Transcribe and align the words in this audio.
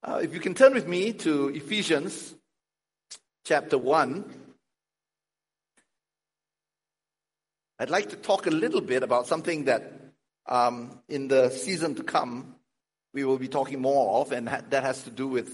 Uh, 0.00 0.20
if 0.22 0.32
you 0.32 0.38
can 0.38 0.54
turn 0.54 0.74
with 0.74 0.86
me 0.86 1.12
to 1.12 1.48
Ephesians 1.48 2.32
chapter 3.44 3.76
1, 3.76 4.32
I'd 7.80 7.90
like 7.90 8.10
to 8.10 8.16
talk 8.16 8.46
a 8.46 8.50
little 8.50 8.80
bit 8.80 9.02
about 9.02 9.26
something 9.26 9.64
that 9.64 9.92
um, 10.46 11.00
in 11.08 11.26
the 11.26 11.50
season 11.50 11.96
to 11.96 12.04
come 12.04 12.54
we 13.12 13.24
will 13.24 13.38
be 13.38 13.48
talking 13.48 13.80
more 13.80 14.20
of, 14.20 14.30
and 14.30 14.48
ha- 14.48 14.60
that 14.70 14.84
has 14.84 15.02
to 15.02 15.10
do 15.10 15.26
with 15.26 15.52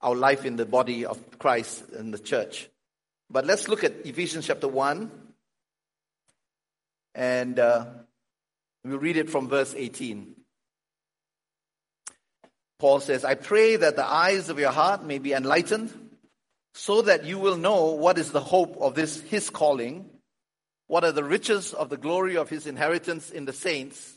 our 0.00 0.14
life 0.14 0.46
in 0.46 0.56
the 0.56 0.64
body 0.64 1.04
of 1.04 1.38
Christ 1.38 1.84
in 1.90 2.10
the 2.10 2.18
church. 2.18 2.70
But 3.28 3.44
let's 3.44 3.68
look 3.68 3.84
at 3.84 4.06
Ephesians 4.06 4.46
chapter 4.46 4.68
1, 4.68 5.10
and 7.14 7.58
uh, 7.58 7.84
we'll 8.82 8.98
read 8.98 9.18
it 9.18 9.28
from 9.28 9.48
verse 9.48 9.74
18. 9.76 10.33
Paul 12.78 13.00
says, 13.00 13.24
I 13.24 13.34
pray 13.34 13.76
that 13.76 13.96
the 13.96 14.04
eyes 14.04 14.48
of 14.48 14.58
your 14.58 14.72
heart 14.72 15.04
may 15.04 15.18
be 15.18 15.32
enlightened, 15.32 15.92
so 16.74 17.02
that 17.02 17.24
you 17.24 17.38
will 17.38 17.56
know 17.56 17.92
what 17.92 18.18
is 18.18 18.32
the 18.32 18.40
hope 18.40 18.76
of 18.80 18.94
this 18.94 19.20
his 19.22 19.48
calling, 19.48 20.10
what 20.86 21.04
are 21.04 21.12
the 21.12 21.24
riches 21.24 21.72
of 21.72 21.88
the 21.88 21.96
glory 21.96 22.36
of 22.36 22.50
his 22.50 22.66
inheritance 22.66 23.30
in 23.30 23.44
the 23.44 23.52
saints, 23.52 24.14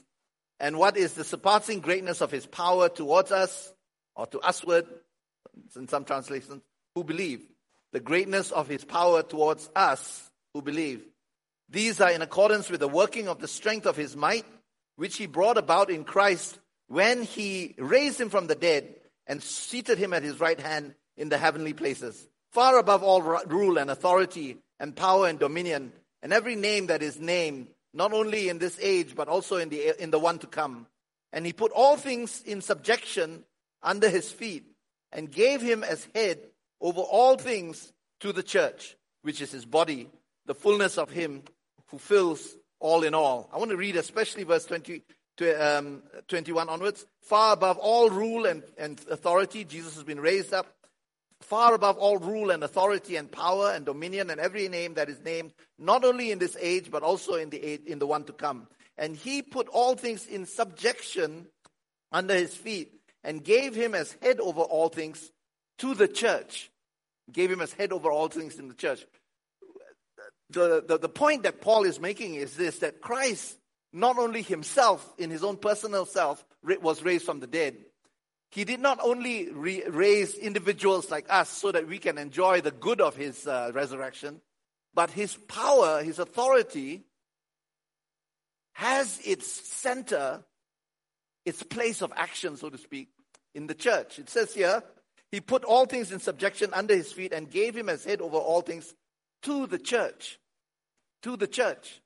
and 0.59 0.77
what 0.77 0.98
is 0.98 1.13
the 1.13 1.23
surpassing 1.23 1.80
greatness 1.80 2.20
of 2.20 2.32
his 2.32 2.48
power 2.48 2.90
towards 2.90 3.32
us, 3.32 3.72
or 4.16 4.26
to 4.27 4.40
usward, 4.44 4.88
in 5.76 5.88
some 5.88 6.04
translations, 6.04 6.63
who 6.96 7.04
believe. 7.04 7.48
The 7.94 7.99
greatness 7.99 8.52
of 8.52 8.68
his 8.68 8.84
power 8.84 9.24
towards 9.24 9.70
us 9.76 10.30
who 10.54 10.62
believe. 10.62 11.04
These 11.70 12.02
are 12.02 12.12
in 12.12 12.21
accordance 12.21 12.70
with 12.70 12.80
the 12.80 12.88
working 12.88 13.27
of 13.27 13.40
the 13.40 13.48
strength 13.48 13.85
of 13.85 13.96
his 13.96 14.16
might, 14.16 14.46
which 14.96 15.18
he 15.18 15.27
brought 15.27 15.58
about 15.58 15.90
in 15.90 16.04
Christ 16.04 16.60
when 16.88 17.23
he 17.23 17.76
raised 17.77 18.20
him 18.20 18.30
from 18.30 18.48
the 18.48 18.55
dead 18.55 18.96
and 19.26 19.44
seated 19.44 19.98
him 19.98 20.14
at 20.14 20.23
his 20.23 20.40
right 20.40 20.59
hand 20.59 20.96
in 21.16 21.30
the 21.30 21.38
heavenly 21.38 21.73
places, 21.73 22.27
far 22.52 22.77
above 22.80 23.04
all 23.04 23.22
rule 23.22 23.77
and 23.77 23.90
authority 23.90 24.57
and 24.80 24.96
power 24.96 25.27
and 25.27 25.40
dominion, 25.40 25.91
and 26.21 26.32
every 26.34 26.55
name 26.55 26.88
that 26.88 27.04
is 27.04 27.20
named, 27.20 27.68
not 27.93 28.13
only 28.13 28.49
in 28.49 28.60
this 28.60 28.77
age, 28.82 29.15
but 29.15 29.27
also 29.27 29.58
in 29.58 29.70
the, 29.70 30.02
in 30.02 30.12
the 30.12 30.20
one 30.20 30.40
to 30.40 30.48
come. 30.48 30.88
And 31.34 31.46
he 31.46 31.54
put 31.54 31.71
all 31.71 31.98
things 31.98 32.41
in 32.46 32.62
subjection 32.62 33.43
under 33.84 34.10
his 34.10 34.32
feet 34.32 34.63
and 35.12 35.32
gave 35.32 35.62
him 35.62 35.84
as 35.84 36.08
head 36.15 36.40
over 36.82 37.02
all 37.02 37.38
things 37.38 37.91
to 38.21 38.32
the 38.32 38.43
church, 38.43 38.96
which 39.21 39.41
is 39.41 39.52
his 39.52 39.65
body, 39.65 40.10
the 40.46 40.55
fullness 40.55 40.98
of 40.98 41.12
him 41.12 41.43
who 41.88 41.98
fills 41.98 42.55
all 42.80 43.04
in 43.04 43.13
all. 43.13 43.49
I 43.54 43.58
want 43.58 43.71
to 43.71 43.77
read 43.77 43.96
especially 43.96 44.43
verse 44.43 44.65
20, 44.65 45.02
um, 45.41 46.04
21 46.27 46.70
onwards. 46.70 47.05
Far 47.21 47.54
above 47.54 47.77
all 47.77 48.10
rule 48.10 48.46
and, 48.46 48.63
and 48.77 48.99
authority, 49.10 49.63
Jesus 49.63 49.96
has 49.96 50.04
been 50.04 50.20
raised 50.20 50.54
up. 50.54 50.68
Far 51.41 51.76
above 51.76 51.98
all 51.98 52.18
rule 52.18 52.49
and 52.49 52.63
authority 52.63 53.16
and 53.16 53.32
power 53.32 53.71
and 53.71 53.85
dominion 53.85 54.30
and 54.30 54.40
every 54.40 54.68
name 54.68 54.96
that 54.96 55.10
is 55.10 55.20
named, 55.24 55.54
not 55.77 56.04
only 56.04 56.32
in 56.32 56.40
this 56.40 56.58
age, 56.60 56.90
but 56.90 57.04
also 57.04 57.35
in 57.35 57.49
the, 57.49 57.63
age, 57.63 57.82
in 57.85 57.99
the 57.99 58.08
one 58.08 58.24
to 58.24 58.34
come. 58.34 58.68
And 58.98 59.15
he 59.15 59.43
put 59.43 59.68
all 59.68 59.96
things 59.96 60.26
in 60.26 60.46
subjection 60.46 61.46
under 62.12 62.34
his 62.34 62.55
feet 62.55 62.93
and 63.24 63.43
gave 63.43 63.76
him 63.76 63.93
as 63.93 64.16
head 64.22 64.40
over 64.40 64.62
all 64.62 64.90
things 64.90 65.31
to 65.80 65.94
the 65.94 66.08
church. 66.08 66.72
Gave 67.31 67.52
him 67.52 67.62
as 67.62 67.74
head 67.74 67.91
over 67.91 68.12
all 68.12 68.30
things 68.30 68.58
in 68.58 68.68
the 68.68 68.74
church. 68.74 69.06
The, 70.50 70.84
the, 70.88 70.97
the 70.97 71.09
point 71.09 71.44
that 71.44 71.62
Paul 71.62 71.84
is 71.84 72.00
making 72.00 72.35
is 72.35 72.56
this 72.56 72.80
that 72.80 73.02
Christ 73.02 73.58
not 73.97 74.17
only 74.17 74.41
himself, 74.41 75.13
in 75.17 75.29
his 75.29 75.44
own 75.44 75.57
personal 75.57 76.06
self, 76.06 76.44
was 76.63 77.03
raised 77.03 77.25
from 77.25 77.40
the 77.40 77.47
dead, 77.47 77.75
he 78.51 78.63
did 78.63 78.79
not 78.79 79.00
only 79.01 79.50
re- 79.51 79.84
raise 79.88 80.35
individuals 80.35 81.12
like 81.12 81.25
us 81.29 81.50
so 81.50 81.72
that 81.72 81.88
we 81.88 81.97
can 81.97 82.18
enjoy 82.18 82.62
the 82.62 82.72
good 82.72 83.01
of 83.01 83.16
his 83.16 83.45
uh, 83.45 83.72
resurrection, 83.73 84.41
but 84.94 85.09
his 85.12 85.35
power, 85.47 86.01
his 86.01 86.19
authority, 86.19 87.03
has 88.74 89.19
its 89.25 89.47
center, 89.47 90.44
its 91.46 91.63
place 91.63 92.02
of 92.02 92.13
action, 92.16 92.56
so 92.56 92.69
to 92.69 92.78
speak, 92.78 93.09
in 93.53 93.68
the 93.68 93.74
church. 93.74 94.19
It 94.19 94.30
says 94.30 94.53
here, 94.53 94.84
he 95.31 95.41
put 95.41 95.63
all 95.66 95.86
things 95.86 96.12
in 96.12 96.19
subjection 96.19 96.69
under 96.74 96.96
his 96.96 97.12
feet 97.12 97.34
and 97.34 97.50
gave 97.50 97.75
him 97.75 97.90
as 97.90 98.06
head 98.06 98.22
over 98.22 98.38
all 98.38 98.62
things 98.62 98.94
to 99.44 99.68
the 99.68 99.80
church. 99.80 100.40
To 101.24 101.36
the 101.36 101.47
church. 101.47 102.02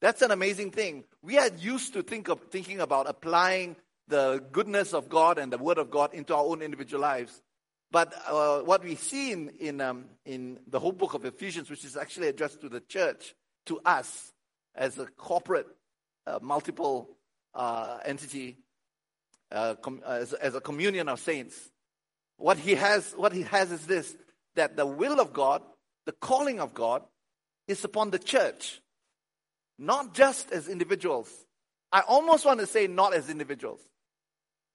That's 0.00 0.20
an 0.22 0.30
amazing 0.30 0.72
thing. 0.72 1.04
We 1.22 1.38
are 1.38 1.48
used 1.58 1.94
to 1.94 2.02
think 2.02 2.28
of 2.28 2.40
thinking 2.50 2.80
about 2.80 3.08
applying 3.08 3.76
the 4.08 4.44
goodness 4.52 4.92
of 4.92 5.08
God 5.08 5.38
and 5.38 5.52
the 5.52 5.58
Word 5.58 5.78
of 5.78 5.90
God 5.90 6.12
into 6.12 6.34
our 6.34 6.44
own 6.44 6.60
individual 6.62 7.00
lives. 7.00 7.42
But 7.90 8.12
uh, 8.28 8.60
what 8.60 8.84
we 8.84 8.94
see 8.94 9.32
in, 9.32 9.48
in, 9.58 9.80
um, 9.80 10.06
in 10.24 10.58
the 10.66 10.78
whole 10.78 10.92
book 10.92 11.14
of 11.14 11.24
Ephesians, 11.24 11.70
which 11.70 11.84
is 11.84 11.96
actually 11.96 12.28
addressed 12.28 12.60
to 12.60 12.68
the 12.68 12.80
church, 12.80 13.34
to 13.66 13.80
us 13.84 14.32
as 14.74 14.98
a 14.98 15.06
corporate, 15.06 15.66
uh, 16.26 16.40
multiple 16.42 17.16
uh, 17.54 17.98
entity, 18.04 18.58
uh, 19.50 19.76
com- 19.76 20.02
as, 20.06 20.34
as 20.34 20.54
a 20.54 20.60
communion 20.60 21.08
of 21.08 21.20
saints, 21.20 21.70
what 22.36 22.58
he 22.58 22.74
has, 22.74 23.12
what 23.16 23.32
he 23.32 23.42
has 23.42 23.72
is 23.72 23.86
this: 23.86 24.14
that 24.56 24.76
the 24.76 24.84
will 24.84 25.20
of 25.20 25.32
God, 25.32 25.62
the 26.04 26.12
calling 26.12 26.60
of 26.60 26.74
God, 26.74 27.02
is 27.66 27.82
upon 27.82 28.10
the 28.10 28.18
church 28.18 28.82
not 29.78 30.14
just 30.14 30.52
as 30.52 30.68
individuals. 30.68 31.30
I 31.92 32.00
almost 32.00 32.44
want 32.44 32.60
to 32.60 32.66
say 32.66 32.86
not 32.86 33.14
as 33.14 33.28
individuals, 33.28 33.80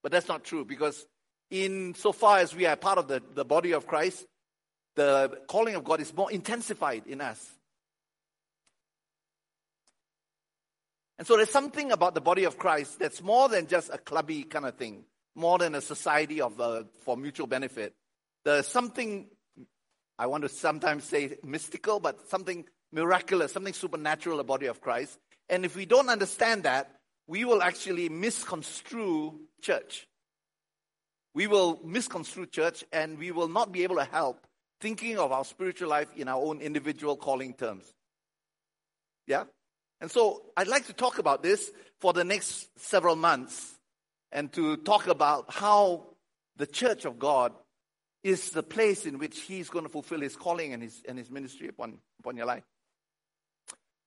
but 0.04 0.12
that's 0.12 0.28
not 0.28 0.44
true 0.44 0.66
because, 0.66 1.06
in 1.50 1.94
so 1.96 2.12
far 2.12 2.40
as 2.40 2.56
we 2.56 2.66
are 2.66 2.76
part 2.76 2.98
of 2.98 3.08
the, 3.08 3.22
the 3.34 3.46
body 3.46 3.74
of 3.74 3.88
Christ, 3.88 4.26
the 4.96 5.40
calling 5.48 5.76
of 5.76 5.84
God 5.84 6.02
is 6.02 6.14
more 6.14 6.32
intensified 6.32 7.08
in 7.08 7.22
us. 7.22 7.52
And 11.18 11.28
so 11.28 11.38
there's 11.38 11.52
something 11.52 11.92
about 11.92 12.16
the 12.16 12.22
body 12.22 12.46
of 12.46 12.58
Christ 12.58 12.98
that's 13.00 13.22
more 13.22 13.48
than 13.48 13.68
just 13.68 13.92
a 13.94 13.98
clubby 14.00 14.44
kind 14.44 14.66
of 14.66 14.76
thing, 14.76 15.04
more 15.36 15.60
than 15.60 15.76
a 15.76 15.82
society 15.82 16.42
of 16.42 16.60
uh, 16.60 16.84
for 17.04 17.16
mutual 17.16 17.46
benefit. 17.46 17.94
There's 18.44 18.68
something 18.68 19.28
I 20.18 20.26
want 20.28 20.44
to 20.44 20.50
sometimes 20.50 21.04
say 21.04 21.38
mystical, 21.44 22.00
but 22.00 22.28
something 22.30 22.66
miraculous, 22.92 23.54
something 23.54 23.74
supernatural 23.74 24.40
about 24.40 24.46
the 24.46 24.48
body 24.48 24.66
of 24.68 24.82
Christ. 24.82 25.18
And 25.50 25.66
if 25.66 25.76
we 25.76 25.86
don't 25.86 26.10
understand 26.10 26.64
that, 26.64 26.92
we 27.28 27.46
will 27.46 27.62
actually 27.62 28.10
misconstrue 28.10 29.40
church. 29.62 30.08
We 31.34 31.48
will 31.48 31.80
misconstrue 31.84 32.46
church 32.46 32.84
and 32.92 33.18
we 33.18 33.32
will 33.32 33.48
not 33.48 33.72
be 33.72 33.84
able 33.84 33.96
to 33.96 34.04
help 34.04 34.46
thinking 34.82 35.18
of 35.18 35.32
our 35.32 35.46
spiritual 35.46 35.90
life 35.90 36.10
in 36.18 36.28
our 36.28 36.42
own 36.42 36.60
individual 36.60 37.16
calling 37.16 37.54
terms. 37.54 37.86
Yeah? 39.28 39.46
And 40.02 40.10
so 40.10 40.42
I'd 40.58 40.68
like 40.68 40.88
to 40.88 40.94
talk 40.94 41.20
about 41.20 41.44
this 41.44 41.72
for 42.00 42.12
the 42.12 42.24
next 42.24 42.68
several 42.78 43.16
months 43.16 43.76
and 44.32 44.52
to 44.54 44.78
talk 44.78 45.08
about 45.08 45.54
how 45.54 46.08
the 46.58 46.66
church 46.66 47.06
of 47.06 47.20
God 47.20 47.54
is 48.24 48.52
the 48.52 48.64
place 48.64 49.06
in 49.06 49.20
which 49.20 49.42
He's 49.42 49.70
going 49.70 49.86
to 49.86 49.90
fulfill 49.90 50.22
His 50.22 50.36
calling 50.36 50.74
and 50.74 50.84
His, 50.84 51.02
and 51.08 51.18
his 51.18 51.30
ministry 51.30 51.68
upon, 51.68 51.98
upon 52.20 52.36
your 52.36 52.46
life. 52.46 52.64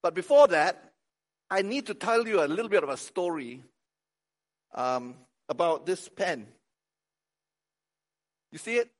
But 0.05 0.13
before 0.13 0.49
that, 0.49 0.93
I 1.51 1.63
need 1.63 1.87
to 1.87 1.95
tell 1.95 2.29
you 2.29 2.45
a 2.45 2.47
little 2.47 2.69
bit 2.69 2.83
of 2.83 2.91
a 2.91 2.97
story 2.99 3.65
um, 4.75 5.15
about 5.49 5.87
this 5.87 6.11
pen. 6.11 6.47
You 8.53 8.59
see 8.59 8.77
it? 8.77 8.91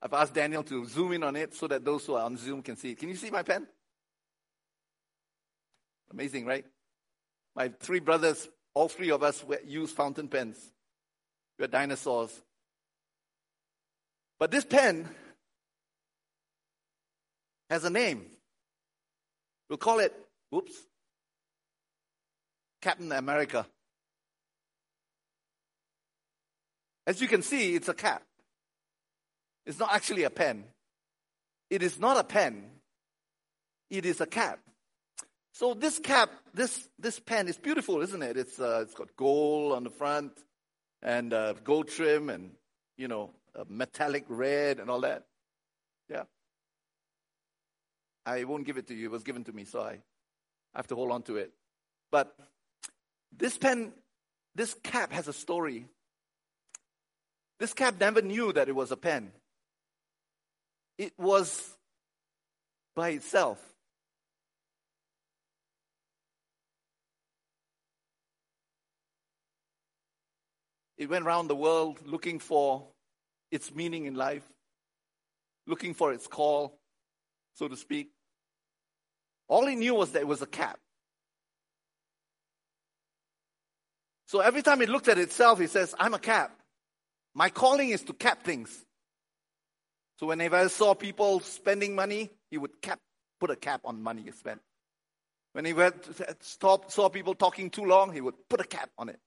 I've 0.00 0.12
asked 0.12 0.34
Daniel 0.34 0.62
to 0.62 0.86
zoom 0.86 1.10
in 1.10 1.24
on 1.24 1.34
it 1.34 1.52
so 1.54 1.66
that 1.66 1.84
those 1.84 2.06
who 2.06 2.14
are 2.14 2.24
on 2.24 2.36
Zoom 2.36 2.62
can 2.62 2.76
see 2.76 2.92
it. 2.92 3.00
Can 3.00 3.08
you 3.08 3.16
see 3.16 3.30
my 3.30 3.42
pen? 3.42 3.66
Amazing, 6.12 6.46
right? 6.46 6.64
My 7.56 7.72
three 7.80 7.98
brothers, 7.98 8.48
all 8.74 8.88
three 8.88 9.10
of 9.10 9.24
us 9.24 9.44
use 9.66 9.90
fountain 9.90 10.28
pens. 10.28 10.58
We're 11.58 11.66
dinosaurs. 11.66 12.40
But 14.38 14.52
this 14.52 14.64
pen 14.64 15.08
has 17.68 17.82
a 17.82 17.90
name. 17.90 18.26
We'll 19.72 19.78
call 19.78 20.00
it, 20.00 20.12
whoops, 20.50 20.74
Captain 22.82 23.10
America. 23.10 23.64
As 27.06 27.22
you 27.22 27.26
can 27.26 27.40
see, 27.40 27.74
it's 27.74 27.88
a 27.88 27.94
cap. 27.94 28.22
It's 29.64 29.78
not 29.78 29.94
actually 29.94 30.24
a 30.24 30.30
pen. 30.30 30.64
It 31.70 31.82
is 31.82 31.98
not 31.98 32.18
a 32.18 32.22
pen. 32.22 32.66
It 33.88 34.04
is 34.04 34.20
a 34.20 34.26
cap. 34.26 34.58
So 35.54 35.72
this 35.72 35.98
cap, 35.98 36.28
this 36.52 36.90
this 36.98 37.18
pen 37.18 37.48
is 37.48 37.56
beautiful, 37.56 38.02
isn't 38.02 38.22
it? 38.22 38.36
It's 38.36 38.60
uh, 38.60 38.80
it's 38.82 38.92
got 38.92 39.16
gold 39.16 39.72
on 39.72 39.84
the 39.84 39.90
front 39.90 40.32
and 41.00 41.32
uh, 41.32 41.54
gold 41.64 41.88
trim 41.88 42.28
and 42.28 42.50
you 42.98 43.08
know 43.08 43.30
metallic 43.70 44.26
red 44.28 44.80
and 44.80 44.90
all 44.90 45.00
that. 45.00 45.24
Yeah. 46.10 46.24
I 48.24 48.44
won't 48.44 48.64
give 48.64 48.78
it 48.78 48.86
to 48.88 48.94
you. 48.94 49.06
It 49.06 49.12
was 49.12 49.24
given 49.24 49.44
to 49.44 49.52
me, 49.52 49.64
so 49.64 49.80
I 49.80 49.98
have 50.74 50.86
to 50.88 50.94
hold 50.94 51.10
on 51.10 51.22
to 51.22 51.36
it. 51.36 51.52
But 52.10 52.34
this 53.36 53.58
pen, 53.58 53.92
this 54.54 54.74
cap 54.82 55.12
has 55.12 55.28
a 55.28 55.32
story. 55.32 55.86
This 57.58 57.74
cap 57.74 57.98
never 57.98 58.22
knew 58.22 58.52
that 58.52 58.68
it 58.68 58.74
was 58.74 58.90
a 58.90 58.96
pen. 58.96 59.32
It 60.98 61.12
was 61.18 61.76
by 62.94 63.10
itself. 63.10 63.60
It 70.96 71.10
went 71.10 71.26
around 71.26 71.48
the 71.48 71.56
world 71.56 71.98
looking 72.06 72.38
for 72.38 72.86
its 73.50 73.74
meaning 73.74 74.06
in 74.06 74.14
life, 74.14 74.44
looking 75.66 75.94
for 75.94 76.12
its 76.12 76.28
call, 76.28 76.78
so 77.54 77.68
to 77.68 77.76
speak. 77.76 78.10
All 79.48 79.66
he 79.66 79.76
knew 79.76 79.94
was 79.94 80.12
that 80.12 80.20
it 80.20 80.28
was 80.28 80.42
a 80.42 80.46
cap. 80.46 80.78
So 84.26 84.40
every 84.40 84.62
time 84.62 84.80
it 84.80 84.88
looked 84.88 85.08
at 85.08 85.18
itself, 85.18 85.60
he 85.60 85.66
says, 85.66 85.94
I'm 85.98 86.14
a 86.14 86.18
cap. 86.18 86.58
My 87.34 87.50
calling 87.50 87.90
is 87.90 88.02
to 88.04 88.14
cap 88.14 88.44
things. 88.44 88.84
So 90.18 90.26
whenever 90.26 90.56
I 90.56 90.68
saw 90.68 90.94
people 90.94 91.40
spending 91.40 91.94
money, 91.94 92.30
he 92.50 92.56
would 92.56 92.80
cap, 92.80 92.98
put 93.40 93.50
a 93.50 93.56
cap 93.56 93.82
on 93.84 94.02
money 94.02 94.22
he 94.22 94.30
spent. 94.30 94.60
When 95.52 95.64
he 95.64 95.74
went, 95.74 95.96
stop, 96.40 96.90
saw 96.90 97.08
people 97.08 97.34
talking 97.34 97.68
too 97.68 97.84
long, 97.84 98.12
he 98.12 98.20
would 98.20 98.34
put 98.48 98.60
a 98.60 98.64
cap 98.64 98.88
on 98.96 99.10
it. 99.10 99.18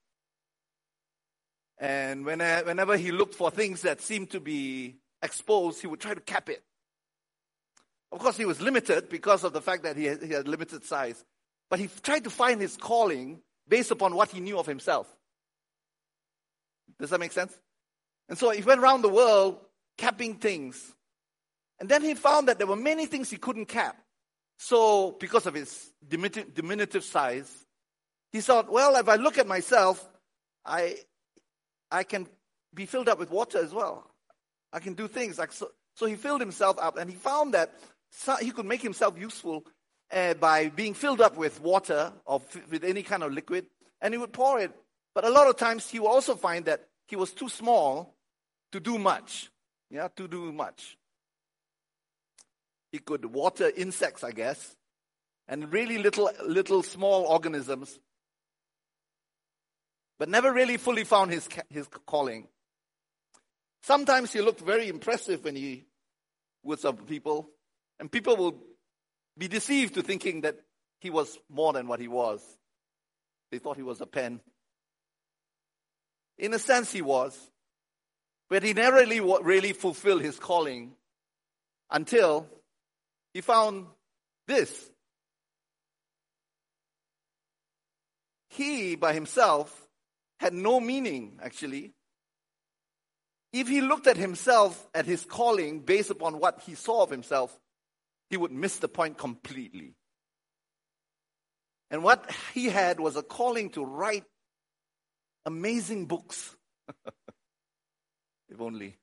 And 1.77 2.25
when, 2.25 2.39
whenever 2.39 2.97
he 2.97 3.11
looked 3.11 3.35
for 3.35 3.51
things 3.51 3.81
that 3.81 4.01
seemed 4.01 4.31
to 4.31 4.39
be 4.39 4.95
exposed, 5.21 5.81
he 5.81 5.87
would 5.87 5.99
try 5.99 6.13
to 6.13 6.21
cap 6.21 6.49
it. 6.49 6.63
Of 8.15 8.21
course, 8.21 8.37
he 8.37 8.45
was 8.45 8.61
limited 8.61 9.09
because 9.09 9.43
of 9.43 9.51
the 9.51 9.59
fact 9.59 9.83
that 9.83 9.97
he 9.97 10.05
had, 10.05 10.23
he 10.23 10.31
had 10.31 10.47
limited 10.47 10.85
size. 10.85 11.21
But 11.69 11.79
he 11.79 11.89
tried 12.01 12.23
to 12.23 12.29
find 12.29 12.61
his 12.61 12.77
calling 12.77 13.41
based 13.67 13.91
upon 13.91 14.15
what 14.15 14.31
he 14.31 14.39
knew 14.39 14.57
of 14.57 14.65
himself. 14.65 15.13
Does 16.97 17.09
that 17.09 17.19
make 17.19 17.33
sense? 17.33 17.53
And 18.29 18.37
so 18.37 18.51
he 18.51 18.61
went 18.61 18.79
around 18.79 19.01
the 19.01 19.09
world 19.09 19.59
capping 19.97 20.35
things. 20.35 20.95
And 21.77 21.89
then 21.89 22.03
he 22.03 22.13
found 22.13 22.47
that 22.47 22.57
there 22.57 22.67
were 22.67 22.77
many 22.77 23.05
things 23.05 23.29
he 23.29 23.35
couldn't 23.35 23.65
cap. 23.65 23.97
So, 24.57 25.11
because 25.19 25.45
of 25.45 25.53
his 25.53 25.91
diminutive 26.07 27.03
size, 27.03 27.65
he 28.31 28.39
thought, 28.39 28.71
well, 28.71 28.95
if 28.95 29.09
I 29.09 29.15
look 29.15 29.37
at 29.37 29.45
myself, 29.45 30.07
I, 30.65 30.95
I 31.91 32.03
can 32.03 32.29
be 32.73 32.85
filled 32.85 33.09
up 33.09 33.19
with 33.19 33.29
water 33.29 33.57
as 33.57 33.73
well. 33.73 34.09
I 34.71 34.79
can 34.79 34.93
do 34.93 35.09
things 35.09 35.37
like 35.37 35.51
so. 35.51 35.69
So 35.95 36.05
he 36.05 36.15
filled 36.15 36.41
himself 36.41 36.77
up, 36.79 36.97
and 36.97 37.09
he 37.09 37.15
found 37.15 37.53
that 37.53 37.73
he 38.41 38.51
could 38.51 38.65
make 38.65 38.81
himself 38.81 39.17
useful 39.17 39.65
uh, 40.11 40.33
by 40.35 40.69
being 40.69 40.93
filled 40.93 41.21
up 41.21 41.37
with 41.37 41.61
water 41.61 42.13
or 42.25 42.41
f- 42.41 42.69
with 42.69 42.83
any 42.83 43.03
kind 43.03 43.23
of 43.23 43.31
liquid, 43.31 43.65
and 44.01 44.13
he 44.13 44.17
would 44.17 44.33
pour 44.33 44.59
it. 44.59 44.71
But 45.13 45.25
a 45.25 45.29
lot 45.29 45.47
of 45.47 45.57
times 45.57 45.89
he 45.89 45.99
would 45.99 46.09
also 46.09 46.35
find 46.35 46.65
that 46.65 46.87
he 47.07 47.15
was 47.15 47.31
too 47.31 47.49
small 47.49 48.15
to 48.71 48.79
do 48.79 48.97
much. 48.97 49.49
Yeah, 49.89 50.07
to 50.15 50.27
do 50.27 50.51
much. 50.51 50.97
He 52.91 52.99
could 52.99 53.25
water 53.25 53.71
insects, 53.75 54.23
I 54.23 54.31
guess, 54.31 54.75
and 55.47 55.71
really 55.71 55.97
little, 55.97 56.29
little 56.45 56.81
small 56.81 57.23
organisms, 57.23 57.99
but 60.17 60.29
never 60.29 60.51
really 60.51 60.77
fully 60.77 61.03
found 61.03 61.31
his, 61.31 61.47
his 61.69 61.87
calling. 62.05 62.47
Sometimes 63.81 64.33
he 64.33 64.41
looked 64.41 64.61
very 64.61 64.87
impressive 64.87 65.43
when 65.43 65.55
he 65.55 65.85
was 66.63 66.81
some 66.81 66.97
people, 66.97 67.49
and 67.99 68.11
people 68.11 68.35
will 68.35 68.61
be 69.37 69.47
deceived 69.47 69.95
to 69.95 70.01
thinking 70.01 70.41
that 70.41 70.57
he 70.99 71.09
was 71.09 71.37
more 71.49 71.73
than 71.73 71.87
what 71.87 71.99
he 71.99 72.07
was. 72.07 72.41
They 73.51 73.59
thought 73.59 73.77
he 73.77 73.83
was 73.83 74.01
a 74.01 74.05
pen. 74.05 74.39
In 76.37 76.53
a 76.53 76.59
sense, 76.59 76.91
he 76.91 77.01
was, 77.01 77.37
but 78.49 78.63
he 78.63 78.73
never 78.73 78.97
really, 78.97 79.19
really 79.19 79.73
fulfilled 79.73 80.21
his 80.21 80.37
calling 80.37 80.93
until 81.89 82.47
he 83.33 83.41
found 83.41 83.87
this. 84.47 84.89
He, 88.49 88.95
by 88.95 89.13
himself, 89.13 89.87
had 90.39 90.53
no 90.53 90.79
meaning, 90.79 91.39
actually. 91.41 91.93
If 93.51 93.67
he 93.67 93.81
looked 93.81 94.07
at 94.07 94.17
himself, 94.17 94.87
at 94.93 95.05
his 95.05 95.23
calling, 95.23 95.79
based 95.79 96.09
upon 96.09 96.39
what 96.39 96.61
he 96.65 96.75
saw 96.75 97.03
of 97.03 97.09
himself, 97.09 97.57
he 98.29 98.37
would 98.37 98.51
miss 98.51 98.77
the 98.77 98.87
point 98.87 99.17
completely. 99.17 99.93
And 101.91 102.03
what 102.03 102.29
he 102.53 102.65
had 102.65 102.99
was 102.99 103.15
a 103.15 103.23
calling 103.23 103.69
to 103.71 103.85
write 103.85 104.25
amazing 105.45 106.05
books. 106.07 106.55
if 108.49 108.59
only. 108.59 108.97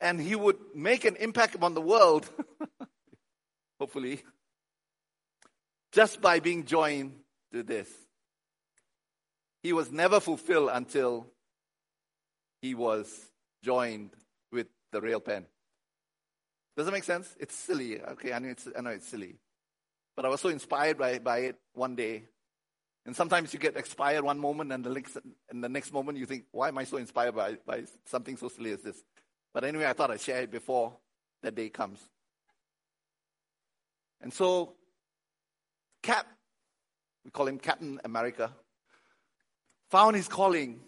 And 0.00 0.20
he 0.20 0.34
would 0.34 0.56
make 0.74 1.04
an 1.04 1.16
impact 1.16 1.54
upon 1.54 1.74
the 1.74 1.80
world, 1.80 2.28
hopefully, 3.80 4.22
just 5.92 6.20
by 6.20 6.40
being 6.40 6.64
joined 6.64 7.12
to 7.52 7.62
this. 7.62 7.88
He 9.62 9.72
was 9.74 9.90
never 9.90 10.20
fulfilled 10.20 10.70
until 10.72 11.26
he 12.62 12.74
was 12.74 13.30
joined 13.62 14.10
with 14.50 14.68
the 14.92 15.00
real 15.00 15.20
pen. 15.20 15.46
Does 16.76 16.86
that 16.86 16.92
make 16.92 17.04
sense? 17.04 17.34
It's 17.38 17.54
silly. 17.54 18.00
Okay, 18.00 18.32
I 18.32 18.38
know 18.38 18.48
it's, 18.48 18.68
I 18.76 18.80
know 18.80 18.90
it's 18.90 19.08
silly. 19.08 19.36
But 20.16 20.24
I 20.24 20.28
was 20.28 20.40
so 20.40 20.48
inspired 20.48 20.98
by, 20.98 21.18
by 21.18 21.38
it 21.40 21.56
one 21.74 21.96
day. 21.96 22.24
And 23.06 23.16
sometimes 23.16 23.52
you 23.52 23.58
get 23.58 23.76
inspired 23.76 24.22
one 24.22 24.38
moment, 24.38 24.72
and 24.72 24.84
the, 24.84 24.90
next, 24.90 25.16
and 25.50 25.64
the 25.64 25.68
next 25.68 25.92
moment 25.92 26.18
you 26.18 26.26
think, 26.26 26.44
why 26.52 26.68
am 26.68 26.78
I 26.78 26.84
so 26.84 26.98
inspired 26.98 27.34
by, 27.34 27.56
by 27.66 27.84
something 28.06 28.36
so 28.36 28.48
silly 28.48 28.72
as 28.72 28.82
this? 28.82 29.02
But 29.54 29.64
anyway, 29.64 29.86
I 29.86 29.94
thought 29.94 30.10
I'd 30.10 30.20
share 30.20 30.42
it 30.42 30.50
before 30.50 30.96
that 31.42 31.54
day 31.54 31.70
comes. 31.70 31.98
And 34.20 34.32
so, 34.32 34.74
Cap, 36.02 36.26
we 37.24 37.30
call 37.30 37.48
him 37.48 37.58
Captain 37.58 37.98
America, 38.04 38.50
found 39.90 40.16
his 40.16 40.28
calling 40.28 40.80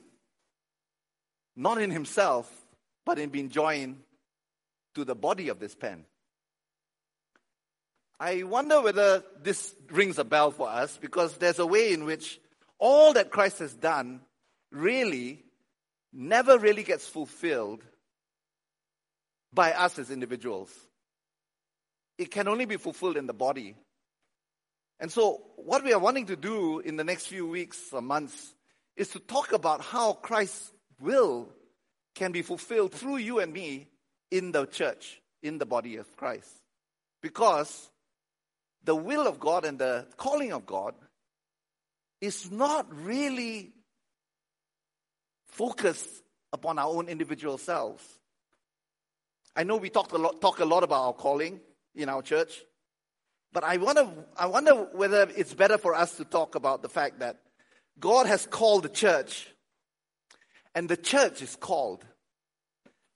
not 1.57 1.81
in 1.81 1.91
himself, 1.91 2.51
but 3.05 3.19
in 3.19 3.31
being 3.31 3.49
joined 3.49 4.01
to 4.95 5.05
the 5.05 5.15
body 5.15 5.49
of 5.49 5.59
this 5.59 5.75
pen. 5.75 6.05
I 8.21 8.45
wonder 8.45 8.81
whether 8.81 9.25
this 9.43 9.75
rings 9.91 10.19
a 10.19 10.25
bell 10.25 10.53
for 10.53 10.69
us 10.69 10.97
because 10.97 11.37
there's 11.39 11.59
a 11.59 11.67
way 11.67 11.93
in 11.93 12.05
which 12.05 12.41
all 12.79 13.15
that 13.15 13.31
Christ 13.31 13.59
has 13.59 13.75
done 13.75 14.21
really 14.71 15.45
never 16.13 16.59
really 16.59 16.83
gets 16.83 17.07
fulfilled 17.07 17.83
by 19.53 19.73
us 19.73 19.99
as 19.99 20.11
individuals. 20.11 20.71
It 22.19 22.31
can 22.31 22.49
only 22.49 22.65
be 22.65 22.77
fulfilled 22.77 23.17
in 23.17 23.27
the 23.27 23.33
body. 23.33 23.75
And 25.01 25.11
so, 25.11 25.43
what 25.57 25.83
we 25.83 25.93
are 25.93 25.99
wanting 25.99 26.27
to 26.27 26.37
do 26.37 26.79
in 26.79 26.97
the 26.97 27.05
next 27.05 27.27
few 27.27 27.47
weeks 27.47 27.93
or 27.93 28.03
months 28.03 28.55
is 28.97 29.09
to 29.09 29.19
talk 29.19 29.53
about 29.53 29.81
how 29.81 30.13
Christ's 30.13 30.71
will 31.01 31.49
can 32.15 32.31
be 32.31 32.43
fulfilled 32.43 32.93
through 32.93 33.17
you 33.17 33.41
and 33.41 33.53
me 33.53 33.89
in 34.33 34.51
the 34.51 34.65
church, 34.67 35.21
in 35.43 35.59
the 35.59 35.67
body 35.67 35.97
of 35.97 36.17
Christ. 36.17 36.51
Because 37.21 37.91
the 38.83 38.97
will 38.97 39.29
of 39.29 39.39
God 39.39 39.65
and 39.65 39.79
the 39.79 40.07
calling 40.17 40.53
of 40.53 40.67
God 40.67 40.95
is 42.21 42.51
not 42.51 42.87
really 43.05 43.73
focused 45.45 46.09
upon 46.53 46.79
our 46.79 46.89
own 46.89 47.09
individual 47.09 47.59
selves. 47.59 48.03
I 49.55 49.65
know 49.65 49.77
we 49.77 49.91
talk 49.91 50.13
a 50.13 50.19
lot, 50.19 50.41
talk 50.41 50.61
a 50.61 50.65
lot 50.65 50.83
about 50.83 51.05
our 51.05 51.13
calling 51.13 51.61
in 51.95 52.09
our 52.09 52.23
church, 52.23 52.59
but 53.53 53.65
I 53.65 53.77
wonder, 53.77 54.09
I 54.35 54.47
wonder 54.47 54.73
whether 54.73 55.29
it's 55.37 55.53
better 55.53 55.77
for 55.77 55.95
us 55.95 56.17
to 56.17 56.25
talk 56.25 56.55
about 56.55 56.81
the 56.81 56.89
fact 56.89 57.19
that 57.19 57.37
God 58.01 58.27
has 58.27 58.47
called 58.47 58.85
the 58.85 58.89
church, 58.89 59.47
and 60.75 60.89
the 60.89 60.97
church 60.97 61.43
is 61.43 61.55
called. 61.55 62.03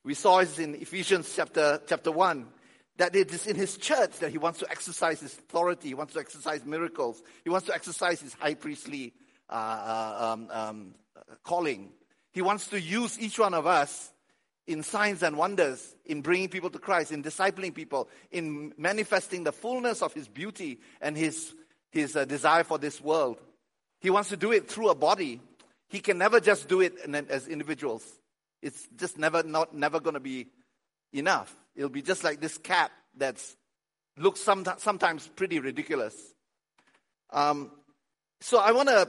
We 0.06 0.14
saw 0.14 0.38
it 0.38 0.56
in 0.60 0.76
Ephesians 0.76 1.32
chapter, 1.34 1.80
chapter 1.84 2.12
1 2.12 2.46
that 2.98 3.16
it 3.16 3.34
is 3.34 3.48
in 3.48 3.56
his 3.56 3.76
church 3.76 4.20
that 4.20 4.30
he 4.30 4.38
wants 4.38 4.60
to 4.60 4.70
exercise 4.70 5.18
his 5.18 5.34
authority, 5.34 5.88
he 5.88 5.94
wants 5.94 6.12
to 6.12 6.20
exercise 6.20 6.64
miracles, 6.64 7.20
he 7.42 7.50
wants 7.50 7.66
to 7.66 7.74
exercise 7.74 8.20
his 8.20 8.32
high 8.34 8.54
priestly 8.54 9.12
uh, 9.50 9.52
uh, 9.52 10.32
um, 10.32 10.48
um, 10.52 10.94
calling. 11.42 11.90
He 12.30 12.40
wants 12.40 12.68
to 12.68 12.80
use 12.80 13.18
each 13.18 13.40
one 13.40 13.52
of 13.52 13.66
us 13.66 14.12
in 14.68 14.84
signs 14.84 15.24
and 15.24 15.36
wonders, 15.36 15.96
in 16.04 16.22
bringing 16.22 16.50
people 16.50 16.70
to 16.70 16.78
Christ, 16.78 17.10
in 17.10 17.24
discipling 17.24 17.74
people, 17.74 18.08
in 18.30 18.74
manifesting 18.78 19.42
the 19.42 19.52
fullness 19.52 20.02
of 20.02 20.14
his 20.14 20.28
beauty 20.28 20.78
and 21.00 21.16
his, 21.16 21.52
his 21.90 22.14
uh, 22.14 22.24
desire 22.24 22.62
for 22.62 22.78
this 22.78 23.00
world. 23.00 23.40
He 24.00 24.10
wants 24.10 24.28
to 24.28 24.36
do 24.36 24.52
it 24.52 24.68
through 24.68 24.90
a 24.90 24.94
body. 24.94 25.40
He 25.88 25.98
can 25.98 26.16
never 26.16 26.38
just 26.38 26.68
do 26.68 26.80
it 26.80 26.94
as 27.28 27.48
individuals. 27.48 28.04
It's 28.62 28.88
just 28.96 29.18
never 29.18 29.42
not 29.42 29.74
never 29.74 30.00
going 30.00 30.14
to 30.14 30.20
be 30.20 30.48
enough. 31.12 31.54
It'll 31.74 31.90
be 31.90 32.02
just 32.02 32.24
like 32.24 32.40
this 32.40 32.58
cap 32.58 32.90
that's 33.16 33.56
looks 34.18 34.40
sometimes, 34.40 34.82
sometimes 34.82 35.28
pretty 35.28 35.60
ridiculous. 35.60 36.14
Um, 37.30 37.70
so 38.40 38.58
I 38.58 38.72
want 38.72 38.88
to 38.88 39.08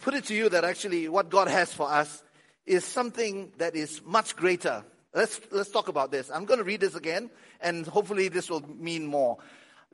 put 0.00 0.14
it 0.14 0.24
to 0.26 0.34
you 0.34 0.48
that 0.48 0.64
actually 0.64 1.08
what 1.08 1.30
God 1.30 1.48
has 1.48 1.72
for 1.72 1.88
us 1.90 2.22
is 2.64 2.84
something 2.84 3.52
that 3.58 3.76
is 3.76 4.00
much 4.04 4.36
greater. 4.36 4.84
Let's, 5.14 5.40
let's 5.50 5.70
talk 5.70 5.88
about 5.88 6.10
this. 6.10 6.30
I'm 6.30 6.44
going 6.44 6.58
to 6.58 6.64
read 6.64 6.80
this 6.80 6.94
again, 6.94 7.30
and 7.60 7.86
hopefully 7.86 8.28
this 8.28 8.50
will 8.50 8.66
mean 8.68 9.06
more. 9.06 9.38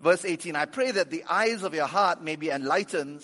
Verse 0.01 0.25
18 0.25 0.57
I 0.57 0.65
pray 0.65 0.91
that 0.91 1.11
the 1.11 1.25
eyes 1.29 1.63
of 1.63 1.75
your 1.75 1.87
heart 1.87 2.23
may 2.23 2.37
be 2.37 2.51
enlightened, 2.51 3.23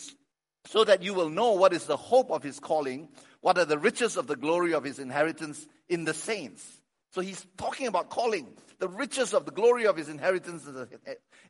so 0.66 0.84
that 0.84 1.02
you 1.02 1.14
will 1.14 1.30
know 1.30 1.52
what 1.52 1.72
is 1.72 1.86
the 1.86 1.96
hope 1.96 2.30
of 2.30 2.42
his 2.42 2.60
calling, 2.60 3.08
what 3.40 3.58
are 3.58 3.64
the 3.64 3.78
riches 3.78 4.16
of 4.16 4.26
the 4.26 4.36
glory 4.36 4.74
of 4.74 4.84
his 4.84 4.98
inheritance 4.98 5.66
in 5.88 6.04
the 6.04 6.14
saints. 6.14 6.64
So 7.12 7.20
he's 7.20 7.44
talking 7.56 7.86
about 7.86 8.10
calling, 8.10 8.48
the 8.78 8.88
riches 8.88 9.32
of 9.32 9.44
the 9.44 9.50
glory 9.50 9.86
of 9.86 9.96
his 9.96 10.08
inheritance 10.08 10.68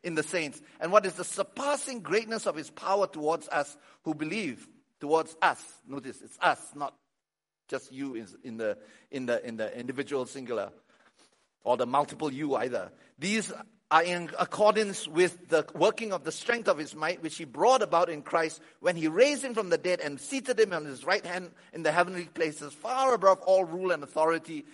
in 0.03 0.15
the 0.15 0.23
saints, 0.23 0.61
and 0.79 0.91
what 0.91 1.05
is 1.05 1.13
the 1.13 1.23
surpassing 1.23 1.99
greatness 1.99 2.45
of 2.47 2.55
his 2.55 2.69
power 2.69 3.07
towards 3.07 3.47
us 3.49 3.77
who 4.03 4.13
believe, 4.13 4.67
towards 4.99 5.35
us. 5.41 5.61
Notice, 5.87 6.21
it's 6.21 6.37
us, 6.41 6.59
not 6.75 6.93
just 7.67 7.91
you 7.91 8.25
in 8.43 8.57
the, 8.57 8.77
in 9.11 9.25
the, 9.25 9.45
in 9.45 9.57
the 9.57 9.77
individual 9.77 10.25
singular 10.25 10.71
or 11.63 11.77
the 11.77 11.85
multiple 11.85 12.31
you 12.31 12.55
either. 12.55 12.91
These 13.19 13.51
are 13.91 14.03
in 14.03 14.29
accordance 14.37 15.07
with 15.07 15.49
the 15.49 15.65
working 15.73 16.13
of 16.13 16.23
the 16.23 16.31
strength 16.31 16.67
of 16.67 16.77
his 16.77 16.95
might, 16.95 17.23
which 17.23 17.37
he 17.37 17.45
brought 17.45 17.81
about 17.81 18.09
in 18.09 18.21
Christ 18.21 18.61
when 18.81 18.95
he 18.95 19.07
raised 19.07 19.43
him 19.43 19.55
from 19.55 19.69
the 19.69 19.79
dead 19.79 19.99
and 19.99 20.19
seated 20.19 20.59
him 20.59 20.73
on 20.73 20.85
his 20.85 21.03
right 21.03 21.25
hand 21.25 21.51
in 21.73 21.81
the 21.81 21.91
heavenly 21.91 22.25
places, 22.25 22.71
far 22.71 23.15
above 23.15 23.39
all 23.41 23.63
rule 23.63 23.91
and 23.91 24.03
authority 24.03 24.65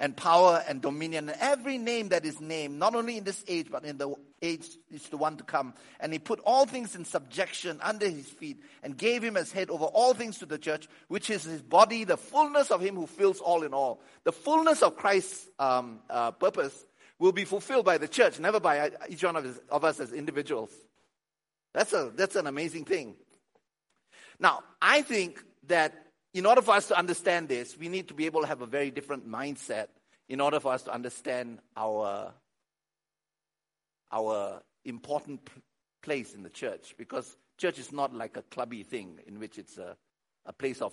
and 0.00 0.16
power 0.16 0.60
and 0.66 0.82
dominion 0.82 1.28
and 1.28 1.38
every 1.40 1.78
name 1.78 2.08
that 2.08 2.24
is 2.24 2.40
named, 2.40 2.76
not 2.76 2.96
only 2.96 3.16
in 3.16 3.22
this 3.22 3.44
age, 3.46 3.68
but 3.70 3.84
in 3.84 3.96
the 3.96 4.12
age 4.42 4.66
is 4.90 5.08
the 5.08 5.16
one 5.16 5.36
to 5.36 5.44
come. 5.44 5.72
And 6.00 6.12
he 6.12 6.18
put 6.18 6.40
all 6.40 6.66
things 6.66 6.96
in 6.96 7.04
subjection 7.04 7.78
under 7.80 8.08
his 8.08 8.26
feet 8.26 8.60
and 8.82 8.96
gave 8.96 9.22
him 9.22 9.36
as 9.36 9.52
head 9.52 9.70
over 9.70 9.84
all 9.84 10.12
things 10.12 10.38
to 10.38 10.46
the 10.46 10.58
church, 10.58 10.88
which 11.06 11.30
is 11.30 11.44
his 11.44 11.62
body, 11.62 12.02
the 12.02 12.16
fullness 12.16 12.72
of 12.72 12.80
him 12.80 12.96
who 12.96 13.06
fills 13.06 13.38
all 13.40 13.62
in 13.62 13.72
all. 13.72 14.00
The 14.24 14.32
fullness 14.32 14.82
of 14.82 14.96
Christ's 14.96 15.48
um, 15.60 16.00
uh, 16.10 16.32
purpose 16.32 16.84
will 17.18 17.32
be 17.32 17.44
fulfilled 17.44 17.84
by 17.84 17.98
the 17.98 18.08
church, 18.08 18.38
never 18.38 18.60
by 18.60 18.78
uh, 18.80 18.90
each 19.08 19.22
one 19.22 19.36
of, 19.36 19.60
of 19.70 19.84
us 19.84 20.00
as 20.00 20.12
individuals. 20.12 20.70
That's, 21.72 21.92
a, 21.92 22.12
that's 22.14 22.36
an 22.36 22.46
amazing 22.46 22.84
thing. 22.84 23.16
Now, 24.38 24.62
I 24.80 25.02
think 25.02 25.42
that 25.66 25.94
in 26.32 26.46
order 26.46 26.62
for 26.62 26.74
us 26.74 26.88
to 26.88 26.98
understand 26.98 27.48
this, 27.48 27.78
we 27.78 27.88
need 27.88 28.08
to 28.08 28.14
be 28.14 28.26
able 28.26 28.42
to 28.42 28.46
have 28.46 28.60
a 28.60 28.66
very 28.66 28.90
different 28.90 29.28
mindset 29.28 29.86
in 30.28 30.40
order 30.40 30.58
for 30.58 30.72
us 30.72 30.82
to 30.84 30.92
understand 30.92 31.60
our, 31.76 32.32
our 34.10 34.62
important 34.84 35.48
place 36.02 36.34
in 36.34 36.42
the 36.42 36.50
church. 36.50 36.94
Because 36.98 37.36
church 37.58 37.78
is 37.78 37.92
not 37.92 38.12
like 38.14 38.36
a 38.36 38.42
clubby 38.42 38.82
thing 38.82 39.20
in 39.26 39.38
which 39.38 39.58
it's 39.58 39.78
a, 39.78 39.96
a 40.46 40.52
place 40.52 40.82
of 40.82 40.92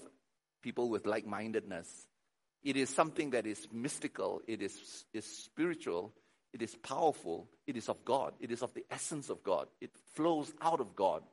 people 0.61 0.89
with 0.89 1.05
like 1.05 1.25
mindedness. 1.25 2.07
It 2.63 2.77
is 2.77 2.89
something 2.89 3.31
that 3.31 3.47
is 3.47 3.67
mystical, 3.71 4.41
it 4.47 4.61
is, 4.61 5.05
is 5.13 5.25
spiritual, 5.25 6.13
it 6.53 6.61
is 6.61 6.75
powerful, 6.75 7.49
it 7.65 7.75
is 7.75 7.89
of 7.89 8.05
God, 8.05 8.33
it 8.39 8.51
is 8.51 8.61
of 8.61 8.73
the 8.73 8.85
essence 8.91 9.29
of 9.29 9.43
God, 9.43 9.67
it 9.79 9.91
flows 10.13 10.53
out 10.61 10.79
of 10.79 10.95
God. 10.95 11.23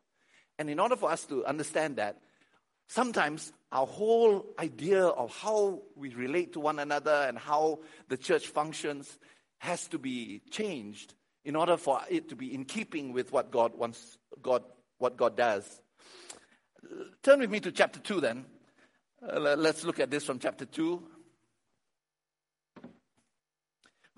And 0.58 0.70
in 0.70 0.80
order 0.80 0.96
for 0.96 1.10
us 1.10 1.24
to 1.26 1.44
understand 1.44 1.96
that, 1.96 2.18
sometimes 2.88 3.52
our 3.70 3.86
whole 3.86 4.46
idea 4.58 5.04
of 5.04 5.34
how 5.36 5.82
we 5.94 6.14
relate 6.14 6.54
to 6.54 6.60
one 6.60 6.78
another 6.78 7.26
and 7.28 7.38
how 7.38 7.80
the 8.08 8.16
church 8.16 8.48
functions 8.48 9.18
has 9.58 9.86
to 9.88 9.98
be 9.98 10.40
changed 10.50 11.14
in 11.44 11.56
order 11.56 11.76
for 11.76 12.00
it 12.08 12.28
to 12.30 12.36
be 12.36 12.54
in 12.54 12.64
keeping 12.64 13.12
with 13.12 13.32
what 13.32 13.50
God 13.50 13.76
wants, 13.76 14.18
God, 14.42 14.62
what 14.98 15.16
God 15.16 15.36
does. 15.36 15.80
Turn 17.22 17.40
with 17.40 17.50
me 17.50 17.60
to 17.60 17.72
chapter 17.72 18.00
2 18.00 18.20
then. 18.20 18.46
Uh, 19.20 19.56
let's 19.56 19.84
look 19.84 20.00
at 20.00 20.10
this 20.10 20.24
from 20.24 20.38
chapter 20.38 20.64
2. 20.64 21.02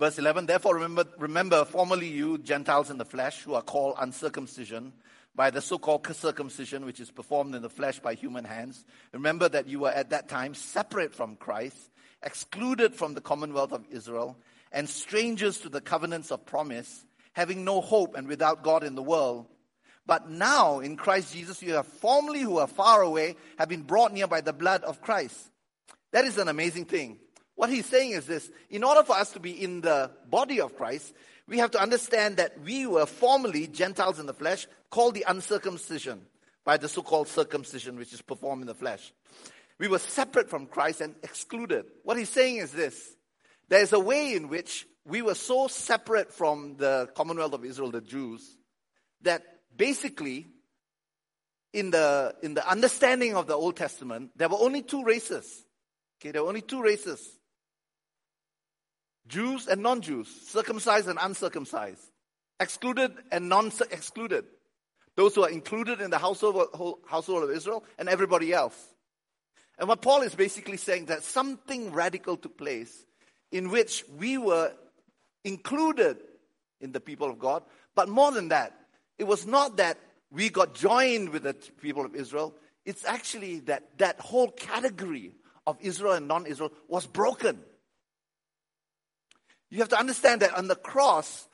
Verse 0.00 0.18
11, 0.18 0.46
therefore 0.46 0.76
remember, 0.76 1.04
remember 1.18 1.62
formerly 1.66 2.08
you 2.08 2.38
Gentiles 2.38 2.88
in 2.88 2.96
the 2.96 3.04
flesh 3.04 3.42
who 3.42 3.52
are 3.52 3.60
called 3.60 3.96
uncircumcision 3.98 4.94
by 5.34 5.50
the 5.50 5.60
so 5.60 5.76
called 5.76 6.06
circumcision, 6.16 6.86
which 6.86 7.00
is 7.00 7.10
performed 7.10 7.54
in 7.54 7.60
the 7.60 7.68
flesh 7.68 7.98
by 7.98 8.14
human 8.14 8.46
hands. 8.46 8.82
Remember 9.12 9.46
that 9.46 9.68
you 9.68 9.80
were 9.80 9.90
at 9.90 10.08
that 10.08 10.30
time 10.30 10.54
separate 10.54 11.14
from 11.14 11.36
Christ, 11.36 11.76
excluded 12.22 12.94
from 12.94 13.12
the 13.12 13.20
commonwealth 13.20 13.74
of 13.74 13.84
Israel, 13.90 14.38
and 14.72 14.88
strangers 14.88 15.58
to 15.58 15.68
the 15.68 15.82
covenants 15.82 16.30
of 16.30 16.46
promise, 16.46 17.04
having 17.34 17.62
no 17.66 17.82
hope 17.82 18.16
and 18.16 18.26
without 18.26 18.64
God 18.64 18.84
in 18.84 18.94
the 18.94 19.02
world. 19.02 19.48
But 20.06 20.30
now 20.30 20.80
in 20.80 20.96
Christ 20.96 21.34
Jesus, 21.34 21.62
you 21.62 21.74
have 21.74 21.86
formerly 21.86 22.40
who 22.40 22.56
are 22.56 22.66
far 22.66 23.02
away 23.02 23.36
have 23.58 23.68
been 23.68 23.82
brought 23.82 24.14
near 24.14 24.26
by 24.26 24.40
the 24.40 24.54
blood 24.54 24.82
of 24.82 25.02
Christ. 25.02 25.36
That 26.12 26.24
is 26.24 26.38
an 26.38 26.48
amazing 26.48 26.86
thing. 26.86 27.18
What 27.60 27.68
he's 27.68 27.84
saying 27.84 28.12
is 28.12 28.24
this 28.24 28.50
in 28.70 28.82
order 28.82 29.02
for 29.02 29.14
us 29.16 29.32
to 29.32 29.38
be 29.38 29.50
in 29.50 29.82
the 29.82 30.10
body 30.30 30.62
of 30.62 30.74
Christ, 30.78 31.12
we 31.46 31.58
have 31.58 31.70
to 31.72 31.78
understand 31.78 32.38
that 32.38 32.58
we 32.62 32.86
were 32.86 33.04
formerly 33.04 33.66
Gentiles 33.66 34.18
in 34.18 34.24
the 34.24 34.32
flesh, 34.32 34.66
called 34.88 35.14
the 35.14 35.26
uncircumcision 35.28 36.22
by 36.64 36.78
the 36.78 36.88
so 36.88 37.02
called 37.02 37.28
circumcision, 37.28 37.98
which 37.98 38.14
is 38.14 38.22
performed 38.22 38.62
in 38.62 38.66
the 38.66 38.74
flesh. 38.74 39.12
We 39.78 39.88
were 39.88 39.98
separate 39.98 40.48
from 40.48 40.68
Christ 40.68 41.02
and 41.02 41.16
excluded. 41.22 41.84
What 42.02 42.16
he's 42.16 42.30
saying 42.30 42.56
is 42.56 42.72
this 42.72 43.14
there's 43.68 43.92
a 43.92 44.00
way 44.00 44.32
in 44.32 44.48
which 44.48 44.86
we 45.04 45.20
were 45.20 45.34
so 45.34 45.68
separate 45.68 46.32
from 46.32 46.76
the 46.78 47.10
Commonwealth 47.14 47.52
of 47.52 47.66
Israel, 47.66 47.90
the 47.90 48.00
Jews, 48.00 48.56
that 49.20 49.42
basically, 49.76 50.46
in 51.74 51.90
the, 51.90 52.34
in 52.42 52.54
the 52.54 52.66
understanding 52.66 53.34
of 53.36 53.48
the 53.48 53.54
Old 53.54 53.76
Testament, 53.76 54.30
there 54.34 54.48
were 54.48 54.56
only 54.58 54.80
two 54.80 55.04
races. 55.04 55.66
Okay, 56.18 56.30
there 56.30 56.42
were 56.42 56.48
only 56.48 56.62
two 56.62 56.80
races 56.80 57.36
Jews 59.30 59.68
and 59.68 59.82
non 59.82 60.02
Jews, 60.02 60.28
circumcised 60.48 61.08
and 61.08 61.18
uncircumcised, 61.20 62.02
excluded 62.58 63.12
and 63.30 63.48
non 63.48 63.72
excluded, 63.90 64.44
those 65.16 65.34
who 65.34 65.44
are 65.44 65.50
included 65.50 66.00
in 66.00 66.10
the 66.10 66.18
household, 66.18 67.00
household 67.08 67.44
of 67.44 67.50
Israel, 67.50 67.84
and 67.98 68.08
everybody 68.08 68.52
else. 68.52 68.76
And 69.78 69.88
what 69.88 70.02
Paul 70.02 70.22
is 70.22 70.34
basically 70.34 70.76
saying 70.76 71.06
that 71.06 71.22
something 71.22 71.92
radical 71.92 72.36
took 72.36 72.58
place 72.58 73.06
in 73.50 73.70
which 73.70 74.04
we 74.18 74.36
were 74.36 74.72
included 75.44 76.18
in 76.80 76.92
the 76.92 77.00
people 77.00 77.30
of 77.30 77.38
God, 77.38 77.62
but 77.94 78.08
more 78.08 78.32
than 78.32 78.48
that, 78.48 78.76
it 79.18 79.24
was 79.24 79.46
not 79.46 79.76
that 79.78 79.98
we 80.30 80.48
got 80.50 80.74
joined 80.74 81.30
with 81.30 81.44
the 81.44 81.54
people 81.54 82.04
of 82.04 82.14
Israel. 82.14 82.54
It's 82.84 83.04
actually 83.04 83.60
that 83.60 83.98
that 83.98 84.18
whole 84.20 84.50
category 84.50 85.34
of 85.66 85.78
Israel 85.80 86.14
and 86.14 86.26
non 86.26 86.46
Israel 86.46 86.72
was 86.88 87.06
broken. 87.06 87.60
You 89.70 89.78
have 89.78 89.88
to 89.90 89.98
understand 89.98 90.42
that 90.42 90.56
on 90.56 90.68
the 90.68 90.76
cross, 90.76 91.48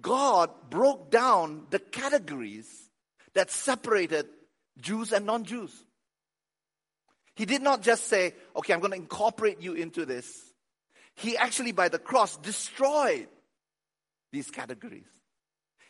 God 0.00 0.50
broke 0.70 1.10
down 1.10 1.66
the 1.70 1.78
categories 1.78 2.68
that 3.34 3.50
separated 3.50 4.26
Jews 4.80 5.12
and 5.12 5.26
non 5.26 5.44
Jews. 5.44 5.72
He 7.34 7.44
did 7.44 7.62
not 7.62 7.82
just 7.82 8.06
say, 8.06 8.34
okay, 8.56 8.72
I'm 8.72 8.80
going 8.80 8.92
to 8.92 8.96
incorporate 8.96 9.60
you 9.60 9.74
into 9.74 10.06
this. 10.06 10.26
He 11.16 11.36
actually, 11.36 11.72
by 11.72 11.88
the 11.88 11.98
cross, 11.98 12.36
destroyed 12.38 13.28
these 14.32 14.50
categories. 14.50 15.06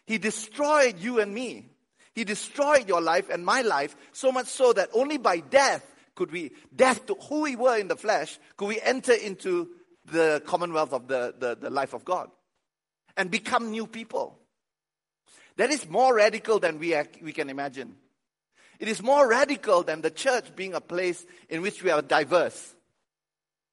He 0.06 0.18
destroyed 0.18 0.98
you 0.98 1.20
and 1.20 1.32
me. 1.32 1.70
He 2.14 2.24
destroyed 2.24 2.88
your 2.88 3.00
life 3.00 3.28
and 3.28 3.44
my 3.44 3.60
life 3.62 3.96
so 4.12 4.32
much 4.32 4.46
so 4.46 4.72
that 4.72 4.88
only 4.94 5.18
by 5.18 5.38
death 5.38 5.84
could 6.14 6.32
we, 6.32 6.52
death 6.74 7.06
to 7.06 7.14
who 7.28 7.42
we 7.42 7.56
were 7.56 7.76
in 7.76 7.88
the 7.88 7.96
flesh, 7.96 8.38
could 8.56 8.66
we 8.68 8.80
enter 8.80 9.12
into 9.12 9.68
the 10.10 10.42
commonwealth 10.46 10.92
of 10.92 11.08
the, 11.08 11.34
the, 11.38 11.56
the 11.56 11.70
life 11.70 11.94
of 11.94 12.04
God 12.04 12.30
and 13.16 13.30
become 13.30 13.70
new 13.70 13.86
people. 13.86 14.38
That 15.56 15.70
is 15.70 15.88
more 15.88 16.14
radical 16.14 16.58
than 16.58 16.78
we, 16.78 16.94
we 17.22 17.32
can 17.32 17.48
imagine. 17.48 17.96
It 18.78 18.88
is 18.88 19.02
more 19.02 19.26
radical 19.28 19.82
than 19.82 20.02
the 20.02 20.10
church 20.10 20.54
being 20.54 20.74
a 20.74 20.80
place 20.80 21.24
in 21.48 21.62
which 21.62 21.82
we 21.82 21.90
are 21.90 22.02
diverse. 22.02 22.74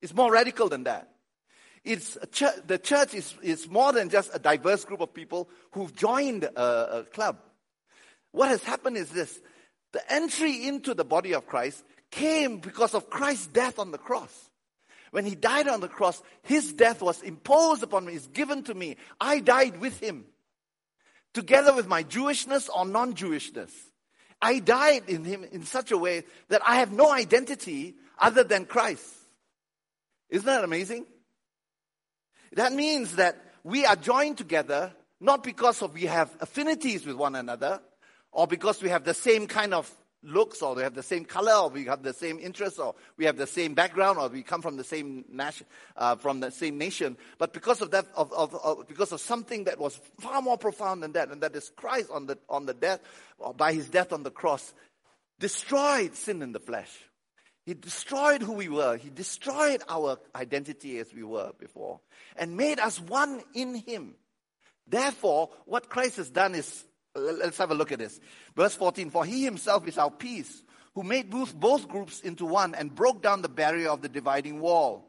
It's 0.02 0.13
more 0.13 0.32
radical 0.32 0.70
than 0.70 0.86
that. 0.86 1.10
It's 1.84 2.18
the 2.66 2.80
church 2.82 3.13
is, 3.13 3.36
is 3.42 3.70
more 3.70 3.92
than 3.92 4.10
just 4.10 4.32
a 4.34 4.40
diverse 4.40 4.86
group 4.86 5.02
of 5.02 5.13
people 5.13 5.50
who've 5.72 5.94
joined 5.94 6.46
a, 6.46 7.00
a 7.00 7.04
club. 7.04 7.40
What 8.32 8.48
has 8.50 8.63
happened 8.63 8.96
is 8.96 9.10
this 9.10 9.38
the 9.92 10.12
entry 10.12 10.68
into 10.68 10.94
the 10.94 11.04
body 11.04 11.34
of 11.34 11.46
Christ 11.46 11.84
came 12.10 12.60
because 12.60 12.94
of 12.94 13.10
Christ's 13.10 13.48
death 13.48 13.80
on 13.80 13.92
the 13.92 13.98
cross. 13.98 14.50
When 15.13 15.25
he 15.25 15.36
died 15.36 15.67
on 15.67 15.79
the 15.79 15.88
cross, 15.88 16.24
his 16.41 16.74
death 16.74 17.00
was 17.00 17.22
imposed 17.22 17.84
upon 17.84 18.03
me, 18.03 18.15
is 18.15 18.25
given 18.25 18.63
to 18.63 18.74
me. 18.74 18.98
I 19.22 19.41
died 19.41 19.79
with 19.79 20.00
him, 20.00 20.25
together 21.36 21.72
with 21.72 21.88
my 21.88 22.03
Jewishness 22.03 22.67
or 22.75 22.84
non 22.84 23.13
Jewishness. 23.13 23.70
I 24.41 24.58
died 24.58 25.03
in 25.08 25.24
him 25.24 25.43
in 25.43 25.65
such 25.65 25.91
a 25.91 26.00
way 26.00 26.24
that 26.48 26.63
I 26.67 26.77
have 26.77 26.91
no 26.91 27.12
identity 27.12 27.93
other 28.17 28.43
than 28.43 28.65
Christ. 28.65 29.05
Isn't 30.32 30.48
that 30.48 30.63
amazing? 30.63 31.05
That 32.53 32.74
means 32.74 33.17
that 33.17 33.38
we 33.63 33.86
are 33.86 33.96
joined 33.96 34.39
together 34.39 34.93
not 35.20 35.43
because 35.43 35.84
of 35.84 35.93
we 35.93 36.05
have 36.08 36.36
affinities 36.41 37.05
with 37.05 37.17
one 37.17 37.36
another 37.36 37.82
or 38.32 38.48
because 38.48 38.82
we 38.82 38.89
have 38.89 39.03
the 39.03 39.13
same 39.13 39.46
kind 39.46 39.75
of 39.75 39.96
looks 40.24 40.62
or 40.62 40.75
we 40.75 40.82
have 40.84 40.96
the 40.96 41.03
same 41.03 41.25
color 41.25 41.53
or 41.53 41.70
we 41.70 41.86
have 41.86 42.03
the 42.03 42.13
same 42.13 42.39
interests 42.39 42.80
or 42.80 42.96
we 43.18 43.25
have 43.25 43.38
the 43.38 43.48
same 43.48 43.74
background 43.74 44.18
or 44.18 44.30
we 44.30 44.42
come 44.42 44.62
from 44.62 44.77
the 44.77 44.84
same 44.84 45.25
nation, 45.30 45.68
uh, 45.98 46.15
from 46.15 46.39
the 46.39 46.51
same 46.51 46.77
nation. 46.77 47.18
But 47.38 47.53
because 47.53 47.82
of 47.82 47.92
that, 47.92 48.08
of, 48.15 48.32
of, 48.34 48.56
of, 48.56 48.88
because 48.88 49.12
of 49.12 49.22
something 49.22 49.65
that 49.65 49.80
was 49.80 50.00
far 50.20 50.42
more 50.42 50.58
profound 50.58 51.03
than 51.03 51.13
that, 51.13 51.30
and 51.30 51.42
that 51.42 51.56
is 51.56 51.72
Christ 51.75 52.10
on 52.12 52.25
the, 52.25 52.38
on 52.50 52.65
the 52.65 52.74
death, 52.74 53.01
or 53.38 53.53
by 53.53 53.74
his 53.74 53.89
death 53.89 54.13
on 54.13 54.24
the 54.24 54.32
cross, 54.32 54.74
destroyed 55.39 56.15
sin 56.15 56.42
in 56.42 56.51
the 56.51 56.60
flesh. 56.60 56.92
He 57.65 57.74
destroyed 57.74 58.42
who 58.42 58.53
we 58.53 58.68
were. 58.68 58.98
He 58.98 59.10
destroyed 59.10 59.84
our 59.88 60.18
identity 60.36 60.98
as 61.00 61.13
we 61.13 61.24
were 61.24 61.51
before 61.58 62.01
and 62.36 62.58
made 62.58 62.80
us 62.80 63.00
one 63.00 63.42
in 63.53 63.75
him. 63.75 64.15
Therefore, 64.88 65.50
what 65.65 65.89
Christ 65.89 66.18
has 66.18 66.30
done 66.30 66.56
is 66.56 66.84
Let's 67.15 67.58
have 67.58 67.72
a 67.72 67.75
look 67.75 67.91
at 67.91 68.00
this. 68.00 68.20
Verse 68.55 68.75
14 68.75 69.10
For 69.10 69.25
he 69.25 69.43
himself 69.43 69.88
is 69.88 69.98
our 69.98 70.12
peace, 70.12 70.63
who 70.96 71.03
made 71.03 71.29
both, 71.29 71.55
both 71.55 71.88
groups 71.88 72.22
into 72.22 72.46
one 72.46 72.75
and 72.75 72.93
broke 72.93 73.22
down 73.22 73.41
the 73.41 73.50
barrier 73.50 73.89
of 73.89 74.01
the 74.01 74.10
dividing 74.10 74.60
wall. 74.60 75.05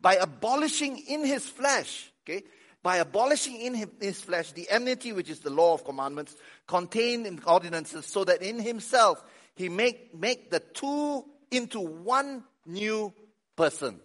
By 0.00 0.16
abolishing 0.16 0.98
in 0.98 1.24
his 1.24 1.48
flesh, 1.48 2.12
okay, 2.24 2.44
by 2.82 2.98
abolishing 2.98 3.60
in 3.60 3.88
his 4.00 4.20
flesh 4.20 4.52
the 4.52 4.68
enmity 4.68 5.12
which 5.12 5.30
is 5.30 5.40
the 5.40 5.50
law 5.50 5.74
of 5.74 5.84
commandments 5.84 6.36
contained 6.66 7.26
in 7.26 7.40
ordinances, 7.46 8.04
so 8.04 8.24
that 8.24 8.42
in 8.42 8.58
himself 8.58 9.24
he 9.54 9.68
make, 9.68 10.14
make 10.14 10.50
the 10.50 10.60
two 10.60 11.24
into 11.50 11.80
one 11.80 12.44
new 12.66 13.12
person 13.56 14.00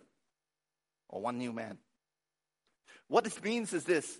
or 1.10 1.22
one 1.22 1.38
new 1.38 1.52
man. 1.52 1.78
What 3.08 3.24
this 3.24 3.42
means 3.42 3.74
is 3.74 3.84
this 3.84 4.20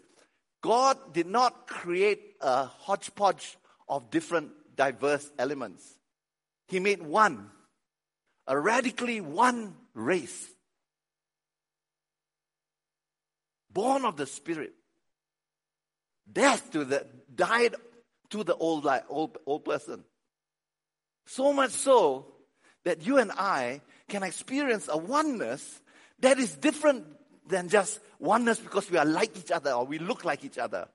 God 0.62 1.14
did 1.14 1.28
not 1.28 1.68
create 1.68 2.36
a 2.42 2.66
hodgepodge 2.66 3.58
of 3.88 4.12
different 4.12 4.52
diverse 4.76 5.30
elements. 5.38 5.84
He 6.68 6.80
made 6.80 7.02
one, 7.02 7.50
a 8.48 8.60
radically 8.60 9.22
one 9.22 9.76
race, 9.94 10.48
born 13.72 14.06
of 14.06 14.18
the 14.18 14.26
Spirit. 14.26 14.74
Death 16.32 16.72
to 16.72 16.86
the 16.86 17.08
died 17.34 17.76
to 18.30 18.44
the 18.44 18.56
old, 18.56 18.86
life, 18.86 19.04
old, 19.10 19.38
old 19.46 19.66
person. 19.66 20.04
So 21.26 21.54
much 21.54 21.72
so 21.72 22.28
that 22.84 23.06
you 23.06 23.18
and 23.18 23.32
I 23.32 23.82
can 24.08 24.24
experience 24.24 24.88
a 24.92 24.98
oneness 24.98 25.82
that 26.20 26.38
is 26.38 26.56
different 26.56 27.06
than 27.50 27.68
just 27.68 28.00
oneness 28.20 28.60
because 28.60 28.90
we 28.90 28.98
are 28.98 29.06
like 29.06 29.36
each 29.38 29.52
other 29.52 29.72
or 29.72 29.86
we 29.86 30.00
look 30.00 30.24
like 30.24 30.46
each 30.46 30.58
other. 30.58 30.88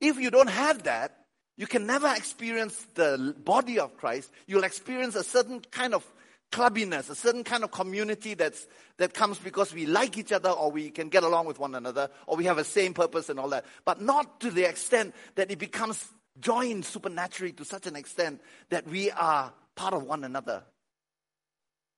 If 0.00 0.18
you 0.18 0.30
don't 0.30 0.50
have 0.50 0.82
that, 0.82 1.16
you 1.56 1.66
can 1.66 1.86
never 1.86 2.12
experience 2.14 2.74
the 2.94 3.34
body 3.44 3.78
of 3.78 3.96
Christ. 3.96 4.30
You'll 4.46 4.64
experience 4.64 5.14
a 5.14 5.22
certain 5.22 5.60
kind 5.70 5.94
of 5.94 6.04
clubbiness, 6.50 7.10
a 7.10 7.14
certain 7.14 7.44
kind 7.44 7.62
of 7.62 7.70
community 7.70 8.34
that's, 8.34 8.66
that 8.96 9.14
comes 9.14 9.38
because 9.38 9.72
we 9.72 9.86
like 9.86 10.18
each 10.18 10.32
other 10.32 10.50
or 10.50 10.70
we 10.70 10.90
can 10.90 11.08
get 11.08 11.22
along 11.22 11.46
with 11.46 11.58
one 11.58 11.74
another 11.74 12.08
or 12.26 12.36
we 12.36 12.44
have 12.44 12.58
a 12.58 12.64
same 12.64 12.92
purpose 12.92 13.28
and 13.28 13.38
all 13.38 13.48
that. 13.50 13.64
But 13.84 14.00
not 14.00 14.40
to 14.40 14.50
the 14.50 14.68
extent 14.68 15.14
that 15.36 15.50
it 15.50 15.58
becomes 15.58 16.04
joined 16.40 16.84
supernaturally 16.84 17.52
to 17.52 17.64
such 17.64 17.86
an 17.86 17.94
extent 17.94 18.40
that 18.70 18.88
we 18.88 19.10
are 19.12 19.52
part 19.76 19.94
of 19.94 20.04
one 20.04 20.24
another. 20.24 20.62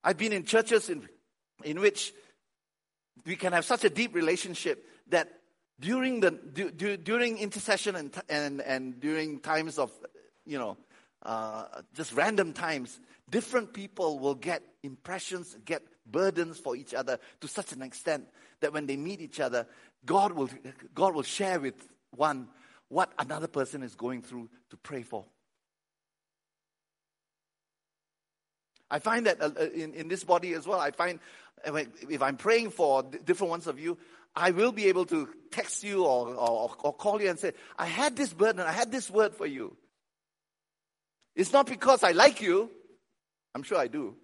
I've 0.04 0.18
been 0.18 0.32
in 0.32 0.44
churches 0.44 0.90
in, 0.90 1.08
in 1.62 1.80
which 1.80 2.12
we 3.24 3.36
can 3.36 3.52
have 3.52 3.64
such 3.64 3.84
a 3.84 3.90
deep 3.90 4.14
relationship 4.14 4.86
that 5.08 5.40
during 5.80 6.20
the 6.20 6.30
du, 6.30 6.96
during 6.96 7.38
intercession 7.38 7.96
and, 7.96 8.22
and 8.28 8.60
and 8.60 9.00
during 9.00 9.40
times 9.40 9.78
of 9.78 9.90
you 10.46 10.58
know 10.58 10.76
uh, 11.24 11.64
just 11.94 12.12
random 12.12 12.52
times 12.52 13.00
different 13.30 13.72
people 13.72 14.18
will 14.18 14.34
get 14.34 14.62
impressions 14.82 15.56
get 15.64 15.82
burdens 16.06 16.58
for 16.58 16.76
each 16.76 16.94
other 16.94 17.18
to 17.40 17.48
such 17.48 17.72
an 17.72 17.82
extent 17.82 18.26
that 18.60 18.72
when 18.72 18.86
they 18.86 18.96
meet 18.96 19.20
each 19.20 19.40
other 19.40 19.66
god 20.04 20.32
will 20.32 20.50
god 20.94 21.14
will 21.14 21.22
share 21.22 21.60
with 21.60 21.88
one 22.10 22.48
what 22.88 23.12
another 23.18 23.46
person 23.46 23.82
is 23.82 23.94
going 23.94 24.20
through 24.20 24.48
to 24.70 24.76
pray 24.76 25.02
for 25.02 25.24
I 28.92 28.98
find 28.98 29.24
that 29.24 29.40
uh, 29.40 29.50
uh, 29.58 29.64
in, 29.74 29.94
in 29.94 30.08
this 30.08 30.22
body 30.22 30.52
as 30.52 30.66
well, 30.66 30.78
I 30.78 30.90
find 30.90 31.18
if 31.64 32.20
I'm 32.20 32.36
praying 32.36 32.70
for 32.70 33.02
different 33.02 33.50
ones 33.50 33.66
of 33.66 33.80
you, 33.80 33.96
I 34.36 34.50
will 34.50 34.70
be 34.70 34.88
able 34.88 35.06
to 35.06 35.30
text 35.50 35.82
you 35.82 36.04
or, 36.04 36.28
or, 36.28 36.70
or 36.78 36.92
call 36.92 37.20
you 37.20 37.30
and 37.30 37.38
say, 37.38 37.54
I 37.78 37.86
had 37.86 38.16
this 38.16 38.34
burden, 38.34 38.60
I 38.60 38.72
had 38.72 38.92
this 38.92 39.10
word 39.10 39.34
for 39.34 39.46
you. 39.46 39.74
It's 41.34 41.54
not 41.54 41.66
because 41.66 42.04
I 42.04 42.12
like 42.12 42.42
you. 42.42 42.70
I'm 43.54 43.62
sure 43.62 43.78
I 43.78 43.88
do. 43.88 44.14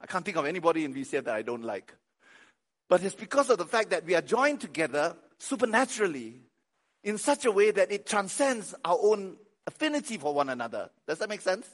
I 0.00 0.06
can't 0.06 0.24
think 0.24 0.36
of 0.36 0.46
anybody 0.46 0.84
in 0.84 0.94
VCF 0.94 1.24
that 1.24 1.34
I 1.34 1.42
don't 1.42 1.64
like. 1.64 1.92
But 2.88 3.02
it's 3.02 3.16
because 3.16 3.50
of 3.50 3.58
the 3.58 3.66
fact 3.66 3.90
that 3.90 4.04
we 4.04 4.14
are 4.14 4.22
joined 4.22 4.60
together 4.60 5.16
supernaturally 5.38 6.42
in 7.02 7.18
such 7.18 7.44
a 7.44 7.50
way 7.50 7.72
that 7.72 7.90
it 7.90 8.06
transcends 8.06 8.72
our 8.84 8.98
own 9.02 9.36
affinity 9.66 10.16
for 10.16 10.32
one 10.32 10.48
another. 10.48 10.90
Does 11.08 11.18
that 11.18 11.28
make 11.28 11.40
sense? 11.40 11.66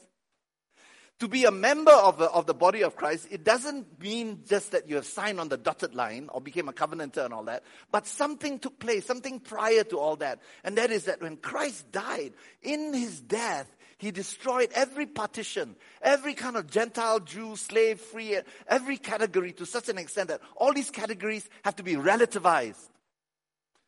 To 1.21 1.27
be 1.27 1.45
a 1.45 1.51
member 1.51 1.91
of 1.91 2.17
the, 2.17 2.25
of 2.31 2.47
the 2.47 2.53
body 2.55 2.81
of 2.81 2.95
Christ, 2.95 3.27
it 3.29 3.43
doesn't 3.43 4.01
mean 4.01 4.39
just 4.47 4.71
that 4.71 4.89
you 4.89 4.95
have 4.95 5.05
signed 5.05 5.39
on 5.39 5.49
the 5.49 5.57
dotted 5.57 5.93
line 5.93 6.29
or 6.33 6.41
became 6.41 6.67
a 6.67 6.73
covenanter 6.73 7.23
and 7.23 7.31
all 7.31 7.43
that, 7.43 7.63
but 7.91 8.07
something 8.07 8.57
took 8.57 8.79
place, 8.79 9.05
something 9.05 9.39
prior 9.39 9.83
to 9.83 9.99
all 9.99 10.15
that. 10.15 10.39
And 10.63 10.79
that 10.79 10.89
is 10.89 11.05
that 11.05 11.21
when 11.21 11.37
Christ 11.37 11.91
died, 11.91 12.33
in 12.63 12.91
his 12.95 13.21
death, 13.21 13.71
he 13.99 14.09
destroyed 14.09 14.71
every 14.73 15.05
partition, 15.05 15.75
every 16.01 16.33
kind 16.33 16.55
of 16.57 16.65
Gentile, 16.65 17.19
Jew, 17.19 17.55
slave, 17.55 18.01
free, 18.01 18.39
every 18.67 18.97
category 18.97 19.51
to 19.53 19.65
such 19.67 19.89
an 19.89 19.99
extent 19.99 20.29
that 20.29 20.41
all 20.55 20.73
these 20.73 20.89
categories 20.89 21.47
have 21.63 21.75
to 21.75 21.83
be 21.83 21.93
relativized. 21.93 22.89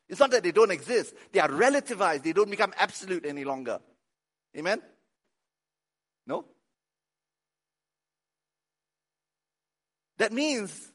It's 0.07 0.19
not 0.19 0.29
that 0.29 0.43
they 0.43 0.51
don't 0.51 0.69
exist, 0.69 1.15
they 1.31 1.39
are 1.39 1.49
relativized, 1.49 2.21
they 2.21 2.33
don't 2.33 2.51
become 2.51 2.75
absolute 2.77 3.25
any 3.25 3.43
longer. 3.43 3.79
Amen? 4.55 4.83
No? 6.27 6.45
That 10.17 10.31
means 10.31 10.91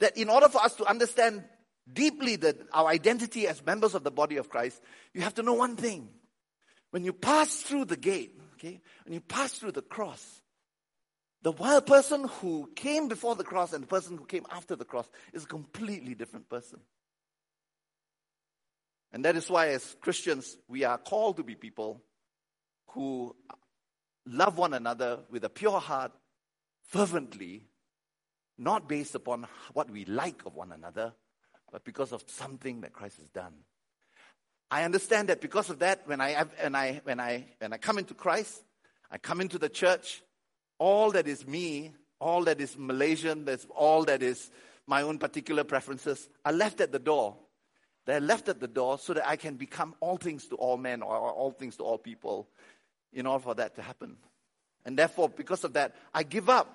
that 0.00 0.16
in 0.16 0.28
order 0.28 0.48
for 0.48 0.62
us 0.62 0.74
to 0.76 0.84
understand 0.84 1.44
deeply 1.92 2.36
that 2.36 2.56
our 2.72 2.88
identity 2.88 3.46
as 3.46 3.64
members 3.64 3.94
of 3.94 4.04
the 4.04 4.10
body 4.10 4.36
of 4.36 4.48
Christ, 4.48 4.80
you 5.14 5.22
have 5.22 5.34
to 5.34 5.42
know 5.42 5.54
one 5.54 5.76
thing. 5.76 6.08
When 6.90 7.04
you 7.04 7.12
pass 7.12 7.56
through 7.62 7.86
the 7.86 7.96
gate, 7.96 8.38
okay, 8.54 8.80
when 9.04 9.14
you 9.14 9.20
pass 9.20 9.52
through 9.52 9.72
the 9.72 9.82
cross, 9.82 10.42
the 11.42 11.52
one 11.52 11.82
person 11.82 12.28
who 12.40 12.68
came 12.74 13.08
before 13.08 13.36
the 13.36 13.44
cross 13.44 13.72
and 13.72 13.82
the 13.82 13.88
person 13.88 14.16
who 14.16 14.24
came 14.24 14.44
after 14.50 14.74
the 14.74 14.84
cross 14.84 15.08
is 15.32 15.44
a 15.44 15.48
completely 15.48 16.14
different 16.14 16.48
person. 16.48 16.80
And 19.12 19.24
that 19.24 19.36
is 19.36 19.48
why, 19.48 19.68
as 19.68 19.96
Christians, 20.00 20.56
we 20.66 20.84
are 20.84 20.98
called 20.98 21.36
to 21.36 21.44
be 21.44 21.54
people 21.54 22.02
who 22.88 23.34
love 24.26 24.58
one 24.58 24.74
another 24.74 25.20
with 25.30 25.44
a 25.44 25.48
pure 25.48 25.80
heart, 25.80 26.12
fervently, 26.88 27.64
not 28.58 28.88
based 28.88 29.14
upon 29.14 29.46
what 29.72 29.90
we 29.90 30.04
like 30.04 30.44
of 30.44 30.54
one 30.54 30.72
another, 30.72 31.12
but 31.70 31.84
because 31.84 32.12
of 32.12 32.24
something 32.26 32.80
that 32.80 32.92
Christ 32.92 33.18
has 33.18 33.28
done. 33.28 33.54
I 34.70 34.84
understand 34.84 35.28
that 35.28 35.40
because 35.40 35.70
of 35.70 35.78
that, 35.78 36.06
when 36.06 36.20
I, 36.20 36.30
have, 36.30 36.50
when 36.60 36.74
I, 36.74 37.00
when 37.04 37.20
I, 37.20 37.46
when 37.58 37.72
I 37.72 37.78
come 37.78 37.98
into 37.98 38.14
Christ, 38.14 38.62
I 39.10 39.18
come 39.18 39.40
into 39.40 39.58
the 39.58 39.68
church, 39.68 40.22
all 40.78 41.12
that 41.12 41.26
is 41.26 41.46
me, 41.46 41.92
all 42.20 42.44
that 42.44 42.60
is 42.60 42.76
Malaysian, 42.76 43.44
that's 43.44 43.66
all 43.74 44.04
that 44.04 44.22
is 44.22 44.50
my 44.86 45.02
own 45.02 45.18
particular 45.18 45.64
preferences, 45.64 46.28
are 46.44 46.52
left 46.52 46.80
at 46.80 46.92
the 46.92 46.98
door. 46.98 47.36
They're 48.06 48.20
left 48.20 48.48
at 48.48 48.60
the 48.60 48.68
door 48.68 48.98
so 48.98 49.14
that 49.14 49.28
I 49.28 49.36
can 49.36 49.56
become 49.56 49.94
all 50.00 50.16
things 50.16 50.46
to 50.46 50.56
all 50.56 50.78
men 50.78 51.02
or 51.02 51.14
all 51.14 51.50
things 51.50 51.76
to 51.76 51.84
all 51.84 51.98
people 51.98 52.48
in 53.12 53.26
order 53.26 53.42
for 53.42 53.54
that 53.54 53.74
to 53.76 53.82
happen. 53.82 54.16
And 54.84 54.98
therefore, 54.98 55.28
because 55.28 55.64
of 55.64 55.74
that, 55.74 55.94
I 56.14 56.22
give 56.22 56.48
up. 56.48 56.74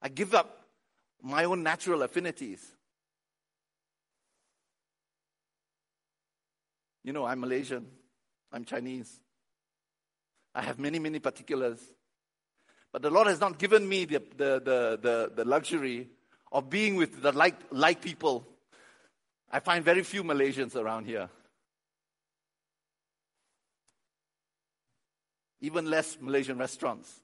I 0.00 0.08
give 0.08 0.34
up 0.34 0.55
my 1.26 1.44
own 1.44 1.62
natural 1.62 2.02
affinities. 2.02 2.64
You 7.02 7.12
know, 7.12 7.24
I'm 7.24 7.40
Malaysian, 7.40 7.86
I'm 8.52 8.64
Chinese. 8.64 9.12
I 10.54 10.62
have 10.62 10.78
many, 10.78 10.98
many 10.98 11.18
particulars. 11.18 11.80
But 12.92 13.02
the 13.02 13.10
Lord 13.10 13.26
has 13.26 13.40
not 13.40 13.58
given 13.58 13.88
me 13.88 14.04
the, 14.04 14.22
the, 14.36 14.62
the, 14.64 14.98
the, 15.02 15.32
the 15.34 15.44
luxury 15.44 16.08
of 16.52 16.70
being 16.70 16.94
with 16.94 17.20
the 17.20 17.32
like, 17.32 17.56
like 17.70 18.00
people. 18.00 18.46
I 19.50 19.58
find 19.60 19.84
very 19.84 20.02
few 20.02 20.22
Malaysians 20.22 20.76
around 20.76 21.06
here. 21.06 21.28
Even 25.60 25.90
less 25.90 26.16
Malaysian 26.20 26.58
restaurants. 26.58 27.20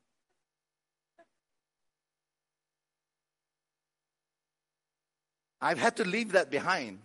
I've 5.62 5.78
had 5.78 5.96
to 5.98 6.04
leave 6.04 6.32
that 6.32 6.50
behind. 6.50 6.98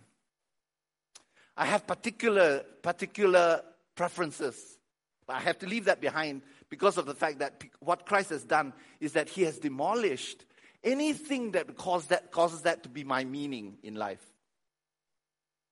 I 1.56 1.64
have 1.64 1.86
particular, 1.86 2.64
particular 2.82 3.62
preferences. 3.94 4.78
But 5.26 5.36
I 5.36 5.40
have 5.40 5.58
to 5.60 5.66
leave 5.66 5.84
that 5.84 6.00
behind 6.00 6.42
because 6.68 6.98
of 6.98 7.06
the 7.06 7.14
fact 7.14 7.38
that 7.38 7.62
what 7.78 8.04
Christ 8.04 8.30
has 8.30 8.42
done 8.42 8.72
is 9.00 9.12
that 9.12 9.28
he 9.28 9.42
has 9.42 9.58
demolished 9.58 10.44
anything 10.82 11.52
that, 11.52 11.76
cause 11.76 12.06
that 12.06 12.32
causes 12.32 12.62
that 12.62 12.82
to 12.82 12.88
be 12.88 13.04
my 13.04 13.24
meaning 13.24 13.78
in 13.84 13.94
life. 13.94 14.24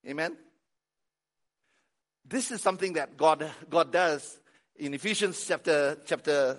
Amen? 0.07 0.37
This 2.25 2.53
is 2.53 2.61
something 2.61 2.93
that 2.93 3.17
God, 3.17 3.51
God 3.69 3.93
does 3.93 4.39
in 4.77 4.95
Ephesians 4.95 5.45
chapter, 5.47 5.99
chapter 6.07 6.59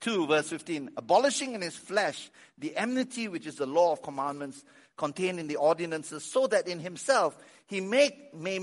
2, 0.00 0.26
verse 0.26 0.48
15. 0.48 0.90
Abolishing 0.96 1.54
in 1.54 1.62
his 1.62 1.76
flesh 1.76 2.30
the 2.58 2.76
enmity 2.76 3.28
which 3.28 3.46
is 3.46 3.56
the 3.56 3.66
law 3.66 3.92
of 3.92 4.02
commandments 4.02 4.64
contained 5.02 5.40
in 5.40 5.48
the 5.48 5.56
ordinances, 5.56 6.22
so 6.22 6.46
that 6.46 6.68
in 6.68 6.78
himself 6.78 7.36
he 7.66 7.80
make, 7.80 8.32
may 8.32 8.60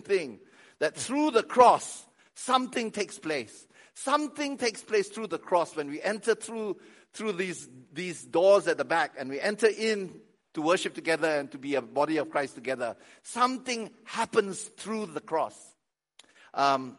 thing 0.00 0.38
that 0.78 0.94
through 0.94 1.30
the 1.30 1.42
cross 1.42 2.04
something 2.34 2.90
takes 2.90 3.18
place. 3.18 3.66
Something 3.94 4.56
takes 4.56 4.82
place 4.82 5.08
through 5.08 5.26
the 5.26 5.38
cross 5.38 5.76
when 5.76 5.88
we 5.88 6.00
enter 6.00 6.34
through 6.34 6.78
through 7.12 7.32
these 7.32 7.68
these 7.92 8.24
doors 8.24 8.66
at 8.68 8.78
the 8.78 8.84
back 8.84 9.14
and 9.18 9.28
we 9.28 9.38
enter 9.38 9.68
in 9.68 10.14
to 10.54 10.62
worship 10.62 10.94
together 10.94 11.28
and 11.28 11.50
to 11.50 11.58
be 11.58 11.74
a 11.74 11.82
body 11.82 12.18
of 12.18 12.30
Christ 12.30 12.54
together 12.54 12.96
something 13.22 13.90
happens 14.04 14.62
through 14.62 15.06
the 15.06 15.20
cross. 15.20 15.56
Um, 16.54 16.98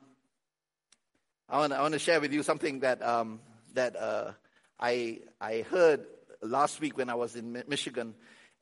I 1.50 1.60
want 1.60 1.94
to 1.94 2.00
share 2.00 2.20
with 2.20 2.34
you 2.34 2.42
something 2.42 2.80
that 2.80 3.04
um, 3.04 3.40
that 3.74 3.96
uh, 3.96 4.32
I 4.80 5.20
I 5.40 5.66
heard 5.70 6.06
last 6.42 6.82
week 6.82 6.98
when 6.98 7.10
I 7.10 7.16
was 7.16 7.36
in 7.36 7.64
Michigan 7.68 8.16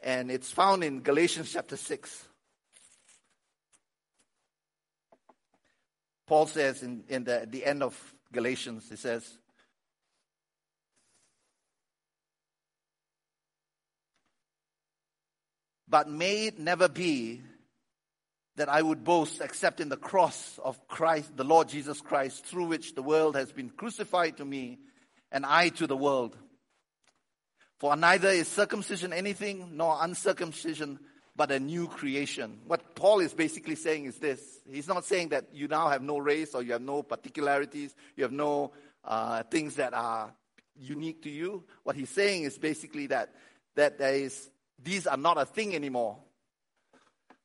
and 0.04 0.30
it's 0.32 0.52
found 0.52 0.84
in 0.84 1.02
Galatians 1.02 1.52
chapter 1.54 1.78
6 1.78 2.28
Paul 6.32 6.48
says 6.48 6.82
in, 6.82 7.04
in 7.10 7.26
the, 7.26 7.46
the 7.46 7.66
end 7.66 7.84
of 7.84 8.16
Galatians, 8.32 8.88
he 8.90 8.96
says, 8.96 9.38
But 15.92 16.10
may 16.10 16.48
it 16.48 16.58
never 16.58 16.88
be 16.88 17.42
that 18.56 18.70
I 18.70 18.82
would 18.82 19.04
boast 19.04 19.42
except 19.42 19.82
in 19.82 19.90
the 19.90 19.98
cross 19.98 20.58
of 20.64 20.88
Christ, 20.88 21.36
the 21.36 21.44
Lord 21.44 21.68
Jesus 21.68 22.00
Christ, 22.00 22.46
through 22.46 22.68
which 22.68 22.96
the 22.96 23.04
world 23.04 23.36
has 23.36 23.52
been 23.52 23.70
crucified 23.70 24.38
to 24.38 24.46
me 24.46 24.80
and 25.34 25.46
I 25.46 25.68
to 25.70 25.88
the 25.88 25.98
world. 25.98 26.38
For 27.80 27.98
neither 27.98 28.30
is 28.30 28.48
circumcision 28.48 29.12
anything 29.12 29.72
nor 29.74 29.98
uncircumcision, 30.00 30.98
but 31.36 31.52
a 31.52 31.60
new 31.60 31.88
creation. 31.88 32.60
What 32.68 32.96
Paul 32.96 33.20
is 33.20 33.34
basically 33.34 33.76
saying 33.76 34.06
is 34.06 34.18
this. 34.18 34.40
He's 34.70 34.88
not 34.88 35.04
saying 35.04 35.30
that 35.30 35.48
you 35.54 35.68
now 35.68 35.90
have 35.90 36.04
no 36.04 36.20
race 36.20 36.56
or 36.56 36.64
you 36.64 36.72
have 36.72 36.82
no 36.82 37.04
particularities, 37.04 37.94
you 38.16 38.24
have 38.24 38.32
no 38.32 38.72
uh, 39.04 39.44
things 39.44 39.76
that 39.76 39.94
are 39.94 40.34
unique 40.80 41.24
to 41.24 41.30
you. 41.30 41.66
What 41.84 41.98
he's 41.98 42.10
saying 42.10 42.44
is 42.44 42.58
basically 42.58 43.08
that, 43.08 43.34
that 43.76 43.98
there 43.98 44.14
is, 44.14 44.50
these 44.84 45.08
are 45.08 45.18
not 45.18 45.38
a 45.38 45.46
thing 45.46 45.76
anymore. 45.76 46.18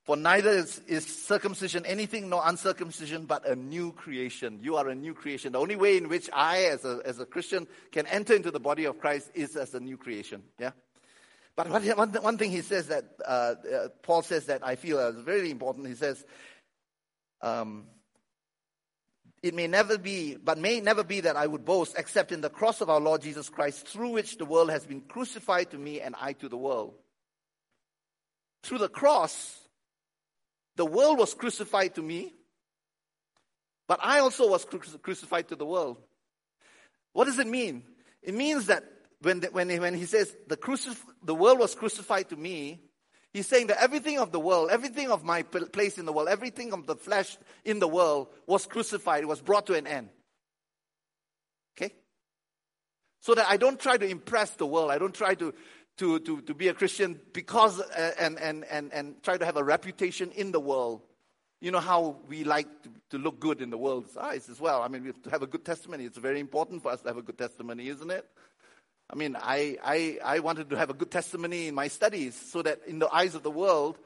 For 0.05 0.17
neither 0.17 0.51
is, 0.51 0.81
is, 0.87 1.05
circumcision 1.05 1.85
anything 1.85 2.29
nor 2.29 2.41
uncircumcision, 2.45 3.27
but 3.27 3.45
a 3.45 3.57
new 3.57 3.91
creation. 3.91 4.61
You 4.63 4.77
are 4.77 4.89
a 4.89 4.95
new 4.95 5.15
creation. 5.15 5.53
The 5.53 5.59
only 5.59 5.75
way 5.75 5.97
in 5.97 6.09
which 6.09 6.31
I, 6.33 6.67
as 6.67 6.85
a, 6.85 7.01
as 7.05 7.19
a 7.19 7.27
Christian, 7.27 7.67
can 7.91 8.07
enter 8.07 8.33
into 8.33 8.53
the 8.53 8.61
body 8.61 8.85
of 8.85 9.01
Christ 9.01 9.33
is 9.35 9.57
as 9.57 9.75
a 9.75 9.81
new 9.81 9.97
creation. 9.97 10.45
Yeah? 10.61 10.71
But 11.57 11.71
one, 11.71 12.13
one 12.23 12.39
thing 12.39 12.53
he 12.53 12.61
says 12.61 12.87
that, 12.87 13.05
uh, 13.27 13.31
uh, 13.31 13.89
Paul 14.03 14.23
says 14.23 14.47
that 14.47 14.65
I 14.65 14.77
feel 14.77 15.01
is 15.01 15.17
very 15.17 15.51
important. 15.51 15.89
He 15.89 15.95
says, 15.95 16.25
um, 17.43 17.87
it 19.43 19.55
may 19.55 19.67
never 19.67 19.99
be, 19.99 20.37
but 20.37 20.57
may 20.57 20.81
never 20.81 21.03
be 21.03 21.21
that 21.21 21.35
I 21.35 21.49
would 21.49 21.65
boast 21.65 21.97
except 21.99 22.31
in 22.31 22.43
the 22.43 22.51
cross 22.51 22.81
of 22.81 22.91
our 22.91 23.01
Lord 23.01 23.23
Jesus 23.23 23.49
Christ, 23.49 23.89
through 23.89 24.11
which 24.11 24.39
the 24.39 24.45
world 24.45 24.71
has 24.71 24.87
been 24.87 25.01
crucified 25.01 25.73
to 25.73 25.79
me 25.79 26.01
and 26.01 26.15
I 26.21 26.35
to 26.35 26.49
the 26.49 26.57
world. 26.57 26.95
Through 28.67 28.79
the 28.79 28.89
cross, 28.89 29.61
the 30.75 30.85
world 30.85 31.21
was 31.21 31.35
crucified 31.35 31.95
to 31.95 32.03
me, 32.03 32.35
but 33.87 34.01
I 34.03 34.19
also 34.19 34.51
was 34.51 34.65
crucified 34.65 35.47
to 35.49 35.55
the 35.55 35.65
world. 35.65 35.99
What 37.13 37.27
does 37.27 37.39
it 37.39 37.47
mean? 37.47 37.85
It 38.25 38.35
means 38.35 38.67
that 38.67 38.83
when, 39.23 39.39
the, 39.39 39.47
when, 39.53 39.71
he, 39.71 39.79
when 39.79 39.95
he 39.95 40.05
says, 40.05 40.35
the, 40.49 40.57
crucif- 40.57 41.01
the 41.25 41.33
world 41.33 41.61
was 41.61 41.77
crucified 41.77 42.29
to 42.31 42.37
me, 42.37 42.83
he's 43.33 43.47
saying 43.47 43.69
that 43.69 43.81
everything 43.81 44.19
of 44.19 44.33
the 44.33 44.41
world, 44.41 44.71
everything 44.73 45.13
of 45.13 45.23
my 45.23 45.45
place 45.45 45.97
in 45.97 46.05
the 46.05 46.13
world, 46.13 46.29
everything 46.29 46.73
of 46.73 46.89
the 46.89 46.97
flesh 46.97 47.39
in 47.65 47.79
the 47.79 47.87
world 47.87 48.27
was 48.49 48.67
crucified, 48.67 49.23
it 49.23 49.29
was 49.29 49.41
brought 49.41 49.67
to 49.67 49.75
an 49.75 49.87
end. 49.87 50.09
Okay? 51.79 51.95
So 53.21 53.37
that 53.37 53.47
I 53.49 53.59
don't 53.59 53.79
try 53.79 53.97
to 53.97 54.07
impress 54.07 54.51
the 54.51 54.67
world. 54.67 54.91
I 54.91 54.99
don't 54.99 55.15
try 55.15 55.37
to, 55.37 55.55
to, 55.99 56.19
to, 56.21 56.41
to 56.43 56.55
be 56.55 56.69
a 56.69 56.75
Christian 56.75 57.21
because, 57.33 57.81
uh, 57.81 58.13
and, 58.19 58.39
and, 58.39 58.65
and, 58.65 58.93
and 58.93 59.23
try 59.23 59.37
to 59.39 59.45
have 59.45 59.57
a 59.57 59.65
reputation 59.65 60.31
in 60.33 60.53
the 60.53 60.61
world. 60.61 61.03
You 61.61 61.71
know 61.71 61.81
how 61.81 62.17
we 62.29 62.45
like 62.45 62.69
to, 62.83 62.91
to 63.11 63.19
look 63.19 63.41
good 63.41 63.63
in 63.63 63.71
the 63.71 63.79
world's 63.79 64.17
eyes 64.17 64.49
as 64.51 64.61
well. 64.61 64.83
I 64.83 64.89
mean, 64.89 65.03
we 65.03 65.09
have 65.09 65.23
to 65.23 65.31
have 65.31 65.43
a 65.43 65.47
good 65.47 65.65
testimony. 65.65 66.05
It's 66.05 66.19
very 66.19 66.39
important 66.39 66.83
for 66.83 66.93
us 66.93 67.01
to 67.03 67.09
have 67.09 67.17
a 67.17 67.23
good 67.23 67.39
testimony, 67.39 67.89
isn't 67.89 68.11
it? 68.11 68.27
I 69.09 69.17
mean, 69.17 69.37
I, 69.41 69.79
I, 69.83 70.19
I 70.23 70.39
wanted 70.41 70.69
to 70.71 70.77
have 70.77 70.91
a 70.91 70.95
good 70.95 71.11
testimony 71.11 71.69
in 71.69 71.75
my 71.75 71.89
studies 71.89 72.35
so 72.35 72.61
that 72.63 72.81
in 72.87 72.99
the 72.99 73.09
eyes 73.09 73.35
of 73.35 73.43
the 73.43 73.51
world, 73.51 73.99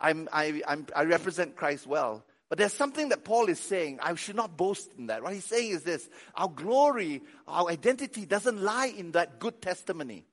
I'm, 0.00 0.28
I, 0.32 0.62
I'm, 0.66 0.86
I 0.94 1.04
represent 1.04 1.56
Christ 1.56 1.86
well. 1.86 2.24
But 2.48 2.58
there's 2.58 2.74
something 2.74 3.08
that 3.10 3.24
Paul 3.24 3.48
is 3.48 3.58
saying. 3.58 4.00
I 4.02 4.14
should 4.16 4.36
not 4.36 4.58
boast 4.58 4.90
in 4.98 5.06
that. 5.06 5.22
What 5.22 5.32
he's 5.32 5.44
saying 5.44 5.70
is 5.70 5.84
this 5.84 6.06
our 6.34 6.48
glory, 6.48 7.22
our 7.48 7.70
identity 7.70 8.26
doesn't 8.26 8.60
lie 8.60 8.92
in 8.94 9.12
that 9.12 9.38
good 9.38 9.62
testimony. 9.62 10.26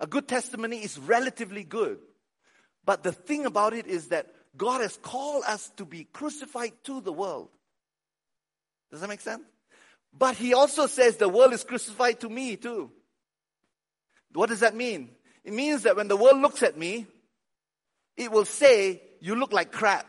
A 0.00 0.06
good 0.06 0.28
testimony 0.28 0.78
is 0.78 0.98
relatively 0.98 1.64
good. 1.64 1.98
But 2.84 3.02
the 3.02 3.12
thing 3.12 3.46
about 3.46 3.72
it 3.72 3.86
is 3.86 4.08
that 4.08 4.26
God 4.56 4.80
has 4.80 4.96
called 4.96 5.44
us 5.46 5.70
to 5.76 5.84
be 5.84 6.04
crucified 6.04 6.72
to 6.84 7.00
the 7.00 7.12
world. 7.12 7.48
Does 8.90 9.00
that 9.00 9.08
make 9.08 9.20
sense? 9.20 9.42
But 10.16 10.36
he 10.36 10.54
also 10.54 10.86
says 10.86 11.16
the 11.16 11.28
world 11.28 11.52
is 11.52 11.64
crucified 11.64 12.20
to 12.20 12.28
me 12.28 12.56
too. 12.56 12.90
What 14.32 14.48
does 14.48 14.60
that 14.60 14.74
mean? 14.74 15.10
It 15.44 15.52
means 15.52 15.82
that 15.82 15.96
when 15.96 16.08
the 16.08 16.16
world 16.16 16.40
looks 16.40 16.62
at 16.62 16.76
me, 16.76 17.06
it 18.16 18.30
will 18.30 18.44
say, 18.44 19.02
You 19.20 19.34
look 19.34 19.52
like 19.52 19.72
crap. 19.72 20.06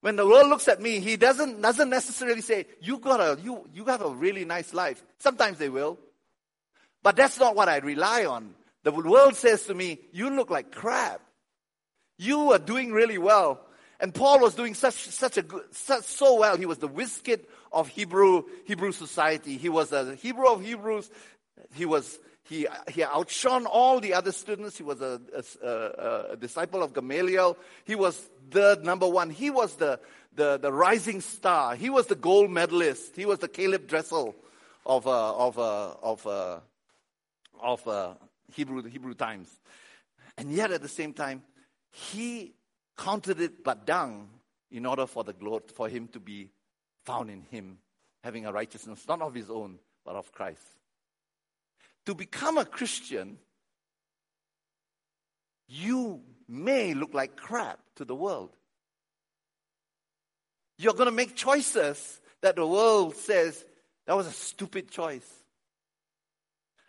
When 0.00 0.16
the 0.16 0.26
world 0.26 0.48
looks 0.48 0.68
at 0.68 0.80
me, 0.80 1.00
he 1.00 1.16
doesn't, 1.16 1.60
doesn't 1.60 1.90
necessarily 1.90 2.40
say, 2.40 2.66
you, 2.80 2.98
got 2.98 3.18
a, 3.18 3.40
you, 3.42 3.68
you 3.74 3.84
have 3.86 4.02
a 4.02 4.08
really 4.08 4.44
nice 4.44 4.72
life. 4.72 5.02
Sometimes 5.18 5.58
they 5.58 5.68
will. 5.68 5.98
But 7.06 7.14
that's 7.14 7.38
not 7.38 7.54
what 7.54 7.68
I 7.68 7.76
rely 7.76 8.24
on. 8.24 8.52
The 8.82 8.90
world 8.90 9.36
says 9.36 9.66
to 9.66 9.74
me, 9.74 10.00
You 10.10 10.28
look 10.28 10.50
like 10.50 10.72
crap. 10.72 11.20
You 12.18 12.50
are 12.50 12.58
doing 12.58 12.90
really 12.90 13.16
well. 13.16 13.60
And 14.00 14.12
Paul 14.12 14.40
was 14.40 14.56
doing 14.56 14.74
such, 14.74 15.06
such 15.10 15.36
a 15.36 15.42
good, 15.42 15.62
such, 15.70 16.02
so 16.02 16.40
well. 16.40 16.56
He 16.56 16.66
was 16.66 16.78
the 16.78 16.88
whiskit 16.88 17.44
of 17.70 17.86
Hebrew, 17.86 18.42
Hebrew 18.64 18.90
society. 18.90 19.56
He 19.56 19.68
was 19.68 19.92
a 19.92 20.16
Hebrew 20.16 20.48
of 20.48 20.64
Hebrews. 20.64 21.08
He 21.74 21.84
was, 21.84 22.18
he, 22.42 22.66
he 22.88 23.04
outshone 23.04 23.66
all 23.66 24.00
the 24.00 24.12
other 24.12 24.32
students. 24.32 24.76
He 24.76 24.82
was 24.82 25.00
a, 25.00 25.20
a, 25.62 26.32
a 26.32 26.36
disciple 26.36 26.82
of 26.82 26.92
Gamaliel. 26.92 27.56
He 27.84 27.94
was 27.94 28.20
the 28.50 28.80
number 28.82 29.06
one. 29.06 29.30
He 29.30 29.50
was 29.50 29.76
the, 29.76 30.00
the, 30.34 30.58
the 30.58 30.72
rising 30.72 31.20
star. 31.20 31.76
He 31.76 31.88
was 31.88 32.08
the 32.08 32.16
gold 32.16 32.50
medalist. 32.50 33.14
He 33.14 33.26
was 33.26 33.38
the 33.38 33.46
Caleb 33.46 33.86
Dressel 33.86 34.34
of, 34.84 35.06
uh, 35.06 35.36
of, 35.36 35.56
uh, 35.56 35.94
of, 36.02 36.26
uh, 36.26 36.58
of 37.60 37.86
uh, 37.86 38.14
Hebrew, 38.52 38.82
Hebrew 38.82 39.14
times. 39.14 39.48
And 40.38 40.52
yet 40.52 40.70
at 40.70 40.82
the 40.82 40.88
same 40.88 41.12
time, 41.12 41.42
he 41.90 42.54
counted 42.96 43.40
it 43.40 43.64
but 43.64 43.86
dung 43.86 44.28
in 44.70 44.86
order 44.86 45.06
for 45.06 45.24
the 45.24 45.32
glory, 45.32 45.62
for 45.74 45.88
him 45.88 46.08
to 46.08 46.20
be 46.20 46.50
found 47.04 47.30
in 47.30 47.42
him, 47.42 47.78
having 48.22 48.46
a 48.46 48.52
righteousness 48.52 49.04
not 49.08 49.22
of 49.22 49.34
his 49.34 49.50
own, 49.50 49.78
but 50.04 50.16
of 50.16 50.32
Christ. 50.32 50.62
To 52.06 52.14
become 52.14 52.58
a 52.58 52.64
Christian, 52.64 53.38
you 55.68 56.20
may 56.48 56.94
look 56.94 57.14
like 57.14 57.36
crap 57.36 57.80
to 57.96 58.04
the 58.04 58.14
world. 58.14 58.50
You're 60.78 60.94
going 60.94 61.06
to 61.06 61.12
make 61.12 61.34
choices 61.34 62.20
that 62.42 62.56
the 62.56 62.66
world 62.66 63.16
says 63.16 63.64
that 64.06 64.16
was 64.16 64.26
a 64.26 64.32
stupid 64.32 64.90
choice. 64.90 65.28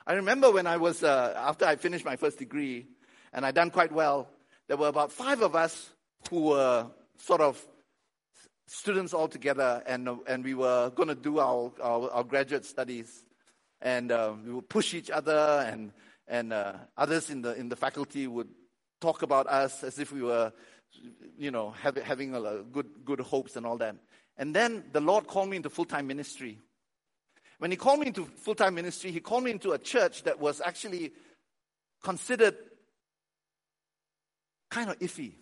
I 0.08 0.14
remember 0.14 0.50
when 0.50 0.68
I 0.68 0.78
was, 0.78 1.04
uh, 1.04 1.34
after 1.36 1.66
I 1.66 1.76
finished 1.76 2.06
my 2.06 2.16
first 2.16 2.40
degree, 2.40 2.88
and 3.34 3.46
I 3.46 3.52
done 3.52 3.70
quite 3.70 3.92
well, 3.92 4.30
there 4.70 4.78
were 4.78 4.88
about 4.88 5.12
five 5.12 5.42
of 5.42 5.54
us 5.54 5.90
who 6.30 6.44
were 6.44 6.88
sort 7.18 7.42
of 7.42 7.62
students 8.68 9.14
all 9.14 9.28
together, 9.28 9.84
and, 9.86 10.08
and 10.26 10.46
we 10.46 10.54
were 10.54 10.92
going 10.92 11.10
to 11.10 11.16
do 11.16 11.40
our, 11.40 11.74
our, 11.84 12.10
our, 12.10 12.24
graduate 12.24 12.64
studies. 12.64 13.26
And 13.82 14.14
uh, 14.14 14.32
we 14.46 14.54
would 14.54 14.70
push 14.70 14.94
each 14.94 15.10
other, 15.10 15.66
and, 15.70 15.92
and 16.26 16.54
uh, 16.54 16.76
others 16.96 17.30
in 17.30 17.42
the, 17.42 17.56
in 17.56 17.68
the 17.68 17.76
faculty 17.76 18.28
would 18.28 18.48
talk 19.02 19.24
about 19.24 19.48
us 19.48 19.84
as 19.84 20.00
if 20.00 20.14
we 20.14 20.22
were, 20.22 20.54
you 21.38 21.52
know, 21.52 21.72
have, 21.72 21.98
having 21.98 22.34
a, 22.34 22.64
good, 22.72 22.88
good 23.04 23.20
hopes 23.20 23.58
and 23.58 23.66
all 23.66 23.78
that. 23.80 23.98
And 24.38 24.56
then 24.56 24.86
the 24.94 25.02
Lord 25.02 25.28
called 25.28 25.50
me 25.50 25.58
into 25.58 25.70
full 25.70 25.84
time 25.84 26.08
ministry. 26.08 26.60
When 27.60 27.72
He 27.72 27.78
called 27.78 28.00
me 28.00 28.08
into 28.08 28.26
full 28.26 28.56
time 28.56 28.76
ministry, 28.76 29.12
He 29.12 29.20
called 29.20 29.44
me 29.44 29.52
into 29.52 29.72
a 29.72 29.78
church 29.78 30.24
that 30.24 30.40
was 30.40 30.62
actually 30.62 31.14
considered 32.04 32.56
kind 34.70 34.90
of 34.90 35.00
iffy. 35.00 35.34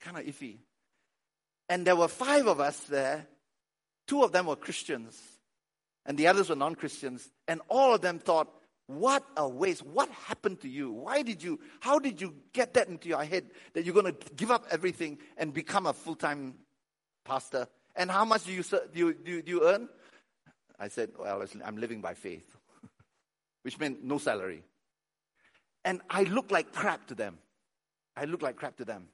Kind 0.00 0.16
of 0.16 0.24
iffy. 0.24 0.58
And 1.68 1.86
there 1.86 1.96
were 1.96 2.08
five 2.08 2.46
of 2.46 2.60
us 2.60 2.78
there. 2.84 3.26
Two 4.06 4.24
of 4.24 4.32
them 4.32 4.46
were 4.46 4.56
Christians, 4.56 5.20
and 6.04 6.18
the 6.18 6.26
others 6.26 6.48
were 6.48 6.56
non 6.56 6.74
Christians. 6.74 7.30
And 7.46 7.60
all 7.68 7.94
of 7.94 8.00
them 8.00 8.18
thought, 8.18 8.48
what 8.86 9.24
a 9.36 9.48
waste. 9.48 9.86
What 9.86 10.08
happened 10.08 10.62
to 10.62 10.68
you? 10.68 10.90
Why 10.90 11.22
did 11.22 11.44
you, 11.44 11.60
how 11.78 12.00
did 12.00 12.20
you 12.20 12.34
get 12.52 12.74
that 12.74 12.88
into 12.88 13.08
your 13.08 13.22
head 13.22 13.44
that 13.74 13.84
you're 13.84 13.94
going 13.94 14.12
to 14.12 14.32
give 14.34 14.50
up 14.50 14.66
everything 14.68 15.18
and 15.36 15.54
become 15.54 15.86
a 15.86 15.92
full 15.92 16.16
time 16.16 16.54
pastor? 17.24 17.68
And 17.94 18.10
how 18.10 18.24
much 18.24 18.46
do 18.46 18.52
you, 18.52 18.64
do 18.92 19.14
do 19.14 19.42
you 19.46 19.64
earn? 19.68 19.88
I 20.80 20.88
said, 20.88 21.10
well, 21.18 21.44
I'm 21.64 21.76
living 21.76 22.00
by 22.00 22.14
faith, 22.14 22.56
which 23.62 23.78
meant 23.78 24.02
no 24.02 24.16
salary. 24.16 24.64
And 25.84 26.00
I 26.08 26.22
looked 26.24 26.50
like 26.50 26.72
crap 26.72 27.06
to 27.08 27.14
them. 27.14 27.38
I 28.16 28.24
looked 28.24 28.42
like 28.42 28.56
crap 28.56 28.78
to 28.78 28.84
them. 28.84 29.08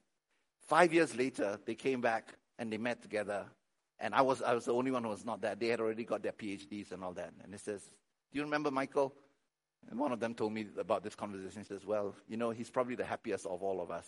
Five 0.67 0.93
years 0.93 1.15
later, 1.15 1.59
they 1.65 1.75
came 1.75 2.01
back 2.01 2.33
and 2.57 2.71
they 2.71 2.77
met 2.77 3.01
together. 3.01 3.45
And 3.99 4.15
I 4.15 4.21
was, 4.21 4.41
I 4.41 4.53
was 4.53 4.65
the 4.65 4.73
only 4.73 4.91
one 4.91 5.03
who 5.03 5.09
was 5.09 5.25
not 5.25 5.41
there. 5.41 5.55
They 5.55 5.67
had 5.67 5.79
already 5.79 6.05
got 6.05 6.23
their 6.23 6.31
PhDs 6.31 6.91
and 6.91 7.03
all 7.03 7.13
that. 7.13 7.33
And 7.43 7.53
he 7.53 7.57
says, 7.57 7.81
Do 8.31 8.39
you 8.39 8.43
remember 8.43 8.71
Michael? 8.71 9.13
And 9.89 9.99
one 9.99 10.11
of 10.11 10.19
them 10.19 10.33
told 10.33 10.53
me 10.53 10.67
about 10.77 11.03
this 11.03 11.15
conversation. 11.15 11.61
He 11.61 11.67
says, 11.67 11.85
Well, 11.85 12.15
you 12.27 12.37
know, 12.37 12.51
he's 12.51 12.69
probably 12.69 12.95
the 12.95 13.05
happiest 13.05 13.45
of 13.45 13.63
all 13.63 13.81
of 13.81 13.91
us. 13.91 14.07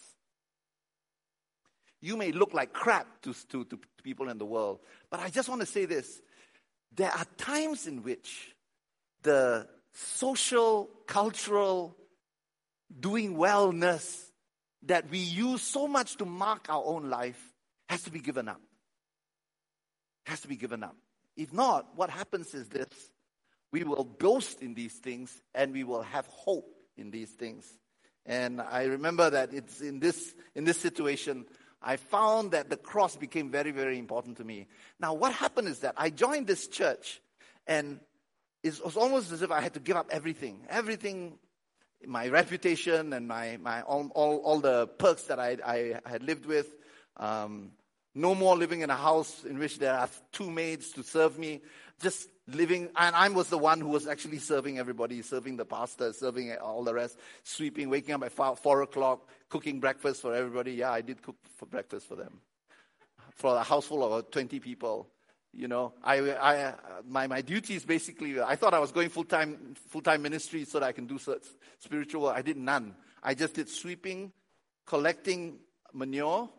You 2.02 2.16
may 2.16 2.32
look 2.32 2.54
like 2.54 2.72
crap 2.72 3.22
to, 3.24 3.34
to, 3.50 3.66
to 3.66 3.80
people 4.04 4.30
in 4.30 4.38
the 4.38 4.46
world, 4.46 4.80
but 5.10 5.20
I 5.20 5.30
just 5.30 5.50
want 5.50 5.62
to 5.62 5.68
say 5.68 5.86
this. 5.86 6.22
There 6.96 7.12
are 7.12 7.26
times 7.38 7.88
in 7.88 8.04
which 8.04 8.56
the 9.24 9.68
social, 9.94 10.90
cultural, 11.08 11.96
doing 13.00 13.36
wellness 13.36 14.26
that 14.84 15.10
we 15.10 15.20
use 15.20 15.62
so 15.62 15.88
much 15.88 16.16
to 16.18 16.26
mark 16.26 16.68
our 16.70 16.84
own 16.86 17.10
life 17.10 17.42
has 17.90 18.04
to 18.04 18.12
be 18.12 18.20
given 18.20 18.48
up. 18.48 18.62
Has 20.26 20.42
to 20.42 20.48
be 20.48 20.56
given 20.56 20.84
up. 20.84 20.96
If 21.36 21.54
not, 21.54 21.88
what 21.96 22.10
happens 22.10 22.54
is 22.54 22.68
this 22.70 22.88
we 23.72 23.84
will 23.84 24.04
boast 24.04 24.62
in 24.62 24.74
these 24.74 24.94
things 24.94 25.42
and 25.54 25.74
we 25.74 25.84
will 25.84 26.02
have 26.02 26.26
hope 26.28 26.76
in 26.98 27.12
these 27.12 27.30
things. 27.30 27.66
And 28.26 28.62
I 28.62 28.84
remember 28.84 29.30
that 29.30 29.54
it's 29.54 29.82
in 29.82 30.00
this, 30.00 30.34
in 30.56 30.64
this 30.64 30.78
situation, 30.80 31.46
I 31.82 31.96
found 31.96 32.52
that 32.52 32.70
the 32.70 32.78
cross 32.78 33.16
became 33.16 33.50
very, 33.50 33.72
very 33.72 33.98
important 33.98 34.38
to 34.38 34.44
me. 34.44 34.68
Now, 35.00 35.14
what 35.14 35.34
happened 35.34 35.68
is 35.68 35.80
that 35.80 35.96
I 35.98 36.10
joined 36.10 36.48
this 36.48 36.68
church 36.68 37.22
and 37.68 38.00
it 38.64 38.84
was 38.84 38.98
almost 38.98 39.32
as 39.32 39.42
if 39.42 39.52
I 39.52 39.62
had 39.62 39.74
to 39.76 39.80
give 39.80 39.96
up 39.96 40.08
everything. 40.12 40.66
Everything, 40.70 41.38
my 42.06 42.28
reputation 42.28 43.14
and 43.14 43.28
my, 43.28 43.58
my 43.62 43.82
all, 43.84 44.12
all, 44.14 44.38
all 44.38 44.60
the 44.60 44.88
perks 44.88 45.24
that 45.24 45.40
I, 45.40 45.58
I 45.66 46.10
had 46.10 46.24
lived 46.24 46.46
with, 46.46 46.76
um, 47.16 47.72
no 48.14 48.36
more 48.36 48.58
living 48.58 48.82
in 48.82 48.90
a 48.90 48.96
house 48.96 49.46
in 49.46 49.58
which 49.58 49.80
there 49.80 49.94
are 49.94 50.10
two 50.34 50.52
maids 50.52 50.92
to 50.92 51.04
serve 51.04 51.40
me. 51.40 51.62
Just 52.02 52.28
living, 52.56 52.90
and 52.96 53.16
I 53.16 53.30
was 53.30 53.50
the 53.50 53.58
one 53.58 53.82
who 53.82 53.90
was 53.90 54.08
actually 54.08 54.40
serving 54.40 54.80
everybody, 54.80 55.22
serving 55.22 55.58
the 55.58 55.66
pastor, 55.66 56.14
serving 56.14 56.56
all 56.58 56.84
the 56.84 56.94
rest, 56.94 57.18
sweeping, 57.44 57.90
waking 57.90 58.14
up 58.16 58.24
at 58.24 58.32
four, 58.32 58.56
four 58.56 58.82
o'clock, 58.82 59.28
cooking 59.50 59.80
breakfast 59.80 60.22
for 60.22 60.34
everybody. 60.34 60.74
Yeah, 60.74 60.92
I 60.92 61.02
did 61.02 61.22
cook 61.22 61.36
for 61.58 61.66
breakfast 61.66 62.08
for 62.08 62.16
them. 62.16 62.42
For 63.36 63.56
a 63.56 63.64
house 63.64 63.86
full 63.86 64.14
of 64.14 64.32
20 64.32 64.60
people. 64.60 65.08
You 65.54 65.68
know, 65.68 65.94
I, 66.04 66.20
I, 66.20 66.74
my, 67.08 67.26
my 67.26 67.42
duty 67.42 67.76
is 67.76 67.84
basically, 67.84 68.40
I 68.40 68.56
thought 68.56 68.74
I 68.74 68.80
was 68.80 68.92
going 68.92 69.10
full 69.10 69.24
time, 69.24 69.76
full 69.90 70.02
time 70.02 70.22
ministry 70.22 70.64
so 70.66 70.80
that 70.80 70.86
I 70.86 70.92
can 70.92 71.08
do 71.08 71.18
spiritual 71.80 72.24
work. 72.24 72.38
I 72.38 72.42
did 72.44 72.58
none. 72.58 72.96
I 73.24 73.34
just 73.34 73.56
did 73.56 73.68
sweeping, 73.68 74.32
collecting 74.86 75.58
manure, 75.94 76.50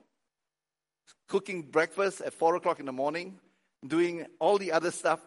cooking 1.28 1.62
breakfast 1.62 2.20
at 2.20 2.34
four 2.34 2.56
o'clock 2.56 2.80
in 2.80 2.86
the 2.86 2.92
morning, 2.92 3.38
doing 3.86 4.26
all 4.38 4.58
the 4.58 4.72
other 4.72 4.90
stuff. 4.90 5.20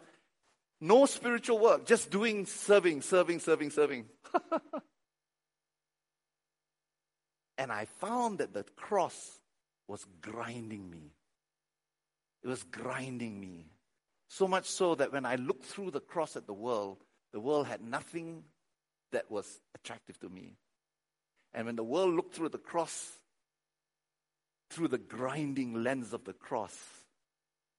No 0.82 1.06
spiritual 1.06 1.60
work, 1.60 1.86
just 1.86 2.10
doing 2.12 2.46
serving, 2.46 3.02
serving, 3.02 3.40
serving, 3.40 3.70
serving. 3.70 4.06
and 7.58 7.72
I 7.72 7.86
found 7.86 8.40
that 8.40 8.54
the 8.54 8.64
cross 8.76 9.40
was 9.88 10.06
grinding 10.22 10.90
me. 10.90 11.14
It 12.44 12.48
was 12.48 12.64
grinding 12.64 13.40
me. 13.40 13.68
So 14.28 14.48
much 14.48 14.66
so 14.66 14.96
that 14.96 15.14
when 15.14 15.26
I 15.26 15.36
looked 15.36 15.66
through 15.66 15.92
the 15.92 16.00
cross 16.00 16.36
at 16.36 16.48
the 16.48 16.54
world, 16.54 16.98
the 17.32 17.40
world 17.40 17.68
had 17.68 17.82
nothing 17.82 18.44
that 19.12 19.30
was 19.30 19.62
attractive 19.76 20.20
to 20.20 20.30
me. 20.30 20.58
And 21.54 21.68
when 21.68 21.76
the 21.76 21.84
world 21.84 22.14
looked 22.16 22.36
through 22.36 22.50
the 22.50 22.58
cross 22.58 23.20
through 24.70 24.88
the 24.88 24.98
grinding 24.98 25.84
lens 25.84 26.14
of 26.14 26.24
the 26.24 26.34
cross, 26.34 26.76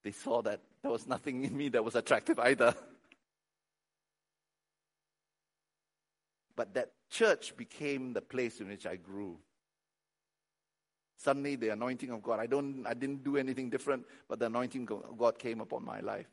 they 0.04 0.12
saw 0.12 0.42
that 0.42 0.60
there 0.84 0.92
was 0.92 1.06
nothing 1.06 1.42
in 1.44 1.56
me 1.56 1.70
that 1.70 1.82
was 1.82 1.94
attractive 1.94 2.38
either. 2.38 2.74
But 6.54 6.74
that 6.74 6.92
church 7.10 7.56
became 7.56 8.12
the 8.12 8.20
place 8.20 8.60
in 8.60 8.68
which 8.68 8.86
I 8.86 8.96
grew. 8.96 9.38
Suddenly, 11.16 11.56
the 11.56 11.70
anointing 11.70 12.10
of 12.10 12.22
God, 12.22 12.38
I, 12.38 12.44
don't, 12.44 12.84
I 12.86 12.92
didn't 12.92 13.24
do 13.24 13.38
anything 13.38 13.70
different, 13.70 14.04
but 14.28 14.38
the 14.38 14.46
anointing 14.46 14.86
of 14.90 15.16
God 15.16 15.38
came 15.38 15.62
upon 15.62 15.86
my 15.86 16.00
life. 16.00 16.28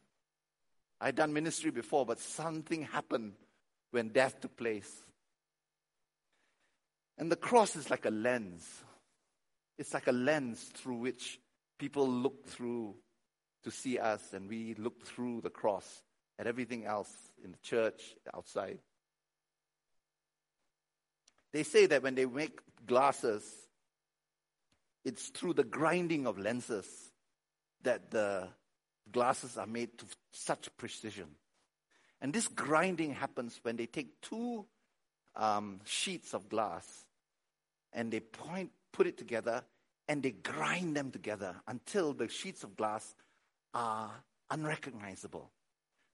I'd 0.99 1.15
done 1.15 1.31
ministry 1.31 1.71
before, 1.71 2.05
but 2.05 2.19
something 2.19 2.83
happened 2.83 3.35
when 3.91 4.09
death 4.09 4.41
took 4.41 4.57
place. 4.57 4.93
And 7.17 7.31
the 7.31 7.37
cross 7.37 7.77
is 7.77 7.89
like 7.89 8.05
a 8.05 8.11
lens. 8.11 8.67
It's 9.77 9.93
like 9.93 10.07
a 10.07 10.11
lens 10.11 10.61
through 10.73 10.97
which 10.97 11.39
people 11.79 12.07
look 12.07 12.45
through 12.47 12.95
to 13.63 13.71
see 13.71 13.97
us, 13.99 14.33
and 14.33 14.49
we 14.49 14.75
look 14.75 15.05
through 15.05 15.41
the 15.41 15.49
cross 15.49 16.03
at 16.39 16.47
everything 16.47 16.85
else 16.85 17.11
in 17.43 17.51
the 17.51 17.57
church, 17.59 18.15
outside. 18.33 18.79
They 21.51 21.63
say 21.63 21.85
that 21.87 22.01
when 22.01 22.15
they 22.15 22.25
make 22.25 22.59
glasses, 22.85 23.43
it's 25.03 25.29
through 25.29 25.53
the 25.53 25.63
grinding 25.63 26.27
of 26.27 26.37
lenses 26.37 26.87
that 27.83 28.11
the 28.11 28.47
glasses 29.11 29.57
are 29.57 29.67
made 29.67 29.97
to 29.97 30.05
such 30.31 30.69
precision. 30.77 31.27
And 32.21 32.33
this 32.33 32.47
grinding 32.47 33.13
happens 33.13 33.59
when 33.63 33.75
they 33.75 33.87
take 33.87 34.21
two 34.21 34.65
um, 35.35 35.81
sheets 35.85 36.33
of 36.33 36.49
glass 36.49 36.85
and 37.93 38.11
they 38.11 38.19
point, 38.19 38.71
put 38.93 39.07
it 39.07 39.17
together 39.17 39.63
and 40.07 40.21
they 40.21 40.31
grind 40.31 40.95
them 40.95 41.11
together 41.11 41.55
until 41.67 42.13
the 42.13 42.27
sheets 42.27 42.63
of 42.63 42.77
glass 42.77 43.15
are 43.73 44.11
unrecognizable. 44.49 45.51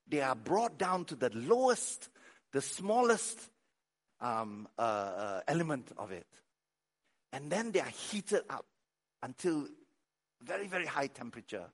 They 0.07 0.21
are 0.21 0.35
brought 0.35 0.77
down 0.77 1.05
to 1.05 1.15
the 1.15 1.29
lowest, 1.33 2.09
the 2.53 2.61
smallest 2.61 3.49
um, 4.21 4.67
uh, 4.77 4.81
uh, 4.81 5.41
element 5.47 5.91
of 5.97 6.11
it. 6.11 6.27
And 7.33 7.51
then 7.51 7.71
they 7.71 7.81
are 7.81 7.89
heated 7.89 8.41
up 8.49 8.65
until 9.21 9.67
very, 10.41 10.67
very 10.67 10.85
high 10.85 11.07
temperature. 11.07 11.65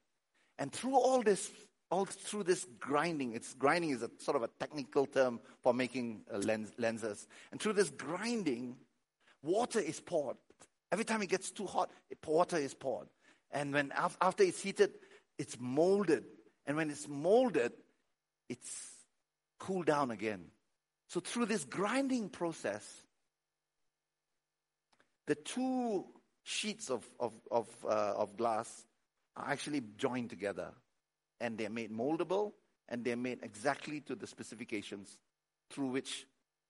And 0.57 0.71
through 0.71 0.95
all 0.95 1.21
this, 1.21 1.51
all 1.91 2.05
through 2.05 2.43
this 2.43 2.65
grinding, 2.79 3.33
it's 3.33 3.53
grinding 3.53 3.91
is 3.91 4.01
a 4.01 4.09
sort 4.17 4.35
of 4.35 4.43
a 4.43 4.49
technical 4.59 5.05
term 5.05 5.39
for 5.61 5.73
making 5.73 6.23
uh, 6.33 6.37
lens, 6.37 6.71
lenses. 6.77 7.27
And 7.51 7.61
through 7.61 7.73
this 7.73 7.89
grinding, 7.89 8.77
water 9.43 9.79
is 9.79 9.99
poured. 9.99 10.37
Every 10.91 11.05
time 11.05 11.21
it 11.21 11.29
gets 11.29 11.51
too 11.51 11.65
hot, 11.65 11.91
water 12.25 12.57
is 12.57 12.73
poured. 12.73 13.07
And 13.51 13.73
when 13.73 13.91
after 13.95 14.43
it's 14.43 14.61
heated, 14.61 14.91
it's 15.37 15.57
molded. 15.59 16.23
And 16.65 16.77
when 16.77 16.89
it's 16.89 17.07
molded, 17.07 17.73
it's 18.49 18.89
cooled 19.59 19.85
down 19.85 20.11
again. 20.11 20.45
So 21.07 21.19
through 21.19 21.47
this 21.47 21.65
grinding 21.65 22.29
process, 22.29 22.83
the 25.27 25.35
two 25.35 26.05
sheets 26.43 26.89
of, 26.89 27.07
of, 27.19 27.33
of, 27.51 27.67
uh, 27.85 28.13
of 28.17 28.35
glass 28.37 28.85
are 29.35 29.49
actually 29.49 29.81
joined 29.97 30.29
together. 30.29 30.71
And 31.39 31.57
they're 31.57 31.69
made 31.69 31.91
moldable 31.91 32.53
and 32.89 33.03
they're 33.03 33.15
made 33.15 33.39
exactly 33.43 34.01
to 34.01 34.15
the 34.15 34.27
specifications 34.27 35.17
through 35.69 35.87
which 35.87 36.25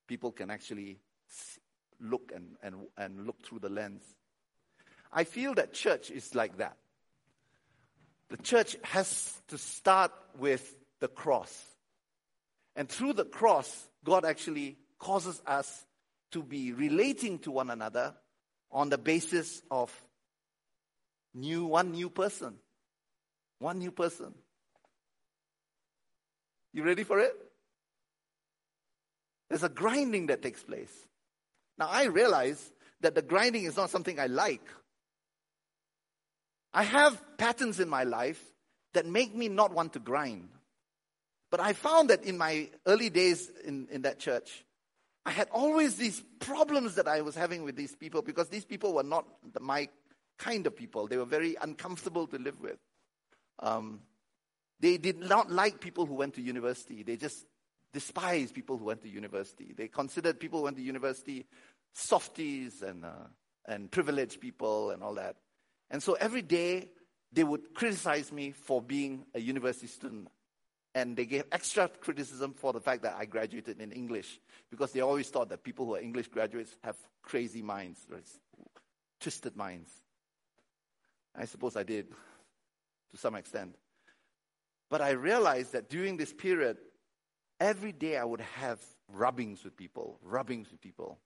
people 0.08 0.32
can 0.32 0.50
actually 0.50 1.00
look 2.00 2.32
and, 2.36 2.56
and, 2.62 2.76
and 2.98 3.26
look 3.26 3.42
through 3.44 3.60
the 3.60 3.70
lens. 3.70 4.04
I 5.12 5.24
feel 5.24 5.54
that 5.56 5.74
church 5.74 6.10
is 6.10 6.34
like 6.34 6.58
that. 6.58 6.78
The 8.34 8.42
church 8.42 8.76
has 8.82 9.40
to 9.48 9.60
start 9.60 10.12
with 10.40 10.76
the 11.00 11.08
cross. 11.08 11.68
And 12.76 12.90
through 12.90 13.14
the 13.14 13.26
cross, 13.26 13.88
God 14.04 14.26
actually 14.26 14.76
causes 14.98 15.40
us 15.46 15.86
to 16.32 16.42
be 16.42 16.72
relating 16.74 17.38
to 17.40 17.52
one 17.52 17.70
another 17.70 18.16
on 18.72 18.90
the 18.90 18.98
basis 18.98 19.62
of 19.70 19.92
new 21.36 21.66
one 21.66 21.92
new 21.92 22.10
person. 22.10 22.56
One 23.60 23.78
new 23.78 23.92
person. 23.92 24.34
You 26.74 26.82
ready 26.82 27.04
for 27.04 27.20
it? 27.20 27.34
There's 29.48 29.62
a 29.62 29.70
grinding 29.70 30.26
that 30.28 30.42
takes 30.42 30.64
place. 30.64 30.92
Now 31.78 31.88
I 31.88 32.06
realize 32.06 32.72
that 33.02 33.14
the 33.14 33.22
grinding 33.22 33.66
is 33.66 33.78
not 33.78 33.92
something 33.92 34.20
I 34.20 34.26
like. 34.26 34.68
I 36.74 36.84
have 36.84 37.22
patterns 37.38 37.80
in 37.80 37.88
my 37.88 38.04
life 38.04 38.42
that 38.94 39.06
make 39.06 39.36
me 39.36 39.48
not 39.48 39.74
want 39.74 39.94
to 39.94 40.00
grind. 40.00 40.50
But 41.52 41.60
I 41.60 41.74
found 41.74 42.10
that 42.10 42.24
in 42.24 42.38
my 42.38 42.70
early 42.88 43.10
days 43.10 43.52
in, 43.64 43.88
in 43.92 44.02
that 44.04 44.20
church, 44.20 44.66
I 45.26 45.32
had 45.32 45.50
always 45.52 45.96
these 45.96 46.22
problems 46.40 46.96
that 46.96 47.08
I 47.08 47.22
was 47.22 47.36
having 47.36 47.64
with 47.64 47.76
these 47.76 47.96
people 47.96 48.22
because 48.22 48.50
these 48.50 48.66
people 48.66 48.94
were 48.94 49.04
not 49.04 49.26
the, 49.54 49.60
my 49.60 49.90
kind 50.38 50.66
of 50.66 50.76
people. 50.76 51.08
They 51.08 51.18
were 51.18 51.26
very 51.26 51.56
uncomfortable 51.62 52.28
to 52.28 52.38
live 52.38 52.60
with. 52.60 52.78
Um, 53.60 54.02
they 54.80 54.98
did 54.98 55.20
not 55.20 55.52
like 55.52 55.80
people 55.80 56.06
who 56.06 56.16
went 56.16 56.34
to 56.36 56.42
university. 56.42 57.04
They 57.04 57.16
just 57.16 57.46
despised 57.94 58.54
people 58.56 58.78
who 58.78 58.86
went 58.86 59.04
to 59.04 59.10
university. 59.10 59.74
They 59.78 59.88
considered 59.88 60.40
people 60.40 60.60
who 60.60 60.66
went 60.66 60.78
to 60.78 60.84
university 60.84 61.46
softies 61.94 62.82
and, 62.82 63.06
uh, 63.06 63.28
and 63.66 63.92
privileged 63.92 64.42
people 64.42 64.90
and 64.90 65.04
all 65.04 65.14
that. 65.14 65.36
And 65.94 66.02
so 66.02 66.14
every 66.14 66.42
day 66.42 66.90
they 67.32 67.44
would 67.44 67.74
criticize 67.74 68.32
me 68.32 68.52
for 68.52 68.82
being 68.82 69.26
a 69.34 69.40
university 69.40 69.88
student. 69.88 70.28
And 70.96 71.16
they 71.16 71.26
gave 71.26 71.46
extra 71.52 71.88
criticism 71.88 72.54
for 72.54 72.74
the 72.74 72.82
fact 72.82 73.04
that 73.04 73.16
I 73.18 73.26
graduated 73.26 73.80
in 73.80 73.92
English 73.92 74.40
because 74.70 74.92
they 74.92 75.02
always 75.02 75.30
thought 75.30 75.50
that 75.50 75.64
people 75.64 75.86
who 75.86 75.96
are 75.96 76.00
English 76.02 76.28
graduates 76.28 76.76
have 76.84 76.98
crazy 77.22 77.62
minds, 77.62 78.00
right? 78.10 78.28
twisted 79.20 79.56
minds. 79.56 79.90
I 81.36 81.46
suppose 81.46 81.78
I 81.78 81.84
did 81.84 82.10
to 83.12 83.18
some 83.18 83.36
extent. 83.36 83.76
But 84.90 85.02
I 85.02 85.12
realized 85.12 85.72
that 85.72 85.90
during 85.90 86.18
this 86.18 86.34
period, 86.34 86.78
every 87.60 87.94
day 87.94 88.18
I 88.18 88.26
would 88.26 88.42
have 88.42 88.80
rubbings 89.08 89.64
with 89.64 89.78
people, 89.78 90.20
rubbings 90.22 90.70
with 90.70 90.82
people. 90.82 91.20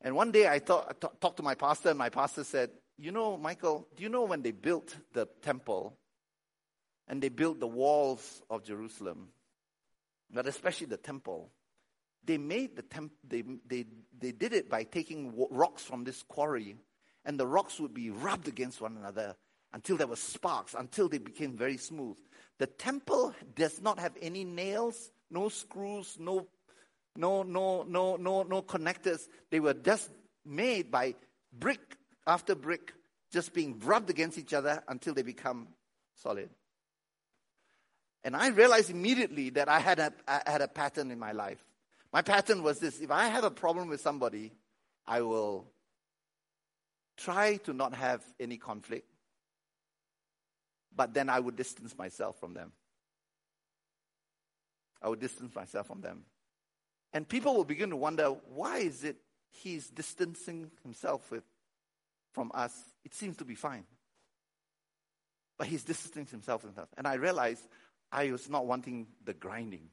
And 0.00 0.14
one 0.14 0.30
day 0.30 0.48
I 0.48 0.60
talk, 0.60 1.20
talked 1.20 1.38
to 1.38 1.42
my 1.42 1.54
pastor, 1.54 1.90
and 1.90 1.98
my 1.98 2.10
pastor 2.10 2.44
said, 2.44 2.70
You 2.96 3.10
know, 3.10 3.36
Michael, 3.36 3.88
do 3.96 4.02
you 4.02 4.08
know 4.08 4.24
when 4.24 4.42
they 4.42 4.52
built 4.52 4.96
the 5.12 5.26
temple 5.42 5.96
and 7.08 7.20
they 7.22 7.28
built 7.28 7.58
the 7.58 7.66
walls 7.66 8.42
of 8.48 8.64
Jerusalem, 8.64 9.28
but 10.32 10.46
especially 10.46 10.86
the 10.86 10.96
temple? 10.96 11.50
They 12.24 12.38
made 12.38 12.76
the 12.76 12.82
temp, 12.82 13.12
they, 13.26 13.42
they, 13.66 13.84
they 14.18 14.32
did 14.32 14.52
it 14.52 14.70
by 14.70 14.84
taking 14.84 15.34
rocks 15.50 15.82
from 15.82 16.04
this 16.04 16.22
quarry, 16.22 16.76
and 17.24 17.38
the 17.38 17.46
rocks 17.46 17.80
would 17.80 17.92
be 17.92 18.10
rubbed 18.10 18.48
against 18.48 18.80
one 18.80 18.96
another 18.96 19.34
until 19.72 19.96
there 19.96 20.06
were 20.06 20.16
sparks, 20.16 20.74
until 20.78 21.08
they 21.08 21.18
became 21.18 21.56
very 21.56 21.76
smooth. 21.76 22.16
The 22.58 22.68
temple 22.68 23.34
does 23.56 23.82
not 23.82 23.98
have 23.98 24.12
any 24.22 24.44
nails, 24.44 25.10
no 25.30 25.48
screws, 25.48 26.16
no, 26.18 26.46
no, 27.16 27.42
no, 27.42 27.82
no, 27.82 28.16
no, 28.16 28.44
no 28.44 28.62
connectors. 28.62 29.28
They 29.50 29.58
were 29.58 29.74
just 29.74 30.10
made 30.46 30.90
by 30.90 31.16
brick 31.52 31.96
after 32.26 32.54
brick, 32.54 32.92
just 33.32 33.52
being 33.52 33.80
rubbed 33.80 34.10
against 34.10 34.38
each 34.38 34.54
other 34.54 34.82
until 34.88 35.14
they 35.14 35.22
become 35.22 35.68
solid. 36.22 36.50
And 38.22 38.34
I 38.34 38.48
realized 38.48 38.90
immediately 38.90 39.50
that 39.50 39.68
I 39.68 39.80
had 39.80 39.98
a, 39.98 40.12
I 40.26 40.42
had 40.46 40.62
a 40.62 40.68
pattern 40.68 41.10
in 41.10 41.18
my 41.18 41.32
life. 41.32 41.62
My 42.12 42.22
pattern 42.22 42.62
was 42.62 42.78
this 42.78 43.00
if 43.00 43.10
I 43.10 43.26
have 43.26 43.44
a 43.44 43.50
problem 43.50 43.88
with 43.88 44.00
somebody, 44.00 44.52
I 45.06 45.20
will 45.22 45.66
try 47.16 47.56
to 47.56 47.72
not 47.72 47.94
have 47.94 48.22
any 48.40 48.56
conflict 48.56 49.06
but 50.96 51.14
then 51.14 51.28
I 51.28 51.40
would 51.40 51.56
distance 51.56 51.96
myself 51.96 52.38
from 52.38 52.54
them. 52.54 52.72
I 55.02 55.08
would 55.08 55.20
distance 55.20 55.54
myself 55.54 55.86
from 55.86 56.00
them. 56.00 56.24
And 57.12 57.28
people 57.28 57.54
will 57.54 57.64
begin 57.64 57.90
to 57.90 57.96
wonder 57.96 58.28
why 58.54 58.78
is 58.78 59.04
it 59.04 59.16
he's 59.50 59.88
distancing 59.88 60.70
himself 60.82 61.30
with, 61.30 61.44
from 62.34 62.50
us? 62.52 62.72
It 63.04 63.14
seems 63.14 63.36
to 63.38 63.44
be 63.44 63.54
fine. 63.54 63.84
But 65.56 65.68
he's 65.68 65.84
distancing 65.84 66.26
himself 66.26 66.62
from 66.62 66.72
us. 66.76 66.88
And 66.98 67.06
I 67.06 67.14
realized 67.14 67.66
I 68.10 68.30
was 68.30 68.50
not 68.50 68.66
wanting 68.66 69.06
the 69.24 69.32
grinding. 69.32 69.88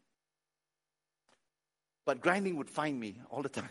But 2.06 2.20
grinding 2.20 2.58
would 2.58 2.70
find 2.70 3.00
me 3.00 3.16
all 3.30 3.44
the 3.44 3.50
time. 3.50 3.70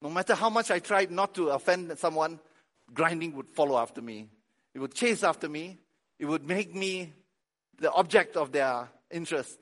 No 0.00 0.10
matter 0.10 0.34
how 0.34 0.50
much 0.50 0.70
I 0.70 0.78
tried 0.78 1.10
not 1.10 1.34
to 1.34 1.48
offend 1.48 1.98
someone, 1.98 2.38
grinding 2.94 3.34
would 3.36 3.48
follow 3.48 3.76
after 3.76 4.00
me. 4.00 4.28
It 4.74 4.78
would 4.78 4.94
chase 4.94 5.24
after 5.24 5.48
me. 5.48 5.78
It 6.18 6.26
would 6.26 6.46
make 6.46 6.74
me 6.74 7.12
the 7.78 7.92
object 7.92 8.36
of 8.36 8.52
their 8.52 8.88
interest. 9.10 9.58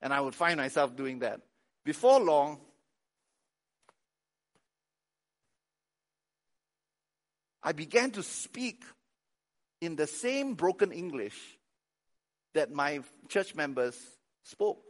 And 0.00 0.12
I 0.12 0.20
would 0.20 0.34
find 0.34 0.58
myself 0.58 0.94
doing 0.94 1.20
that. 1.20 1.40
Before 1.84 2.20
long, 2.20 2.60
I 7.68 7.72
began 7.72 8.10
to 8.12 8.22
speak 8.22 8.82
in 9.82 9.94
the 9.94 10.06
same 10.06 10.54
broken 10.54 10.90
English 10.90 11.38
that 12.54 12.72
my 12.72 13.00
church 13.28 13.54
members 13.54 13.94
spoke. 14.42 14.82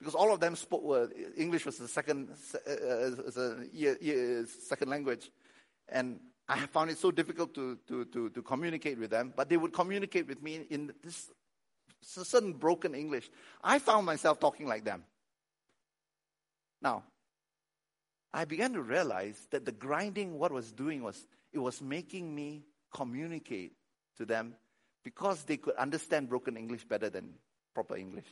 Because 0.00 0.16
all 0.16 0.34
of 0.34 0.40
them 0.40 0.56
spoke, 0.56 1.12
English 1.36 1.64
was 1.64 1.78
the 1.78 1.86
second, 1.86 2.30
uh, 2.66 2.72
a 2.72 4.46
second 4.46 4.90
language. 4.90 5.30
And 5.88 6.18
I 6.48 6.66
found 6.66 6.90
it 6.90 6.98
so 6.98 7.12
difficult 7.12 7.54
to, 7.54 7.78
to, 7.86 8.06
to, 8.06 8.30
to 8.30 8.42
communicate 8.42 8.98
with 8.98 9.10
them, 9.10 9.32
but 9.36 9.48
they 9.48 9.56
would 9.56 9.72
communicate 9.72 10.26
with 10.26 10.42
me 10.42 10.66
in 10.68 10.92
this 11.04 11.30
certain 12.00 12.54
broken 12.54 12.92
English. 12.92 13.30
I 13.62 13.78
found 13.78 14.04
myself 14.04 14.40
talking 14.40 14.66
like 14.66 14.84
them. 14.84 15.04
Now, 16.80 17.04
I 18.34 18.44
began 18.44 18.72
to 18.72 18.82
realize 18.82 19.38
that 19.50 19.64
the 19.64 19.72
grinding, 19.72 20.38
what 20.38 20.52
was 20.52 20.72
doing 20.72 21.02
was, 21.02 21.26
it 21.52 21.58
was 21.58 21.82
making 21.82 22.34
me 22.34 22.64
communicate 22.92 23.72
to 24.16 24.24
them 24.24 24.54
because 25.04 25.44
they 25.44 25.56
could 25.56 25.74
understand 25.76 26.28
broken 26.28 26.56
English 26.56 26.84
better 26.84 27.10
than 27.10 27.34
proper 27.74 27.96
English. 27.96 28.26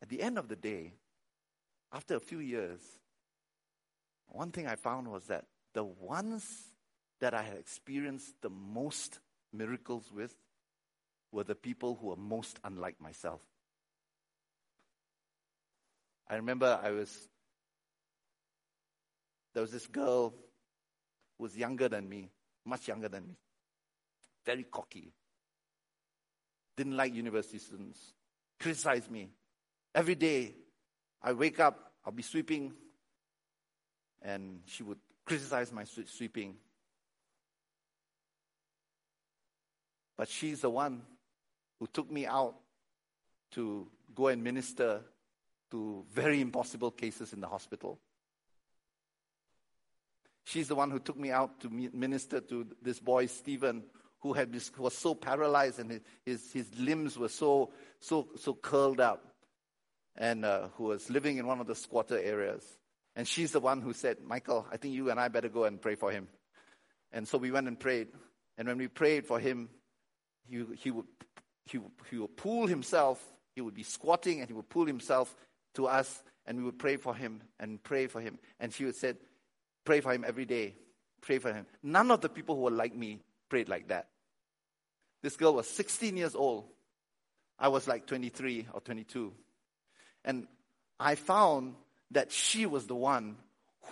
At 0.00 0.08
the 0.08 0.22
end 0.22 0.38
of 0.38 0.48
the 0.48 0.56
day, 0.56 0.94
after 1.92 2.16
a 2.16 2.20
few 2.20 2.38
years, 2.38 2.80
one 4.28 4.50
thing 4.50 4.66
I 4.66 4.76
found 4.76 5.08
was 5.08 5.24
that 5.26 5.44
the 5.74 5.84
ones 5.84 6.44
that 7.20 7.34
I 7.34 7.42
had 7.42 7.58
experienced 7.58 8.34
the 8.40 8.50
most 8.50 9.20
miracles 9.52 10.10
with 10.12 10.34
were 11.30 11.44
the 11.44 11.54
people 11.54 11.98
who 12.00 12.08
were 12.08 12.16
most 12.16 12.58
unlike 12.64 13.00
myself. 13.00 13.40
I 16.28 16.36
remember 16.36 16.80
I 16.82 16.90
was, 16.90 17.28
there 19.54 19.62
was 19.62 19.70
this 19.70 19.86
girl 19.86 20.34
who 21.36 21.44
was 21.44 21.56
younger 21.56 21.88
than 21.88 22.08
me, 22.08 22.30
much 22.64 22.88
younger 22.88 23.08
than 23.08 23.26
me, 23.26 23.36
very 24.44 24.64
cocky, 24.64 25.12
didn't 26.76 26.96
like 26.96 27.14
university 27.14 27.58
students, 27.58 27.98
criticized 28.58 29.10
me. 29.10 29.30
Every 29.94 30.14
day 30.14 30.54
I 31.20 31.32
wake 31.32 31.60
up, 31.60 31.92
I'll 32.04 32.12
be 32.12 32.22
sweeping 32.22 32.72
and 34.22 34.60
she 34.66 34.82
would 34.82 34.98
criticize 35.24 35.72
my 35.72 35.84
sweeping. 35.84 36.56
But 40.16 40.28
she's 40.28 40.60
the 40.60 40.70
one 40.70 41.02
who 41.78 41.86
took 41.86 42.10
me 42.10 42.26
out 42.26 42.54
to 43.52 43.88
go 44.14 44.28
and 44.28 44.42
minister 44.42 45.02
to 45.72 46.04
very 46.12 46.40
impossible 46.40 46.90
cases 46.90 47.32
in 47.32 47.40
the 47.40 47.48
hospital. 47.48 47.98
She's 50.44 50.68
the 50.68 50.74
one 50.74 50.90
who 50.90 50.98
took 50.98 51.18
me 51.18 51.30
out 51.30 51.60
to 51.60 51.70
minister 51.70 52.40
to 52.42 52.66
this 52.82 53.00
boy, 53.00 53.26
Stephen, 53.26 53.84
who 54.20 54.34
had 54.34 54.52
this, 54.52 54.70
was 54.76 54.94
so 54.94 55.14
paralyzed 55.14 55.78
and 55.80 56.00
his, 56.26 56.52
his 56.52 56.68
limbs 56.78 57.18
were 57.18 57.30
so, 57.30 57.72
so, 58.00 58.28
so 58.36 58.54
curled 58.54 59.00
up, 59.00 59.24
and 60.16 60.44
uh, 60.44 60.68
who 60.76 60.84
was 60.84 61.08
living 61.08 61.38
in 61.38 61.46
one 61.46 61.58
of 61.58 61.66
the 61.66 61.74
squatter 61.74 62.18
areas. 62.18 62.64
And 63.16 63.26
she's 63.26 63.52
the 63.52 63.60
one 63.60 63.80
who 63.80 63.94
said, 63.94 64.18
Michael, 64.22 64.66
I 64.70 64.76
think 64.76 64.94
you 64.94 65.10
and 65.10 65.18
I 65.18 65.28
better 65.28 65.48
go 65.48 65.64
and 65.64 65.80
pray 65.80 65.94
for 65.94 66.12
him. 66.12 66.28
And 67.12 67.26
so 67.26 67.38
we 67.38 67.50
went 67.50 67.66
and 67.66 67.80
prayed. 67.80 68.08
And 68.58 68.68
when 68.68 68.76
we 68.76 68.88
prayed 68.88 69.26
for 69.26 69.38
him, 69.38 69.70
he, 70.46 70.64
he, 70.76 70.90
would, 70.90 71.06
he, 71.64 71.80
he 72.10 72.18
would 72.18 72.36
pull 72.36 72.66
himself, 72.66 73.22
he 73.54 73.62
would 73.62 73.74
be 73.74 73.84
squatting 73.84 74.40
and 74.40 74.48
he 74.48 74.54
would 74.54 74.68
pull 74.68 74.86
himself 74.86 75.34
to 75.74 75.86
us 75.86 76.22
and 76.46 76.58
we 76.58 76.64
would 76.64 76.78
pray 76.78 76.96
for 76.96 77.14
him 77.14 77.42
and 77.60 77.82
pray 77.82 78.06
for 78.06 78.20
him. 78.20 78.38
And 78.58 78.72
she 78.72 78.84
would 78.84 78.96
say, 78.96 79.14
pray 79.84 80.00
for 80.00 80.12
him 80.12 80.24
every 80.26 80.44
day. 80.44 80.74
pray 81.20 81.38
for 81.38 81.52
him. 81.52 81.66
None 81.82 82.10
of 82.10 82.20
the 82.20 82.28
people 82.28 82.56
who 82.56 82.62
were 82.62 82.70
like 82.70 82.94
me 82.94 83.20
prayed 83.48 83.68
like 83.68 83.88
that. 83.88 84.08
This 85.22 85.36
girl 85.36 85.54
was 85.54 85.68
16 85.68 86.16
years 86.16 86.34
old. 86.34 86.64
I 87.58 87.68
was 87.68 87.86
like 87.86 88.06
23 88.06 88.66
or 88.72 88.80
22. 88.80 89.32
And 90.24 90.48
I 90.98 91.14
found 91.14 91.74
that 92.10 92.32
she 92.32 92.66
was 92.66 92.86
the 92.86 92.96
one 92.96 93.36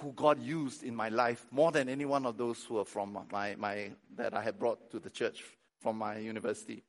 who 0.01 0.12
God 0.12 0.43
used 0.43 0.83
in 0.83 0.95
my 0.95 1.09
life 1.09 1.47
more 1.51 1.70
than 1.70 1.89
any 1.89 2.05
one 2.05 2.26
of 2.26 2.37
those 2.37 2.62
who 2.64 2.78
are 2.78 2.85
from 2.85 3.16
my, 3.31 3.55
my 3.57 3.91
that 4.16 4.35
I 4.35 4.43
had 4.43 4.59
brought 4.59 4.91
to 4.91 4.99
the 4.99 5.11
church 5.11 5.43
from 5.81 5.99
my 5.99 6.18
university. 6.18 6.83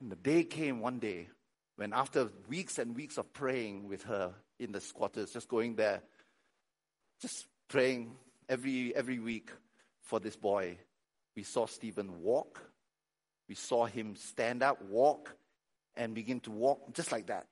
And 0.00 0.10
the 0.10 0.16
day 0.16 0.44
came 0.44 0.80
one 0.80 0.98
day 0.98 1.28
when 1.78 1.92
after 1.92 2.28
weeks 2.48 2.76
and 2.80 2.96
weeks 2.96 3.18
of 3.18 3.32
praying 3.32 3.86
with 3.86 4.02
her 4.02 4.34
in 4.58 4.72
the 4.72 4.80
squatters, 4.80 5.32
just 5.32 5.46
going 5.46 5.76
there, 5.76 6.02
just 7.22 7.46
praying 7.68 8.16
every 8.48 8.92
every 8.96 9.20
week 9.20 9.52
for 10.02 10.18
this 10.18 10.34
boy, 10.34 10.76
we 11.36 11.44
saw 11.44 11.66
Stephen 11.66 12.20
walk. 12.20 12.60
We 13.48 13.54
saw 13.54 13.86
him 13.86 14.16
stand 14.16 14.64
up, 14.64 14.82
walk, 14.90 15.36
and 15.94 16.16
begin 16.16 16.40
to 16.40 16.50
walk 16.50 16.92
just 16.94 17.12
like 17.12 17.28
that. 17.28 17.46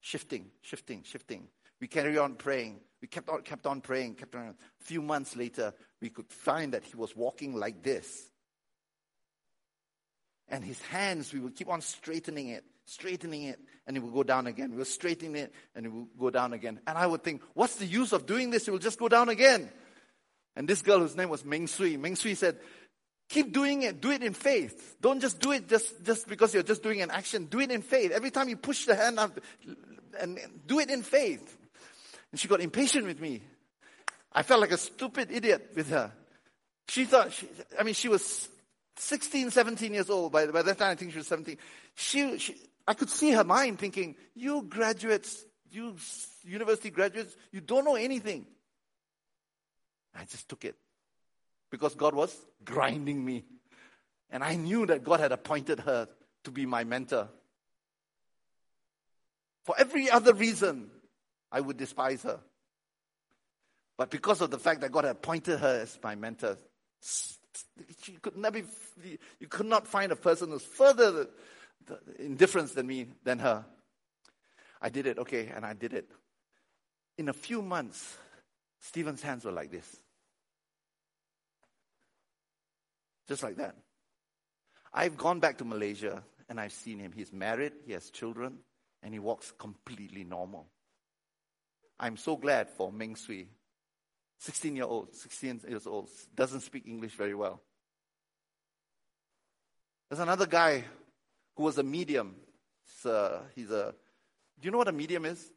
Shifting, 0.00 0.50
shifting, 0.62 1.02
shifting. 1.02 1.48
We 1.82 1.88
carry 1.88 2.16
on 2.16 2.36
praying. 2.36 2.80
We 3.02 3.08
kept 3.08 3.28
on, 3.28 3.42
kept 3.42 3.66
on 3.66 3.82
praying, 3.82 4.14
kept 4.14 4.34
on. 4.34 4.42
A 4.42 4.84
few 4.84 5.02
months 5.02 5.36
later, 5.36 5.74
we 6.00 6.08
could 6.08 6.32
find 6.32 6.72
that 6.72 6.82
he 6.82 6.96
was 6.96 7.14
walking 7.14 7.56
like 7.56 7.82
this. 7.82 8.30
And 10.48 10.64
his 10.64 10.80
hands, 10.80 11.30
we 11.34 11.40
would 11.40 11.54
keep 11.54 11.68
on 11.68 11.82
straightening 11.82 12.48
it, 12.48 12.64
straightening 12.84 13.44
it, 13.44 13.58
and 13.86 13.96
it 13.96 14.00
will 14.00 14.10
go 14.10 14.22
down 14.22 14.46
again. 14.46 14.70
We 14.70 14.78
would 14.78 14.86
straighten 14.86 15.36
it, 15.36 15.52
and 15.74 15.86
it 15.86 15.92
will 15.92 16.08
go 16.18 16.30
down 16.30 16.52
again. 16.52 16.80
And 16.86 16.98
I 16.98 17.06
would 17.06 17.22
think, 17.22 17.42
what's 17.54 17.76
the 17.76 17.86
use 17.86 18.12
of 18.12 18.26
doing 18.26 18.50
this? 18.50 18.68
It 18.68 18.70
will 18.70 18.78
just 18.78 18.98
go 18.98 19.08
down 19.08 19.28
again. 19.28 19.70
And 20.56 20.68
this 20.68 20.82
girl, 20.82 20.98
whose 21.00 21.16
name 21.16 21.30
was 21.30 21.44
Meng 21.44 21.66
Sui, 21.66 21.96
Meng 21.96 22.16
Sui 22.16 22.34
said, 22.34 22.58
keep 23.28 23.52
doing 23.52 23.82
it. 23.82 24.00
Do 24.00 24.10
it 24.10 24.22
in 24.22 24.34
faith. 24.34 24.96
Don't 25.00 25.20
just 25.20 25.40
do 25.40 25.52
it 25.52 25.68
just, 25.68 26.04
just 26.04 26.28
because 26.28 26.52
you're 26.52 26.62
just 26.62 26.82
doing 26.82 27.00
an 27.00 27.10
action. 27.10 27.46
Do 27.46 27.60
it 27.60 27.70
in 27.70 27.82
faith. 27.82 28.12
Every 28.12 28.30
time 28.30 28.48
you 28.48 28.56
push 28.56 28.84
the 28.84 28.94
hand 28.94 29.18
up, 29.18 29.38
and 30.20 30.38
do 30.66 30.78
it 30.78 30.90
in 30.90 31.02
faith. 31.02 31.58
And 32.30 32.38
she 32.38 32.48
got 32.48 32.60
impatient 32.60 33.06
with 33.06 33.20
me. 33.20 33.42
I 34.32 34.42
felt 34.42 34.60
like 34.60 34.72
a 34.72 34.78
stupid 34.78 35.30
idiot 35.30 35.72
with 35.74 35.90
her. 35.90 36.12
She 36.88 37.04
thought, 37.04 37.32
she, 37.32 37.48
I 37.78 37.82
mean, 37.82 37.94
she 37.94 38.08
was 38.08 38.48
16, 38.96 39.50
17 39.50 39.94
years 39.94 40.10
old. 40.10 40.32
By, 40.32 40.46
by 40.46 40.62
that 40.62 40.78
time, 40.78 40.90
I 40.90 40.94
think 40.94 41.12
she 41.12 41.18
was 41.18 41.26
17. 41.26 41.56
She, 41.94 42.38
she, 42.38 42.56
I 42.86 42.94
could 42.94 43.10
see 43.10 43.30
her 43.32 43.44
mind 43.44 43.78
thinking, 43.78 44.16
you 44.34 44.62
graduates, 44.62 45.44
you 45.70 45.96
university 46.44 46.90
graduates, 46.90 47.36
you 47.52 47.60
don't 47.60 47.84
know 47.84 47.94
anything. 47.94 48.46
I 50.14 50.24
just 50.24 50.48
took 50.48 50.64
it 50.64 50.76
because 51.70 51.94
God 51.94 52.14
was 52.14 52.36
grinding 52.64 53.24
me. 53.24 53.44
And 54.30 54.42
I 54.42 54.56
knew 54.56 54.86
that 54.86 55.04
God 55.04 55.20
had 55.20 55.32
appointed 55.32 55.80
her 55.80 56.08
to 56.44 56.50
be 56.50 56.66
my 56.66 56.84
mentor. 56.84 57.28
For 59.64 59.74
every 59.78 60.10
other 60.10 60.34
reason, 60.34 60.90
I 61.50 61.60
would 61.60 61.76
despise 61.76 62.22
her. 62.22 62.40
But 63.96 64.10
because 64.10 64.40
of 64.40 64.50
the 64.50 64.58
fact 64.58 64.80
that 64.80 64.90
God 64.90 65.04
had 65.04 65.12
appointed 65.12 65.60
her 65.60 65.82
as 65.82 65.98
my 66.02 66.14
mentor, 66.14 66.56
she 67.00 68.12
could 68.20 68.36
never, 68.36 68.58
you 69.38 69.48
could 69.48 69.66
not 69.66 69.86
find 69.86 70.10
a 70.10 70.16
person 70.16 70.50
who's 70.50 70.64
further 70.64 71.28
in 72.18 72.36
difference 72.36 72.72
than 72.72 72.86
me, 72.86 73.06
than 73.24 73.38
her. 73.38 73.64
I 74.80 74.88
did 74.88 75.06
it, 75.06 75.18
okay, 75.18 75.50
and 75.54 75.64
I 75.64 75.74
did 75.74 75.92
it. 75.92 76.10
In 77.18 77.28
a 77.28 77.32
few 77.32 77.62
months, 77.62 78.16
Stephen's 78.80 79.22
hands 79.22 79.44
were 79.44 79.52
like 79.52 79.70
this. 79.70 80.00
Just 83.28 83.42
like 83.42 83.56
that. 83.56 83.76
I've 84.92 85.16
gone 85.16 85.40
back 85.40 85.58
to 85.58 85.64
Malaysia 85.64 86.22
and 86.48 86.60
I've 86.60 86.72
seen 86.72 86.98
him. 86.98 87.12
He's 87.12 87.32
married, 87.32 87.72
he 87.86 87.92
has 87.92 88.10
children, 88.10 88.58
and 89.02 89.14
he 89.14 89.20
walks 89.20 89.52
completely 89.52 90.24
normal. 90.24 90.66
I'm 91.98 92.16
so 92.16 92.36
glad 92.36 92.68
for 92.68 92.92
Meng 92.92 93.16
Sui, 93.16 93.48
16 94.38 94.76
year 94.76 94.84
old, 94.84 95.14
16 95.14 95.60
years 95.68 95.86
old, 95.86 96.10
doesn't 96.34 96.60
speak 96.60 96.86
English 96.86 97.14
very 97.14 97.34
well. 97.34 97.62
There's 100.08 100.20
another 100.20 100.46
guy 100.46 100.84
who 101.56 101.62
was 101.64 101.78
a 101.78 101.82
medium. 101.82 102.36
He's 103.54 103.70
a, 103.70 103.94
do 104.60 104.66
you 104.66 104.70
know 104.70 104.78
what 104.78 104.88
a 104.88 104.92
medium 104.92 105.24
is? 105.24 105.50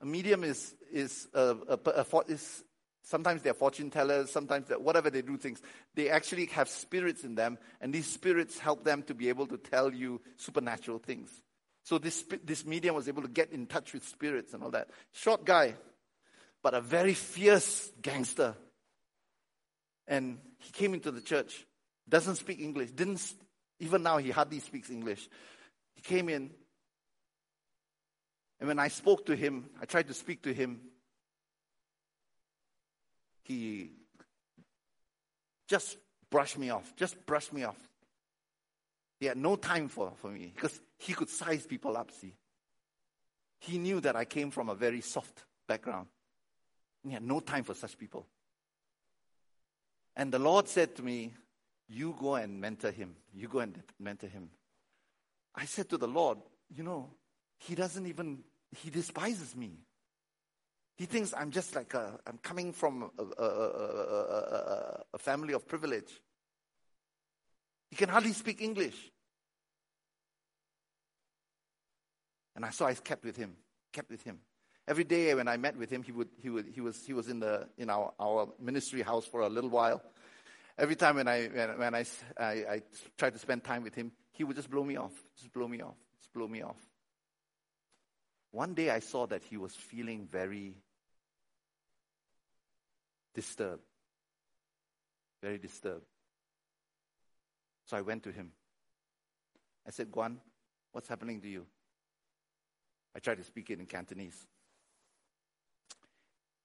A 0.00 0.06
medium 0.06 0.44
is 0.44 0.74
is 0.92 1.28
a, 1.34 1.56
a, 1.68 1.78
a, 1.86 2.18
is 2.28 2.64
sometimes 3.02 3.42
they're 3.42 3.54
fortune 3.54 3.90
tellers, 3.90 4.30
sometimes 4.30 4.68
whatever 4.78 5.10
they 5.10 5.22
do 5.22 5.36
things. 5.36 5.60
They 5.94 6.08
actually 6.08 6.46
have 6.46 6.68
spirits 6.68 7.24
in 7.24 7.34
them, 7.34 7.58
and 7.80 7.92
these 7.92 8.06
spirits 8.06 8.58
help 8.58 8.84
them 8.84 9.02
to 9.04 9.14
be 9.14 9.28
able 9.28 9.46
to 9.48 9.58
tell 9.58 9.92
you 9.92 10.20
supernatural 10.36 10.98
things. 10.98 11.30
So 11.82 11.98
this, 11.98 12.24
this 12.44 12.64
medium 12.64 12.94
was 12.94 13.08
able 13.08 13.22
to 13.22 13.28
get 13.28 13.52
in 13.52 13.66
touch 13.66 13.92
with 13.92 14.06
spirits 14.06 14.54
and 14.54 14.62
all 14.62 14.70
that. 14.70 14.88
Short 15.12 15.44
guy, 15.44 15.74
but 16.62 16.74
a 16.74 16.80
very 16.80 17.14
fierce 17.14 17.90
gangster. 18.00 18.54
And 20.06 20.38
he 20.58 20.72
came 20.72 20.94
into 20.94 21.10
the 21.10 21.20
church, 21.20 21.66
doesn't 22.08 22.36
speak 22.36 22.60
English, 22.60 22.90
didn't, 22.90 23.22
even 23.80 24.02
now 24.02 24.18
he 24.18 24.30
hardly 24.30 24.60
speaks 24.60 24.90
English. 24.90 25.28
He 25.94 26.02
came 26.02 26.28
in, 26.28 26.50
and 28.60 28.68
when 28.68 28.78
I 28.78 28.88
spoke 28.88 29.26
to 29.26 29.34
him, 29.34 29.70
I 29.80 29.86
tried 29.86 30.08
to 30.08 30.14
speak 30.14 30.42
to 30.42 30.52
him, 30.52 30.80
he 33.42 33.90
just 35.66 35.96
brushed 36.30 36.58
me 36.58 36.70
off, 36.70 36.94
just 36.94 37.26
brushed 37.26 37.52
me 37.52 37.64
off. 37.64 37.78
He 39.18 39.26
had 39.26 39.36
no 39.36 39.56
time 39.56 39.88
for, 39.88 40.12
for 40.16 40.30
me 40.30 40.52
because 40.54 40.80
he 40.98 41.14
could 41.14 41.28
size 41.28 41.66
people 41.66 41.96
up, 41.96 42.10
see. 42.10 42.34
He 43.58 43.78
knew 43.78 44.00
that 44.00 44.14
I 44.14 44.24
came 44.24 44.50
from 44.50 44.68
a 44.68 44.74
very 44.74 45.00
soft 45.00 45.44
background. 45.66 46.06
He 47.02 47.10
had 47.10 47.22
no 47.22 47.40
time 47.40 47.64
for 47.64 47.74
such 47.74 47.98
people. 47.98 48.26
And 50.16 50.32
the 50.32 50.38
Lord 50.38 50.68
said 50.68 50.96
to 50.96 51.02
me, 51.02 51.32
You 51.92 52.14
go 52.18 52.36
and 52.36 52.60
mentor 52.60 52.92
him. 52.92 53.16
You 53.34 53.48
go 53.48 53.58
and 53.58 53.82
mentor 53.98 54.28
him. 54.28 54.48
I 55.54 55.64
said 55.64 55.88
to 55.90 55.98
the 55.98 56.06
Lord, 56.06 56.38
You 56.74 56.84
know, 56.84 57.10
he 57.58 57.74
doesn't 57.74 58.06
even, 58.06 58.44
he 58.76 58.90
despises 58.90 59.56
me. 59.56 59.72
He 60.96 61.06
thinks 61.06 61.34
I'm 61.36 61.50
just 61.50 61.74
like 61.74 61.94
a, 61.94 62.18
I'm 62.26 62.38
coming 62.38 62.72
from 62.72 63.10
a, 63.18 63.42
a, 63.42 63.46
a, 63.46 65.02
a 65.14 65.18
family 65.18 65.52
of 65.52 65.66
privilege. 65.66 66.10
He 67.90 67.96
can 67.96 68.08
hardly 68.08 68.32
speak 68.32 68.62
English. 68.62 69.10
And 72.54 72.64
I 72.64 72.70
saw 72.70 72.86
I 72.86 72.94
kept 72.94 73.24
with 73.24 73.36
him, 73.36 73.56
kept 73.92 74.10
with 74.10 74.22
him. 74.22 74.38
Every 74.86 75.04
day 75.04 75.34
when 75.34 75.48
I 75.48 75.56
met 75.56 75.76
with 75.76 75.90
him, 75.90 76.02
he, 76.02 76.12
would, 76.12 76.28
he, 76.40 76.50
would, 76.50 76.66
he, 76.72 76.80
was, 76.80 77.04
he 77.04 77.12
was 77.12 77.28
in, 77.28 77.40
the, 77.40 77.66
in 77.78 77.90
our, 77.90 78.12
our 78.20 78.48
ministry 78.60 79.02
house 79.02 79.24
for 79.24 79.40
a 79.40 79.48
little 79.48 79.70
while. 79.70 80.02
Every 80.80 80.96
time 80.96 81.16
when, 81.16 81.28
I, 81.28 81.46
when, 81.48 81.78
when 81.78 81.94
I, 81.94 82.04
I, 82.38 82.44
I 82.44 82.82
tried 83.18 83.34
to 83.34 83.38
spend 83.38 83.62
time 83.62 83.82
with 83.82 83.94
him, 83.94 84.12
he 84.32 84.44
would 84.44 84.56
just 84.56 84.70
blow 84.70 84.82
me 84.82 84.96
off, 84.96 85.12
just 85.36 85.52
blow 85.52 85.68
me 85.68 85.82
off, 85.82 85.96
just 86.18 86.32
blow 86.32 86.48
me 86.48 86.62
off. 86.62 86.78
One 88.50 88.72
day 88.72 88.88
I 88.88 89.00
saw 89.00 89.26
that 89.26 89.44
he 89.44 89.58
was 89.58 89.74
feeling 89.74 90.26
very 90.32 90.74
disturbed, 93.34 93.82
very 95.42 95.58
disturbed. 95.58 96.06
So 97.84 97.98
I 97.98 98.00
went 98.00 98.22
to 98.22 98.32
him. 98.32 98.52
I 99.86 99.90
said, 99.90 100.10
Guan, 100.10 100.36
what's 100.92 101.08
happening 101.08 101.42
to 101.42 101.48
you? 101.48 101.66
I 103.14 103.18
tried 103.18 103.36
to 103.36 103.44
speak 103.44 103.68
it 103.68 103.80
in 103.80 103.84
Cantonese. 103.84 104.46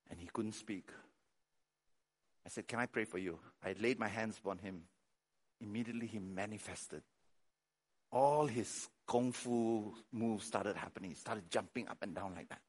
And 0.09 0.22
he 0.22 0.30
couldn't 0.32 0.53
speak. 0.53 0.89
I 2.46 2.50
said, 2.50 2.68
Can 2.68 2.80
I 2.80 2.86
pray 2.86 3.06
for 3.06 3.18
you? 3.18 3.39
I 3.64 3.76
laid 3.80 4.00
my 4.00 4.08
hands 4.08 4.38
upon 4.38 4.60
him. 4.60 4.82
Immediately 5.62 6.08
he 6.08 6.20
manifested. 6.20 7.02
All 8.12 8.46
his 8.46 8.88
kung 9.08 9.32
fu 9.32 9.93
moves 10.12 10.46
started 10.46 10.76
happening. 10.76 11.12
He 11.12 11.16
started 11.16 11.50
jumping 11.50 11.88
up 11.88 11.98
and 12.02 12.14
down 12.14 12.34
like 12.36 12.50
that. 12.50 12.62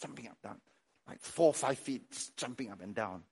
Jumping 0.00 0.28
up 0.28 0.40
down. 0.42 0.60
Like 1.08 1.20
four 1.20 1.48
or 1.48 1.54
five 1.54 1.78
feet, 1.78 2.02
jumping 2.36 2.70
up 2.70 2.80
and 2.80 2.94
down 2.94 3.22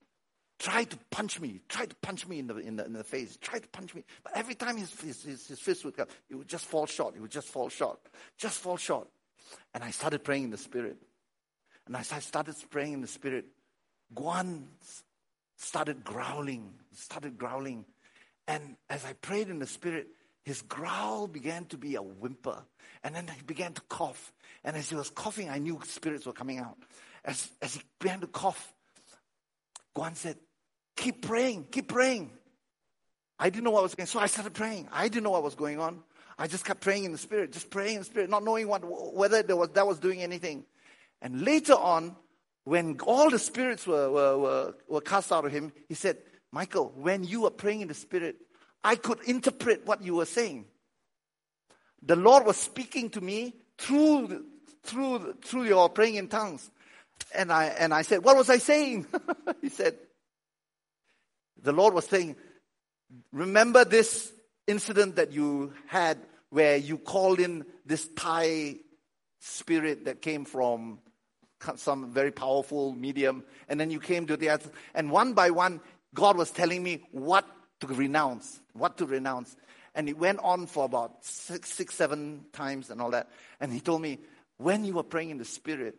tried 0.63 0.89
to 0.89 0.97
punch 1.11 1.41
me, 1.41 1.59
tried 1.67 1.89
to 1.89 1.95
punch 1.97 2.25
me 2.25 2.39
in 2.39 2.47
the, 2.47 2.55
in 2.57 2.77
the, 2.77 2.85
in 2.85 2.93
the 2.93 3.03
face, 3.03 3.37
tried 3.41 3.63
to 3.63 3.67
punch 3.67 3.93
me. 3.93 4.03
But 4.23 4.31
every 4.37 4.55
time 4.55 4.77
his, 4.77 4.97
his, 5.01 5.21
his, 5.23 5.47
his 5.47 5.59
fist 5.59 5.83
would 5.83 5.97
come, 5.97 6.07
it 6.29 6.35
would 6.35 6.47
just 6.47 6.65
fall 6.65 6.85
short. 6.85 7.15
It 7.15 7.21
would 7.21 7.31
just 7.31 7.49
fall 7.49 7.67
short. 7.67 7.99
Just 8.37 8.59
fall 8.59 8.77
short. 8.77 9.09
And 9.73 9.83
I 9.83 9.91
started 9.91 10.23
praying 10.23 10.45
in 10.45 10.49
the 10.51 10.57
spirit. 10.57 10.95
And 11.85 11.97
as 11.97 12.13
I 12.13 12.19
started 12.19 12.55
praying 12.69 12.93
in 12.93 13.01
the 13.01 13.07
spirit, 13.07 13.45
Guan 14.15 14.63
started 15.63 16.03
growling, 16.03 16.73
started 16.93 17.37
growling. 17.37 17.85
And 18.47 18.75
as 18.89 19.05
I 19.05 19.13
prayed 19.13 19.49
in 19.49 19.59
the 19.59 19.67
spirit, 19.67 20.07
his 20.43 20.61
growl 20.61 21.27
began 21.27 21.65
to 21.65 21.77
be 21.77 21.95
a 21.95 22.01
whimper. 22.01 22.63
And 23.03 23.15
then 23.15 23.27
he 23.27 23.41
began 23.43 23.73
to 23.73 23.81
cough. 23.89 24.33
And 24.63 24.75
as 24.75 24.89
he 24.89 24.95
was 24.95 25.09
coughing, 25.09 25.49
I 25.49 25.59
knew 25.59 25.79
spirits 25.85 26.25
were 26.25 26.33
coming 26.33 26.59
out. 26.59 26.77
As, 27.23 27.49
as 27.61 27.75
he 27.75 27.81
began 27.99 28.19
to 28.21 28.27
cough, 28.27 28.73
Guan 29.95 30.15
said, 30.15 30.37
Keep 30.95 31.25
praying, 31.25 31.67
keep 31.71 31.87
praying. 31.87 32.31
I 33.39 33.49
didn't 33.49 33.63
know 33.63 33.71
what 33.71 33.83
was 33.83 33.95
going 33.95 34.03
on. 34.03 34.07
So 34.07 34.19
I 34.19 34.27
started 34.27 34.53
praying. 34.53 34.87
I 34.91 35.07
didn't 35.07 35.23
know 35.23 35.31
what 35.31 35.43
was 35.43 35.55
going 35.55 35.79
on. 35.79 36.03
I 36.37 36.47
just 36.47 36.65
kept 36.65 36.81
praying 36.81 37.05
in 37.05 37.11
the 37.11 37.17
spirit, 37.17 37.51
just 37.51 37.69
praying 37.69 37.95
in 37.95 37.99
the 37.99 38.05
spirit, 38.05 38.29
not 38.29 38.43
knowing 38.43 38.67
what, 38.67 38.83
whether 39.15 39.41
there 39.41 39.55
was, 39.55 39.69
that 39.69 39.87
was 39.87 39.99
doing 39.99 40.21
anything. 40.21 40.65
And 41.21 41.41
later 41.41 41.73
on, 41.73 42.15
when 42.63 42.99
all 43.01 43.29
the 43.29 43.39
spirits 43.39 43.85
were, 43.85 44.09
were, 44.09 44.37
were, 44.37 44.75
were 44.87 45.01
cast 45.01 45.31
out 45.31 45.45
of 45.45 45.51
him, 45.51 45.73
he 45.87 45.95
said, 45.95 46.17
Michael, 46.51 46.93
when 46.95 47.23
you 47.23 47.41
were 47.41 47.49
praying 47.49 47.81
in 47.81 47.87
the 47.87 47.93
spirit, 47.93 48.37
I 48.83 48.95
could 48.95 49.19
interpret 49.25 49.85
what 49.85 50.03
you 50.03 50.15
were 50.15 50.25
saying. 50.25 50.65
The 52.01 52.15
Lord 52.15 52.45
was 52.45 52.57
speaking 52.57 53.09
to 53.11 53.21
me 53.21 53.55
through, 53.77 54.45
through, 54.83 55.35
through 55.43 55.63
your 55.63 55.89
praying 55.89 56.15
in 56.15 56.27
tongues. 56.27 56.69
And 57.33 57.51
I, 57.51 57.65
and 57.65 57.93
I 57.93 58.01
said, 58.01 58.23
What 58.23 58.35
was 58.35 58.49
I 58.49 58.57
saying? 58.57 59.07
he 59.61 59.69
said, 59.69 59.97
The 61.61 61.71
Lord 61.71 61.93
was 61.93 62.05
saying, 62.05 62.35
Remember 63.31 63.85
this 63.85 64.31
incident 64.67 65.15
that 65.15 65.31
you 65.31 65.73
had 65.87 66.17
where 66.49 66.77
you 66.77 66.97
called 66.97 67.39
in 67.39 67.65
this 67.85 68.07
Thai 68.15 68.75
spirit 69.39 70.05
that 70.05 70.21
came 70.21 70.45
from 70.45 70.99
some 71.75 72.11
very 72.11 72.31
powerful 72.31 72.93
medium, 72.93 73.43
and 73.67 73.79
then 73.79 73.91
you 73.91 73.99
came 73.99 74.27
to 74.27 74.37
the 74.37 74.49
other, 74.49 74.69
and 74.93 75.11
one 75.11 75.33
by 75.33 75.49
one, 75.49 75.81
God 76.13 76.37
was 76.37 76.51
telling 76.51 76.83
me 76.83 77.03
what 77.11 77.45
to 77.81 77.87
renounce, 77.87 78.59
what 78.73 78.97
to 78.97 79.05
renounce. 79.05 79.55
And 79.95 80.09
it 80.09 80.17
went 80.17 80.39
on 80.39 80.65
for 80.65 80.85
about 80.85 81.23
six, 81.23 81.71
six, 81.71 81.93
seven 81.93 82.45
times 82.51 82.89
and 82.89 82.99
all 83.01 83.11
that. 83.11 83.29
And 83.59 83.71
he 83.71 83.79
told 83.79 84.01
me, 84.01 84.19
when 84.57 84.85
you 84.85 84.93
were 84.93 85.03
praying 85.03 85.29
in 85.29 85.37
the 85.37 85.45
Spirit, 85.45 85.95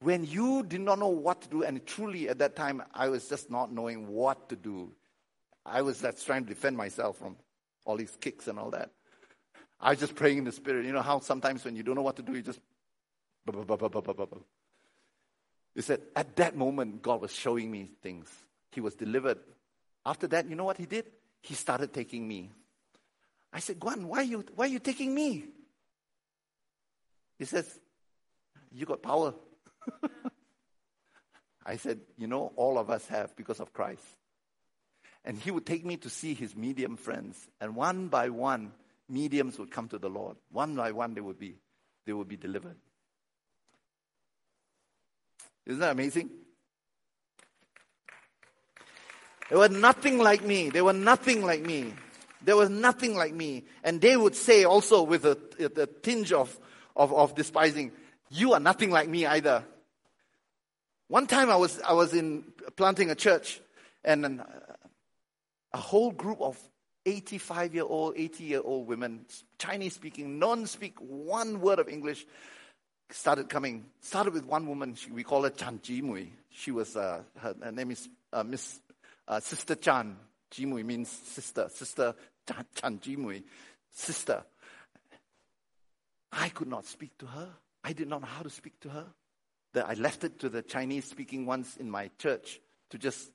when 0.00 0.24
you 0.24 0.64
did 0.64 0.80
not 0.80 0.98
know 0.98 1.08
what 1.08 1.42
to 1.42 1.48
do, 1.48 1.62
and 1.62 1.84
truly 1.86 2.28
at 2.28 2.38
that 2.38 2.56
time, 2.56 2.82
I 2.92 3.08
was 3.08 3.28
just 3.28 3.50
not 3.50 3.72
knowing 3.72 4.08
what 4.08 4.48
to 4.48 4.56
do. 4.56 4.92
I 5.64 5.82
was 5.82 6.00
just 6.00 6.26
trying 6.26 6.44
to 6.44 6.48
defend 6.48 6.76
myself 6.76 7.18
from 7.18 7.36
all 7.84 7.96
these 7.96 8.16
kicks 8.20 8.48
and 8.48 8.58
all 8.58 8.70
that. 8.70 8.90
I 9.80 9.90
was 9.90 10.00
just 10.00 10.16
praying 10.16 10.38
in 10.38 10.44
the 10.44 10.52
Spirit. 10.52 10.86
You 10.86 10.92
know 10.92 11.02
how 11.02 11.20
sometimes 11.20 11.64
when 11.64 11.76
you 11.76 11.82
don't 11.82 11.94
know 11.94 12.02
what 12.02 12.16
to 12.16 12.22
do, 12.22 12.34
you 12.34 12.42
just. 12.42 12.60
He 15.74 15.82
said, 15.82 16.02
at 16.14 16.36
that 16.36 16.56
moment, 16.56 17.02
God 17.02 17.20
was 17.20 17.32
showing 17.32 17.70
me 17.70 17.90
things. 18.02 18.28
He 18.72 18.80
was 18.80 18.94
delivered. 18.94 19.38
After 20.04 20.26
that, 20.28 20.48
you 20.48 20.56
know 20.56 20.64
what 20.64 20.76
he 20.76 20.86
did? 20.86 21.06
He 21.40 21.54
started 21.54 21.92
taking 21.92 22.26
me. 22.26 22.50
I 23.52 23.60
said, 23.60 23.78
Guan, 23.78 24.04
why 24.04 24.18
are 24.18 24.22
you, 24.22 24.44
why 24.54 24.66
are 24.66 24.68
you 24.68 24.78
taking 24.78 25.14
me? 25.14 25.44
He 27.38 27.44
says, 27.44 27.66
You 28.72 28.86
got 28.86 29.02
power. 29.02 29.34
I 31.66 31.76
said, 31.76 32.00
You 32.16 32.26
know, 32.26 32.52
all 32.56 32.78
of 32.78 32.90
us 32.90 33.06
have 33.08 33.34
because 33.36 33.60
of 33.60 33.72
Christ. 33.72 34.04
And 35.24 35.38
he 35.38 35.50
would 35.50 35.66
take 35.66 35.84
me 35.84 35.96
to 35.98 36.10
see 36.10 36.34
his 36.34 36.56
medium 36.56 36.96
friends. 36.96 37.48
And 37.60 37.76
one 37.76 38.08
by 38.08 38.30
one, 38.30 38.72
mediums 39.08 39.58
would 39.58 39.70
come 39.70 39.88
to 39.88 39.98
the 39.98 40.08
Lord. 40.08 40.36
One 40.50 40.74
by 40.74 40.92
one, 40.92 41.14
they 41.14 41.20
would 41.20 41.38
be, 41.38 41.56
they 42.06 42.12
would 42.12 42.28
be 42.28 42.36
delivered. 42.36 42.76
Isn't 45.66 45.80
that 45.80 45.92
amazing? 45.92 46.30
They 49.50 49.56
were 49.56 49.68
nothing 49.68 50.18
like 50.18 50.42
me. 50.42 50.70
They 50.70 50.82
were 50.82 50.92
nothing 50.92 51.44
like 51.44 51.62
me. 51.62 51.94
There 52.44 52.56
was 52.56 52.70
nothing 52.70 53.14
like 53.14 53.34
me. 53.34 53.64
And 53.84 54.00
they 54.00 54.16
would 54.16 54.34
say 54.34 54.64
also 54.64 55.02
with 55.02 55.24
a, 55.24 55.38
a 55.76 55.86
tinge 55.86 56.32
of, 56.32 56.58
of, 56.96 57.12
of 57.12 57.34
despising, 57.34 57.92
you 58.30 58.54
are 58.54 58.60
nothing 58.60 58.90
like 58.90 59.08
me 59.08 59.26
either. 59.26 59.64
One 61.08 61.26
time 61.26 61.50
I 61.50 61.56
was, 61.56 61.80
I 61.80 61.92
was 61.92 62.14
in 62.14 62.44
planting 62.76 63.10
a 63.10 63.14
church 63.14 63.60
and 64.02 64.24
an, 64.24 64.42
a 65.72 65.78
whole 65.78 66.10
group 66.10 66.40
of 66.40 66.58
85 67.04 67.74
year 67.74 67.84
old, 67.84 68.14
80 68.16 68.44
year 68.44 68.60
old 68.64 68.86
women, 68.86 69.26
Chinese 69.58 69.94
speaking, 69.94 70.38
non 70.38 70.66
speak 70.66 70.94
one 70.98 71.60
word 71.60 71.78
of 71.78 71.88
English, 71.88 72.26
started 73.14 73.48
coming. 73.48 73.86
Started 74.00 74.34
with 74.34 74.44
one 74.44 74.66
woman, 74.66 74.94
she, 74.94 75.10
we 75.10 75.22
call 75.22 75.42
her 75.42 75.50
Chan 75.50 75.80
Jimui. 75.82 76.28
She 76.50 76.70
was, 76.70 76.96
uh, 76.96 77.22
her, 77.38 77.54
her, 77.62 77.72
name 77.72 77.90
is 77.90 78.08
uh, 78.32 78.42
Miss 78.42 78.80
uh, 79.28 79.40
Sister 79.40 79.74
Chan. 79.74 80.16
Jimui 80.50 80.84
means 80.84 81.08
sister. 81.08 81.68
Sister 81.70 82.14
Chan, 82.46 82.66
Chan 82.74 82.98
Jimui, 82.98 83.42
sister. 83.90 84.42
I 86.32 86.48
could 86.50 86.68
not 86.68 86.86
speak 86.86 87.16
to 87.18 87.26
her. 87.26 87.48
I 87.84 87.92
did 87.92 88.08
not 88.08 88.20
know 88.20 88.28
how 88.28 88.42
to 88.42 88.50
speak 88.50 88.78
to 88.80 88.88
her. 88.90 89.06
That 89.74 89.88
I 89.88 89.94
left 89.94 90.24
it 90.24 90.38
to 90.40 90.48
the 90.48 90.62
Chinese 90.62 91.06
speaking 91.06 91.46
ones 91.46 91.76
in 91.78 91.90
my 91.90 92.10
church 92.18 92.60
to 92.90 92.98
just 92.98 93.30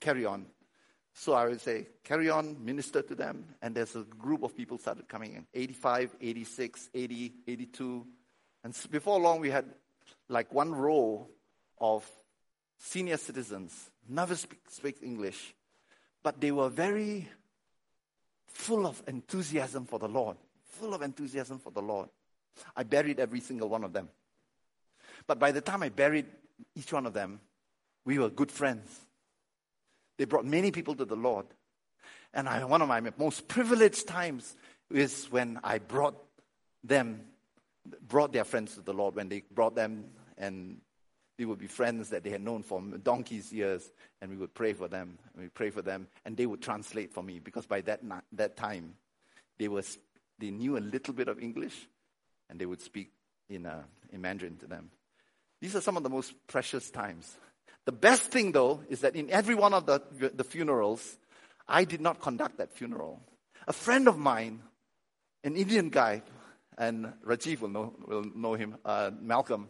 carry 0.00 0.26
on. 0.26 0.46
So 1.14 1.34
I 1.34 1.46
would 1.46 1.60
say, 1.60 1.88
carry 2.04 2.30
on, 2.30 2.62
minister 2.64 3.02
to 3.02 3.14
them. 3.14 3.44
And 3.60 3.74
there's 3.74 3.96
a 3.96 4.02
group 4.02 4.42
of 4.42 4.56
people 4.56 4.78
started 4.78 5.08
coming 5.08 5.34
in 5.34 5.46
85, 5.54 6.16
86, 6.20 6.90
80, 6.94 7.32
82. 7.46 8.06
And 8.64 8.76
before 8.90 9.18
long, 9.18 9.40
we 9.40 9.50
had 9.50 9.64
like 10.28 10.52
one 10.52 10.74
row 10.74 11.28
of 11.78 12.08
senior 12.78 13.16
citizens, 13.16 13.90
never 14.08 14.34
speak, 14.34 14.60
speak 14.68 14.98
English, 15.02 15.54
but 16.22 16.40
they 16.40 16.52
were 16.52 16.68
very 16.68 17.28
full 18.46 18.86
of 18.86 19.02
enthusiasm 19.06 19.86
for 19.86 19.98
the 19.98 20.08
Lord, 20.08 20.36
full 20.64 20.94
of 20.94 21.02
enthusiasm 21.02 21.58
for 21.58 21.70
the 21.70 21.82
Lord. 21.82 22.08
I 22.76 22.82
buried 22.82 23.18
every 23.18 23.40
single 23.40 23.68
one 23.68 23.84
of 23.84 23.92
them. 23.92 24.08
But 25.26 25.38
by 25.38 25.52
the 25.52 25.60
time 25.60 25.82
I 25.82 25.88
buried 25.88 26.26
each 26.74 26.92
one 26.92 27.06
of 27.06 27.12
them, 27.12 27.40
we 28.04 28.18
were 28.18 28.28
good 28.28 28.50
friends. 28.50 28.88
They 30.18 30.24
brought 30.24 30.44
many 30.44 30.70
people 30.70 30.94
to 30.96 31.04
the 31.04 31.16
Lord. 31.16 31.46
And 32.34 32.48
I, 32.48 32.64
one 32.64 32.82
of 32.82 32.88
my 32.88 33.00
most 33.18 33.48
privileged 33.48 34.06
times 34.06 34.56
is 34.90 35.30
when 35.30 35.60
I 35.62 35.78
brought 35.78 36.16
them, 36.84 37.22
brought 38.00 38.32
their 38.32 38.44
friends 38.44 38.74
to 38.74 38.80
the 38.80 38.92
Lord, 38.92 39.14
when 39.14 39.28
they 39.28 39.42
brought 39.50 39.74
them 39.74 40.04
and 40.38 40.80
we 41.38 41.46
would 41.46 41.58
be 41.58 41.66
friends 41.66 42.10
that 42.10 42.22
they 42.22 42.30
had 42.30 42.42
known 42.42 42.62
for 42.62 42.80
donkey's 43.02 43.52
years, 43.52 43.90
and 44.20 44.30
we 44.30 44.36
would 44.36 44.54
pray 44.54 44.74
for 44.74 44.86
them. 44.86 45.18
We 45.36 45.48
pray 45.48 45.70
for 45.70 45.82
them, 45.82 46.06
and 46.24 46.36
they 46.36 46.46
would 46.46 46.62
translate 46.62 47.12
for 47.12 47.22
me 47.22 47.40
because 47.40 47.66
by 47.66 47.80
that, 47.82 48.00
that 48.32 48.56
time, 48.56 48.94
they, 49.58 49.68
was, 49.68 49.98
they 50.38 50.50
knew 50.50 50.76
a 50.76 50.80
little 50.80 51.14
bit 51.14 51.28
of 51.28 51.40
English, 51.40 51.88
and 52.48 52.60
they 52.60 52.66
would 52.66 52.80
speak 52.80 53.10
in, 53.48 53.66
uh, 53.66 53.82
in 54.12 54.20
Mandarin 54.20 54.56
to 54.58 54.66
them. 54.66 54.90
These 55.60 55.74
are 55.74 55.80
some 55.80 55.96
of 55.96 56.02
the 56.02 56.10
most 56.10 56.34
precious 56.46 56.90
times. 56.90 57.36
The 57.86 57.92
best 57.92 58.24
thing, 58.24 58.52
though, 58.52 58.82
is 58.88 59.00
that 59.00 59.16
in 59.16 59.30
every 59.30 59.54
one 59.54 59.74
of 59.74 59.86
the, 59.86 60.02
the 60.34 60.44
funerals, 60.44 61.18
I 61.66 61.84
did 61.84 62.00
not 62.00 62.20
conduct 62.20 62.58
that 62.58 62.72
funeral. 62.72 63.20
A 63.66 63.72
friend 63.72 64.06
of 64.06 64.18
mine, 64.18 64.62
an 65.44 65.56
Indian 65.56 65.88
guy, 65.88 66.22
and 66.78 67.12
Rajiv 67.26 67.60
will 67.60 67.68
know, 67.68 67.94
will 68.06 68.24
know 68.34 68.54
him, 68.54 68.76
uh, 68.84 69.10
Malcolm, 69.20 69.68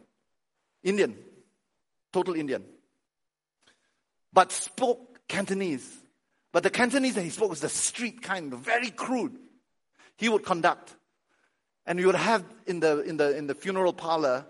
Indian, 0.83 1.17
total 2.13 2.35
Indian, 2.35 2.65
but 4.33 4.53
spoke 4.53 5.21
Cantonese. 5.29 5.89
But 6.53 6.63
the 6.63 6.71
Cantonese 6.71 7.15
that 7.15 7.23
he 7.23 7.31
spoke 7.31 7.51
was 7.51 7.61
the 7.61 7.69
street 7.69 8.23
kind, 8.23 8.53
very 8.55 8.91
crude. 8.91 9.39
He 10.17 10.29
would 10.29 10.45
conduct. 10.45 10.95
And 11.87 11.99
we 11.99 12.07
would 12.07 12.15
have 12.15 12.45
in 12.67 12.81
the, 12.81 13.01
in 13.01 13.17
the, 13.17 13.37
in 13.37 13.47
the 13.47 13.55
funeral 13.55 13.93
parlor 13.93 14.47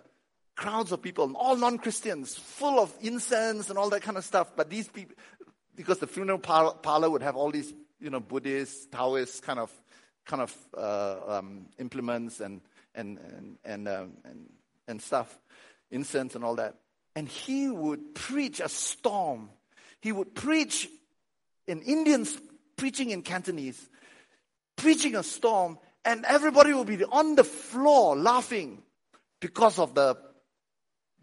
crowds 0.54 0.92
of 0.92 1.00
people, 1.00 1.32
all 1.36 1.56
non 1.56 1.78
Christians, 1.78 2.36
full 2.36 2.78
of 2.78 2.92
incense 3.00 3.70
and 3.70 3.78
all 3.78 3.90
that 3.90 4.02
kind 4.02 4.16
of 4.16 4.24
stuff. 4.24 4.52
But 4.54 4.68
these 4.68 4.88
people, 4.88 5.16
because 5.74 5.98
the 5.98 6.06
funeral 6.06 6.38
parlor 6.38 7.10
would 7.10 7.22
have 7.22 7.36
all 7.36 7.50
these, 7.50 7.72
you 8.00 8.10
know, 8.10 8.20
Buddhist, 8.20 8.92
Taoist 8.92 9.42
kind 9.42 9.58
of, 9.58 9.72
kind 10.24 10.42
of 10.42 10.56
uh, 10.76 11.38
um, 11.38 11.66
implements 11.78 12.40
and 12.40 12.60
and 12.94 13.18
and 13.18 13.58
and, 13.64 13.88
um, 13.88 14.12
and 14.24 14.50
and 14.88 15.02
stuff, 15.02 15.38
incense 15.90 16.34
and 16.34 16.44
all 16.44 16.56
that. 16.56 16.76
And 17.14 17.28
he 17.28 17.68
would 17.68 18.14
preach 18.14 18.60
a 18.60 18.68
storm. 18.68 19.50
He 20.00 20.12
would 20.12 20.34
preach 20.34 20.88
in 21.66 21.82
Indians 21.82 22.36
preaching 22.76 23.10
in 23.10 23.22
Cantonese, 23.22 23.88
preaching 24.76 25.14
a 25.14 25.22
storm, 25.22 25.78
and 26.04 26.24
everybody 26.24 26.72
would 26.72 26.86
be 26.86 27.04
on 27.04 27.36
the 27.36 27.44
floor 27.44 28.16
laughing 28.16 28.82
because 29.40 29.78
of 29.78 29.94
the 29.94 30.16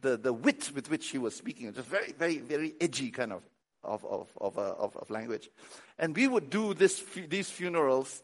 the, 0.02 0.18
the 0.18 0.32
wit 0.32 0.72
with 0.74 0.90
which 0.90 1.10
he 1.10 1.18
was 1.18 1.36
speaking. 1.36 1.74
Just 1.74 1.88
very, 1.88 2.14
very, 2.14 2.38
very 2.38 2.74
edgy 2.80 3.12
kind 3.12 3.34
of 3.34 3.44
of, 3.84 4.06
of, 4.06 4.28
of, 4.40 4.58
uh, 4.58 4.76
of, 4.78 4.96
of 4.98 5.10
language. 5.10 5.50
And 5.98 6.16
we 6.16 6.28
would 6.28 6.50
do 6.50 6.74
this, 6.74 7.02
these 7.30 7.50
funerals. 7.50 8.22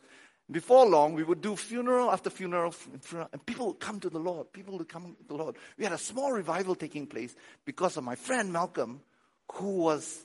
Before 0.50 0.86
long, 0.86 1.14
we 1.16 1.24
would 1.24 1.42
do 1.42 1.56
funeral 1.56 2.12
after 2.12 2.30
funeral, 2.30 2.72
funeral, 2.72 3.30
and 3.34 3.44
people 3.46 3.68
would 3.68 3.80
come 3.80 4.00
to 4.02 4.10
the 4.10 4.20
Lord. 4.20 4.54
People 4.54 4.78
would 4.78 4.88
come 4.88 5.16
to 5.20 5.28
the 5.28 5.34
Lord. 5.34 5.56
We 5.78 5.84
had 5.84 5.94
a 5.94 5.98
small 5.98 6.32
revival 6.32 6.76
taking 6.76 7.08
place 7.08 7.36
because 7.66 7.98
of 7.98 8.04
my 8.04 8.16
friend 8.16 8.54
Malcolm, 8.54 9.02
who 9.54 9.78
was 9.78 10.24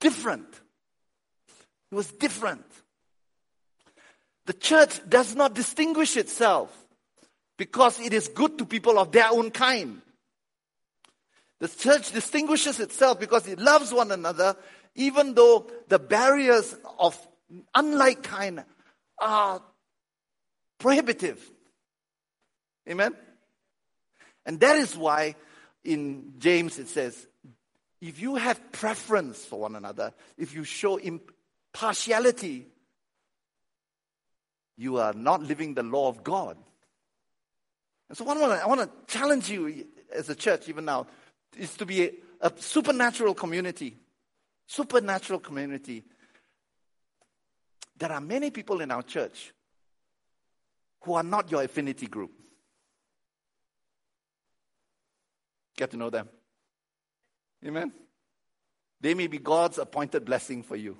different. 0.00 0.48
He 1.90 1.94
was 1.94 2.08
different. 2.10 2.64
The 4.46 4.52
church 4.52 5.00
does 5.08 5.36
not 5.36 5.54
distinguish 5.54 6.16
itself 6.16 6.76
because 7.56 8.00
it 8.00 8.12
is 8.12 8.26
good 8.26 8.58
to 8.58 8.66
people 8.66 8.98
of 8.98 9.12
their 9.12 9.28
own 9.30 9.52
kind. 9.52 10.02
The 11.60 11.68
church 11.68 12.10
distinguishes 12.10 12.80
itself 12.80 13.20
because 13.20 13.46
it 13.46 13.60
loves 13.60 13.92
one 13.92 14.10
another, 14.10 14.56
even 14.96 15.34
though 15.34 15.70
the 15.86 16.00
barriers 16.00 16.74
of 16.98 17.16
unlike 17.72 18.24
kind 18.24 18.64
are 19.18 19.62
prohibitive. 20.78 21.40
Amen? 22.88 23.14
And 24.44 24.58
that 24.60 24.76
is 24.76 24.96
why 24.96 25.36
in 25.84 26.34
James 26.38 26.78
it 26.78 26.88
says, 26.88 27.26
if 28.00 28.20
you 28.20 28.34
have 28.34 28.72
preference 28.72 29.44
for 29.44 29.60
one 29.60 29.76
another, 29.76 30.12
if 30.36 30.54
you 30.54 30.64
show 30.64 30.96
impartiality, 30.96 32.66
you 34.76 34.96
are 34.96 35.12
not 35.12 35.42
living 35.42 35.74
the 35.74 35.84
law 35.84 36.08
of 36.08 36.24
God. 36.24 36.56
And 38.08 38.18
so, 38.18 38.24
to, 38.24 38.30
I 38.30 38.66
want 38.66 38.80
to 38.80 38.90
challenge 39.06 39.48
you 39.48 39.86
as 40.12 40.28
a 40.28 40.34
church, 40.34 40.68
even 40.68 40.84
now, 40.84 41.06
is 41.56 41.74
to 41.76 41.86
be 41.86 42.04
a, 42.04 42.10
a 42.40 42.52
supernatural 42.56 43.34
community. 43.34 43.96
Supernatural 44.66 45.38
community. 45.38 46.02
There 47.96 48.12
are 48.12 48.20
many 48.20 48.50
people 48.50 48.80
in 48.80 48.90
our 48.90 49.02
church 49.02 49.52
who 51.02 51.14
are 51.14 51.22
not 51.22 51.50
your 51.50 51.62
affinity 51.62 52.06
group. 52.06 52.30
Get 55.76 55.90
to 55.90 55.96
know 55.96 56.10
them. 56.10 56.28
Amen. 57.64 57.92
They 59.00 59.14
may 59.14 59.26
be 59.26 59.38
God's 59.38 59.78
appointed 59.78 60.24
blessing 60.24 60.62
for 60.62 60.76
you. 60.76 60.96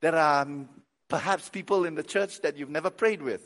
There 0.00 0.14
are 0.14 0.46
perhaps 1.08 1.48
people 1.48 1.84
in 1.84 1.94
the 1.94 2.02
church 2.02 2.40
that 2.42 2.56
you've 2.56 2.70
never 2.70 2.90
prayed 2.90 3.22
with. 3.22 3.42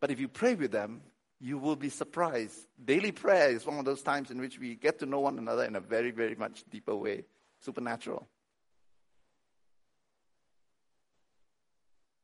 But 0.00 0.10
if 0.10 0.20
you 0.20 0.28
pray 0.28 0.54
with 0.54 0.72
them, 0.72 1.00
you 1.40 1.58
will 1.58 1.76
be 1.76 1.88
surprised. 1.88 2.66
Daily 2.82 3.12
prayer 3.12 3.50
is 3.50 3.66
one 3.66 3.78
of 3.78 3.84
those 3.84 4.02
times 4.02 4.30
in 4.30 4.40
which 4.40 4.58
we 4.58 4.74
get 4.74 4.98
to 5.00 5.06
know 5.06 5.20
one 5.20 5.38
another 5.38 5.64
in 5.64 5.76
a 5.76 5.80
very, 5.80 6.10
very 6.10 6.34
much 6.34 6.64
deeper 6.70 6.94
way, 6.94 7.24
supernatural. 7.60 8.26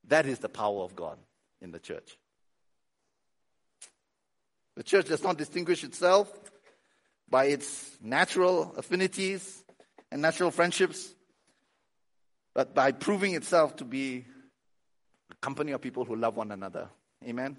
That 0.09 0.27
is 0.27 0.39
the 0.39 0.49
power 0.49 0.83
of 0.83 0.97
God 0.97 1.19
in 1.61 1.71
the 1.71 1.79
church. 1.79 2.17
The 4.77 4.83
church 4.83 5.07
does 5.07 5.23
not 5.23 5.37
distinguish 5.37 5.85
itself 5.85 6.33
by 7.29 7.47
its 7.47 7.97
natural 8.03 8.75
affinities 8.77 9.65
and 10.11 10.23
natural 10.23 10.51
friendships, 10.51 11.15
but 12.55 12.75
by 12.75 12.93
proving 12.93 13.35
itself 13.35 13.77
to 13.77 13.85
be 13.85 14.25
a 15.31 15.35
company 15.37 15.73
of 15.73 15.81
people 15.81 16.05
who 16.05 16.17
love 16.17 16.37
one 16.37 16.53
another. 16.53 16.89
Amen. 17.27 17.57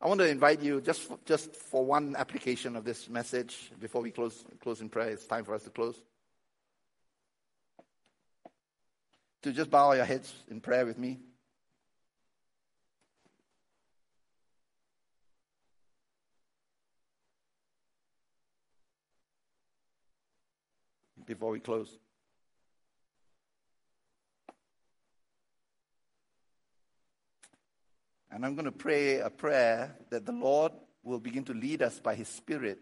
I 0.00 0.08
want 0.08 0.20
to 0.20 0.28
invite 0.28 0.62
you 0.62 0.80
just 0.80 1.02
for, 1.02 1.18
just 1.24 1.54
for 1.56 1.84
one 1.84 2.16
application 2.16 2.76
of 2.76 2.84
this 2.84 3.08
message 3.08 3.72
before 3.80 4.02
we 4.02 4.10
close 4.10 4.44
close 4.60 4.80
in 4.80 4.88
prayer. 4.88 5.10
It's 5.10 5.26
time 5.26 5.44
for 5.44 5.54
us 5.54 5.62
to 5.64 5.70
close. 5.70 5.96
To 9.46 9.52
just 9.52 9.70
bow 9.70 9.92
your 9.92 10.04
heads 10.04 10.34
in 10.50 10.60
prayer 10.60 10.84
with 10.84 10.98
me. 10.98 11.20
before 21.24 21.52
we 21.52 21.60
close. 21.60 21.96
And 28.32 28.44
I'm 28.44 28.56
going 28.56 28.64
to 28.64 28.72
pray 28.72 29.20
a 29.20 29.30
prayer 29.30 29.94
that 30.10 30.26
the 30.26 30.32
Lord 30.32 30.72
will 31.04 31.20
begin 31.20 31.44
to 31.44 31.52
lead 31.52 31.82
us 31.82 32.00
by 32.00 32.16
His 32.16 32.26
Spirit 32.26 32.80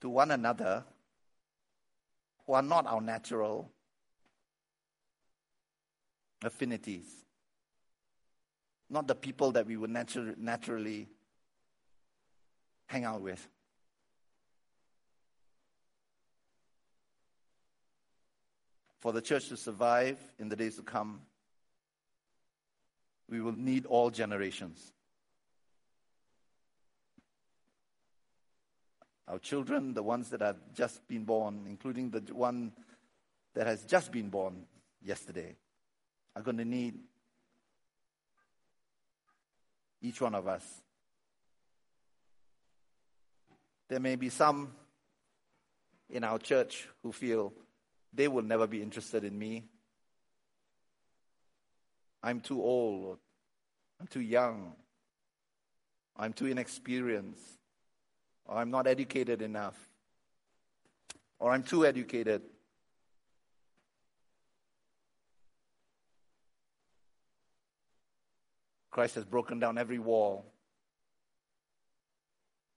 to 0.00 0.08
one 0.08 0.32
another 0.32 0.82
who 2.46 2.54
are 2.54 2.62
not 2.62 2.88
our 2.88 3.00
natural 3.00 3.70
affinities, 6.42 7.06
not 8.90 9.06
the 9.06 9.14
people 9.14 9.52
that 9.52 9.66
we 9.66 9.76
would 9.76 9.90
natu- 9.90 10.36
naturally 10.36 11.08
hang 12.86 13.04
out 13.04 13.20
with. 13.20 13.48
for 19.02 19.10
the 19.10 19.20
church 19.20 19.48
to 19.48 19.56
survive 19.56 20.16
in 20.38 20.48
the 20.48 20.54
days 20.54 20.76
to 20.76 20.82
come, 20.82 21.20
we 23.28 23.40
will 23.40 23.56
need 23.56 23.84
all 23.86 24.10
generations. 24.10 24.92
Our 29.26 29.40
children, 29.40 29.92
the 29.92 30.04
ones 30.04 30.30
that 30.30 30.40
have 30.40 30.58
just 30.72 31.06
been 31.08 31.24
born, 31.24 31.64
including 31.68 32.10
the 32.10 32.22
one 32.32 32.70
that 33.54 33.66
has 33.66 33.82
just 33.82 34.12
been 34.12 34.28
born 34.28 34.66
yesterday, 35.04 35.56
are 36.34 36.42
going 36.42 36.56
to 36.58 36.64
need 36.64 36.94
each 40.00 40.20
one 40.20 40.34
of 40.34 40.46
us. 40.48 40.64
There 43.88 44.00
may 44.00 44.16
be 44.16 44.28
some 44.30 44.72
in 46.08 46.24
our 46.24 46.38
church 46.38 46.88
who 47.02 47.12
feel 47.12 47.52
they 48.12 48.28
will 48.28 48.42
never 48.42 48.66
be 48.66 48.82
interested 48.82 49.24
in 49.24 49.38
me. 49.38 49.64
I'm 52.22 52.40
too 52.40 52.62
old. 52.62 53.18
I'm 54.00 54.06
too 54.06 54.20
young. 54.20 54.72
I'm 56.16 56.32
too 56.32 56.46
inexperienced. 56.46 57.58
Or 58.46 58.56
I'm 58.56 58.70
not 58.70 58.86
educated 58.86 59.42
enough. 59.42 59.76
Or 61.38 61.52
I'm 61.52 61.62
too 61.62 61.84
educated. 61.86 62.42
Christ 68.92 69.14
has 69.16 69.24
broken 69.24 69.58
down 69.58 69.78
every 69.78 69.98
wall 69.98 70.44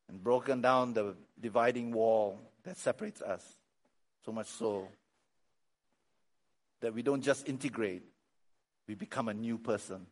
and 0.07 0.23
broken 0.23 0.61
down 0.61 0.93
the 0.93 1.15
dividing 1.39 1.91
wall 1.91 2.39
that 2.63 2.77
separates 2.77 3.21
us. 3.21 3.43
So 4.25 4.31
much 4.31 4.47
so 4.47 4.87
that 6.79 6.93
we 6.93 7.03
don't 7.03 7.21
just 7.21 7.47
integrate, 7.47 8.03
we 8.87 8.95
become 8.95 9.27
a 9.27 9.33
new 9.33 9.57
person. 9.57 10.07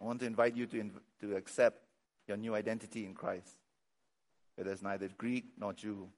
I 0.00 0.04
want 0.04 0.20
to 0.20 0.26
invite 0.26 0.56
you 0.56 0.66
to, 0.66 0.90
to 1.20 1.36
accept 1.36 1.78
your 2.26 2.36
new 2.36 2.54
identity 2.54 3.04
in 3.04 3.14
Christ, 3.14 3.56
where 4.56 4.64
there's 4.64 4.82
neither 4.82 5.08
Greek 5.16 5.44
nor 5.56 5.72
Jew. 5.72 6.08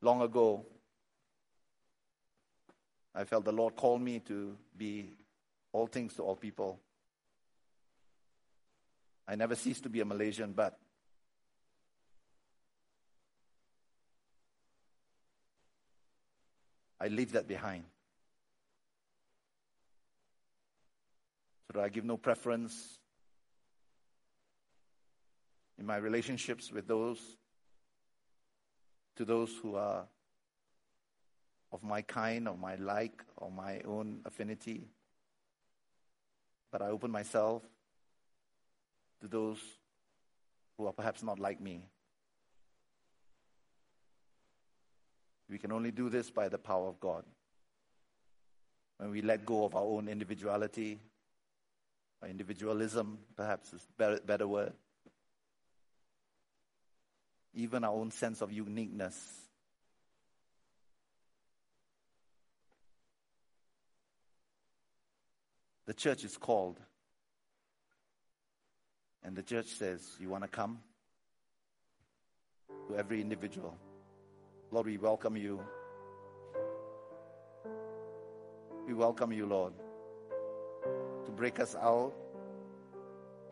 Long 0.00 0.22
ago, 0.22 0.64
I 3.14 3.24
felt 3.24 3.44
the 3.44 3.52
Lord 3.52 3.74
called 3.74 4.00
me 4.00 4.20
to 4.20 4.56
be 4.76 5.10
all 5.72 5.86
things 5.86 6.14
to 6.14 6.22
all 6.22 6.36
people. 6.36 6.78
I 9.26 9.34
never 9.34 9.54
ceased 9.54 9.82
to 9.82 9.88
be 9.88 10.00
a 10.00 10.04
Malaysian, 10.04 10.52
but 10.52 10.78
I 17.00 17.08
leave 17.08 17.32
that 17.32 17.46
behind. 17.46 17.84
So 21.66 21.78
that 21.78 21.84
I 21.84 21.88
give 21.88 22.04
no 22.04 22.16
preference 22.16 22.98
in 25.78 25.86
my 25.86 25.96
relationships 25.96 26.72
with 26.72 26.86
those 26.86 27.18
to 29.18 29.24
those 29.24 29.50
who 29.60 29.74
are 29.74 30.04
of 31.72 31.82
my 31.82 32.02
kind 32.02 32.48
or 32.48 32.56
my 32.56 32.76
like 32.76 33.24
or 33.36 33.50
my 33.50 33.80
own 33.80 34.20
affinity. 34.24 34.86
But 36.70 36.82
I 36.82 36.86
open 36.86 37.10
myself 37.10 37.64
to 39.20 39.26
those 39.26 39.58
who 40.76 40.86
are 40.86 40.92
perhaps 40.92 41.24
not 41.24 41.40
like 41.40 41.60
me. 41.60 41.82
We 45.50 45.58
can 45.58 45.72
only 45.72 45.90
do 45.90 46.08
this 46.08 46.30
by 46.30 46.48
the 46.48 46.58
power 46.58 46.86
of 46.86 47.00
God. 47.00 47.24
When 48.98 49.10
we 49.10 49.20
let 49.20 49.44
go 49.44 49.64
of 49.64 49.74
our 49.74 49.82
own 49.82 50.08
individuality, 50.08 51.00
or 52.22 52.28
individualism, 52.28 53.18
perhaps 53.36 53.72
is 53.72 53.84
a 53.98 54.20
better 54.24 54.46
word, 54.46 54.74
even 57.54 57.84
our 57.84 57.92
own 57.92 58.10
sense 58.10 58.40
of 58.40 58.52
uniqueness. 58.52 59.16
The 65.86 65.94
church 65.94 66.24
is 66.24 66.36
called 66.36 66.78
and 69.24 69.34
the 69.34 69.42
church 69.42 69.66
says, 69.66 70.06
You 70.20 70.28
want 70.28 70.44
to 70.44 70.48
come? 70.48 70.78
To 72.88 72.96
every 72.96 73.20
individual. 73.20 73.76
Lord, 74.70 74.86
we 74.86 74.98
welcome 74.98 75.36
you 75.36 75.60
We 78.88 78.94
welcome 78.94 79.32
you, 79.34 79.44
Lord, 79.44 79.74
to 81.26 81.30
break 81.30 81.60
us 81.60 81.74
out 81.74 82.14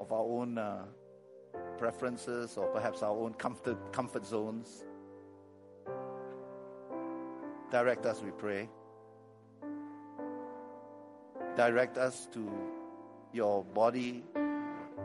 of 0.00 0.10
our 0.10 0.22
own 0.22 0.56
uh, 0.56 0.84
preferences 1.78 2.56
or 2.56 2.66
perhaps 2.68 3.02
our 3.02 3.16
own 3.16 3.34
comfort, 3.34 3.92
comfort 3.92 4.24
zones. 4.24 4.84
Direct 7.70 8.06
us, 8.06 8.22
we 8.22 8.30
pray. 8.30 8.68
Direct 11.56 11.98
us 11.98 12.28
to 12.32 12.50
your 13.32 13.64
body, 13.64 14.24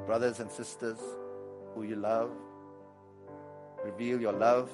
brothers 0.05 0.39
and 0.39 0.51
sisters 0.51 0.99
who 1.73 1.83
you 1.83 1.95
love. 1.95 2.31
Reveal 3.83 4.21
your 4.21 4.33
love 4.33 4.69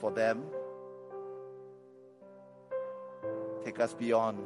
for 0.00 0.10
them. 0.10 0.44
Take 3.64 3.80
us 3.80 3.92
beyond 3.94 4.38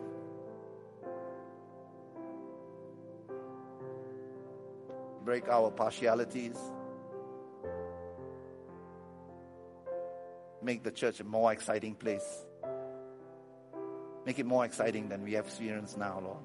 break 5.31 5.49
our 5.49 5.71
partialities, 5.71 6.59
make 10.61 10.83
the 10.83 10.91
church 10.91 11.21
a 11.21 11.25
more 11.25 11.53
exciting 11.53 11.95
place. 11.95 12.45
Make 14.27 14.41
it 14.41 14.45
more 14.45 14.65
exciting 14.65 15.09
than 15.09 15.23
we 15.23 15.35
have 15.35 15.47
experienced 15.47 15.97
now, 15.97 16.21
Lord. 16.21 16.43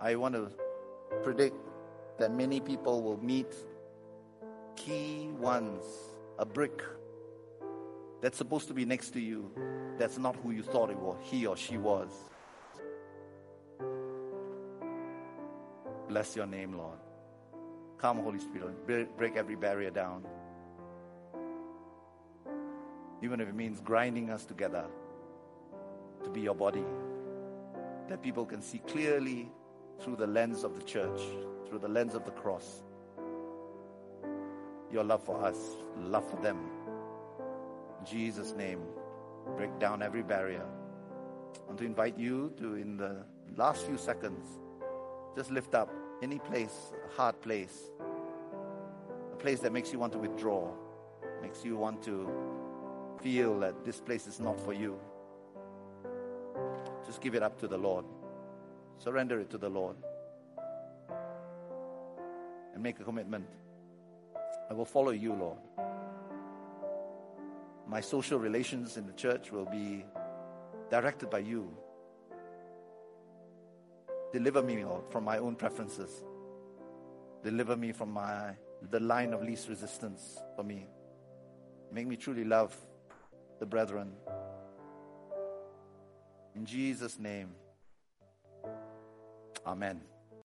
I 0.00 0.16
want 0.16 0.34
to 0.34 0.50
predict 1.22 1.54
that 2.18 2.32
many 2.32 2.58
people 2.58 3.00
will 3.00 3.22
meet 3.22 3.54
key 4.74 5.28
ones, 5.38 5.84
a 6.40 6.44
brick 6.44 6.82
that's 8.20 8.38
supposed 8.38 8.66
to 8.66 8.74
be 8.74 8.84
next 8.84 9.10
to 9.10 9.20
you, 9.20 9.52
that's 9.98 10.18
not 10.18 10.34
who 10.42 10.50
you 10.50 10.64
thought 10.64 10.90
it 10.90 10.98
was, 10.98 11.16
he 11.22 11.46
or 11.46 11.56
she 11.56 11.78
was. 11.78 12.10
Bless 16.12 16.36
your 16.36 16.46
name, 16.46 16.74
Lord. 16.76 16.98
Come, 17.96 18.18
Holy 18.18 18.38
Spirit, 18.38 18.86
break 19.16 19.34
every 19.34 19.56
barrier 19.56 19.88
down. 19.88 20.26
Even 23.22 23.40
if 23.40 23.48
it 23.48 23.54
means 23.54 23.80
grinding 23.80 24.28
us 24.28 24.44
together 24.44 24.84
to 26.22 26.28
be 26.28 26.42
your 26.42 26.54
body, 26.54 26.84
that 28.10 28.20
people 28.20 28.44
can 28.44 28.60
see 28.60 28.80
clearly 28.80 29.50
through 30.02 30.16
the 30.16 30.26
lens 30.26 30.64
of 30.64 30.76
the 30.76 30.82
church, 30.82 31.18
through 31.66 31.78
the 31.78 31.88
lens 31.88 32.14
of 32.14 32.26
the 32.26 32.30
cross. 32.32 32.82
Your 34.92 35.04
love 35.04 35.24
for 35.24 35.42
us, 35.42 35.56
love 35.98 36.28
for 36.28 36.36
them. 36.42 36.58
In 38.00 38.04
Jesus' 38.04 38.52
name, 38.52 38.82
break 39.56 39.78
down 39.78 40.02
every 40.02 40.22
barrier. 40.22 40.66
I 41.54 41.66
want 41.68 41.78
to 41.78 41.86
invite 41.86 42.18
you 42.18 42.52
to, 42.58 42.74
in 42.74 42.98
the 42.98 43.24
last 43.56 43.86
few 43.86 43.96
seconds, 43.96 44.46
just 45.34 45.50
lift 45.50 45.74
up 45.74 45.88
any 46.22 46.38
place, 46.38 46.92
a 47.04 47.16
hard 47.16 47.40
place, 47.40 47.90
a 49.32 49.36
place 49.36 49.58
that 49.60 49.72
makes 49.72 49.92
you 49.92 49.98
want 49.98 50.12
to 50.12 50.18
withdraw, 50.18 50.70
makes 51.42 51.64
you 51.64 51.76
want 51.76 52.00
to 52.04 52.30
feel 53.20 53.58
that 53.58 53.84
this 53.84 54.00
place 54.00 54.28
is 54.28 54.38
not 54.38 54.58
for 54.58 54.72
you. 54.72 54.98
Just 57.04 57.20
give 57.20 57.34
it 57.34 57.42
up 57.42 57.58
to 57.58 57.66
the 57.66 57.76
Lord. 57.76 58.04
Surrender 58.98 59.40
it 59.40 59.50
to 59.50 59.58
the 59.58 59.68
Lord. 59.68 59.96
And 62.72 62.82
make 62.82 63.00
a 63.00 63.04
commitment. 63.04 63.46
I 64.70 64.74
will 64.74 64.84
follow 64.84 65.10
you, 65.10 65.32
Lord. 65.34 65.58
My 67.88 68.00
social 68.00 68.38
relations 68.38 68.96
in 68.96 69.06
the 69.06 69.12
church 69.12 69.50
will 69.50 69.66
be 69.66 70.04
directed 70.88 71.30
by 71.30 71.40
you. 71.40 71.76
Deliver 74.32 74.62
me, 74.62 74.84
Lord, 74.84 75.04
from 75.10 75.24
my 75.24 75.38
own 75.38 75.56
preferences. 75.56 76.24
Deliver 77.42 77.76
me 77.76 77.92
from 77.92 78.12
my 78.12 78.54
the 78.90 79.00
line 79.00 79.32
of 79.32 79.42
least 79.42 79.68
resistance 79.68 80.38
for 80.56 80.64
me. 80.64 80.86
Make 81.92 82.06
me 82.06 82.16
truly 82.16 82.44
love 82.44 82.74
the 83.60 83.66
brethren. 83.66 84.12
In 86.54 86.64
Jesus' 86.64 87.18
name. 87.18 87.50
Amen. 89.66 90.00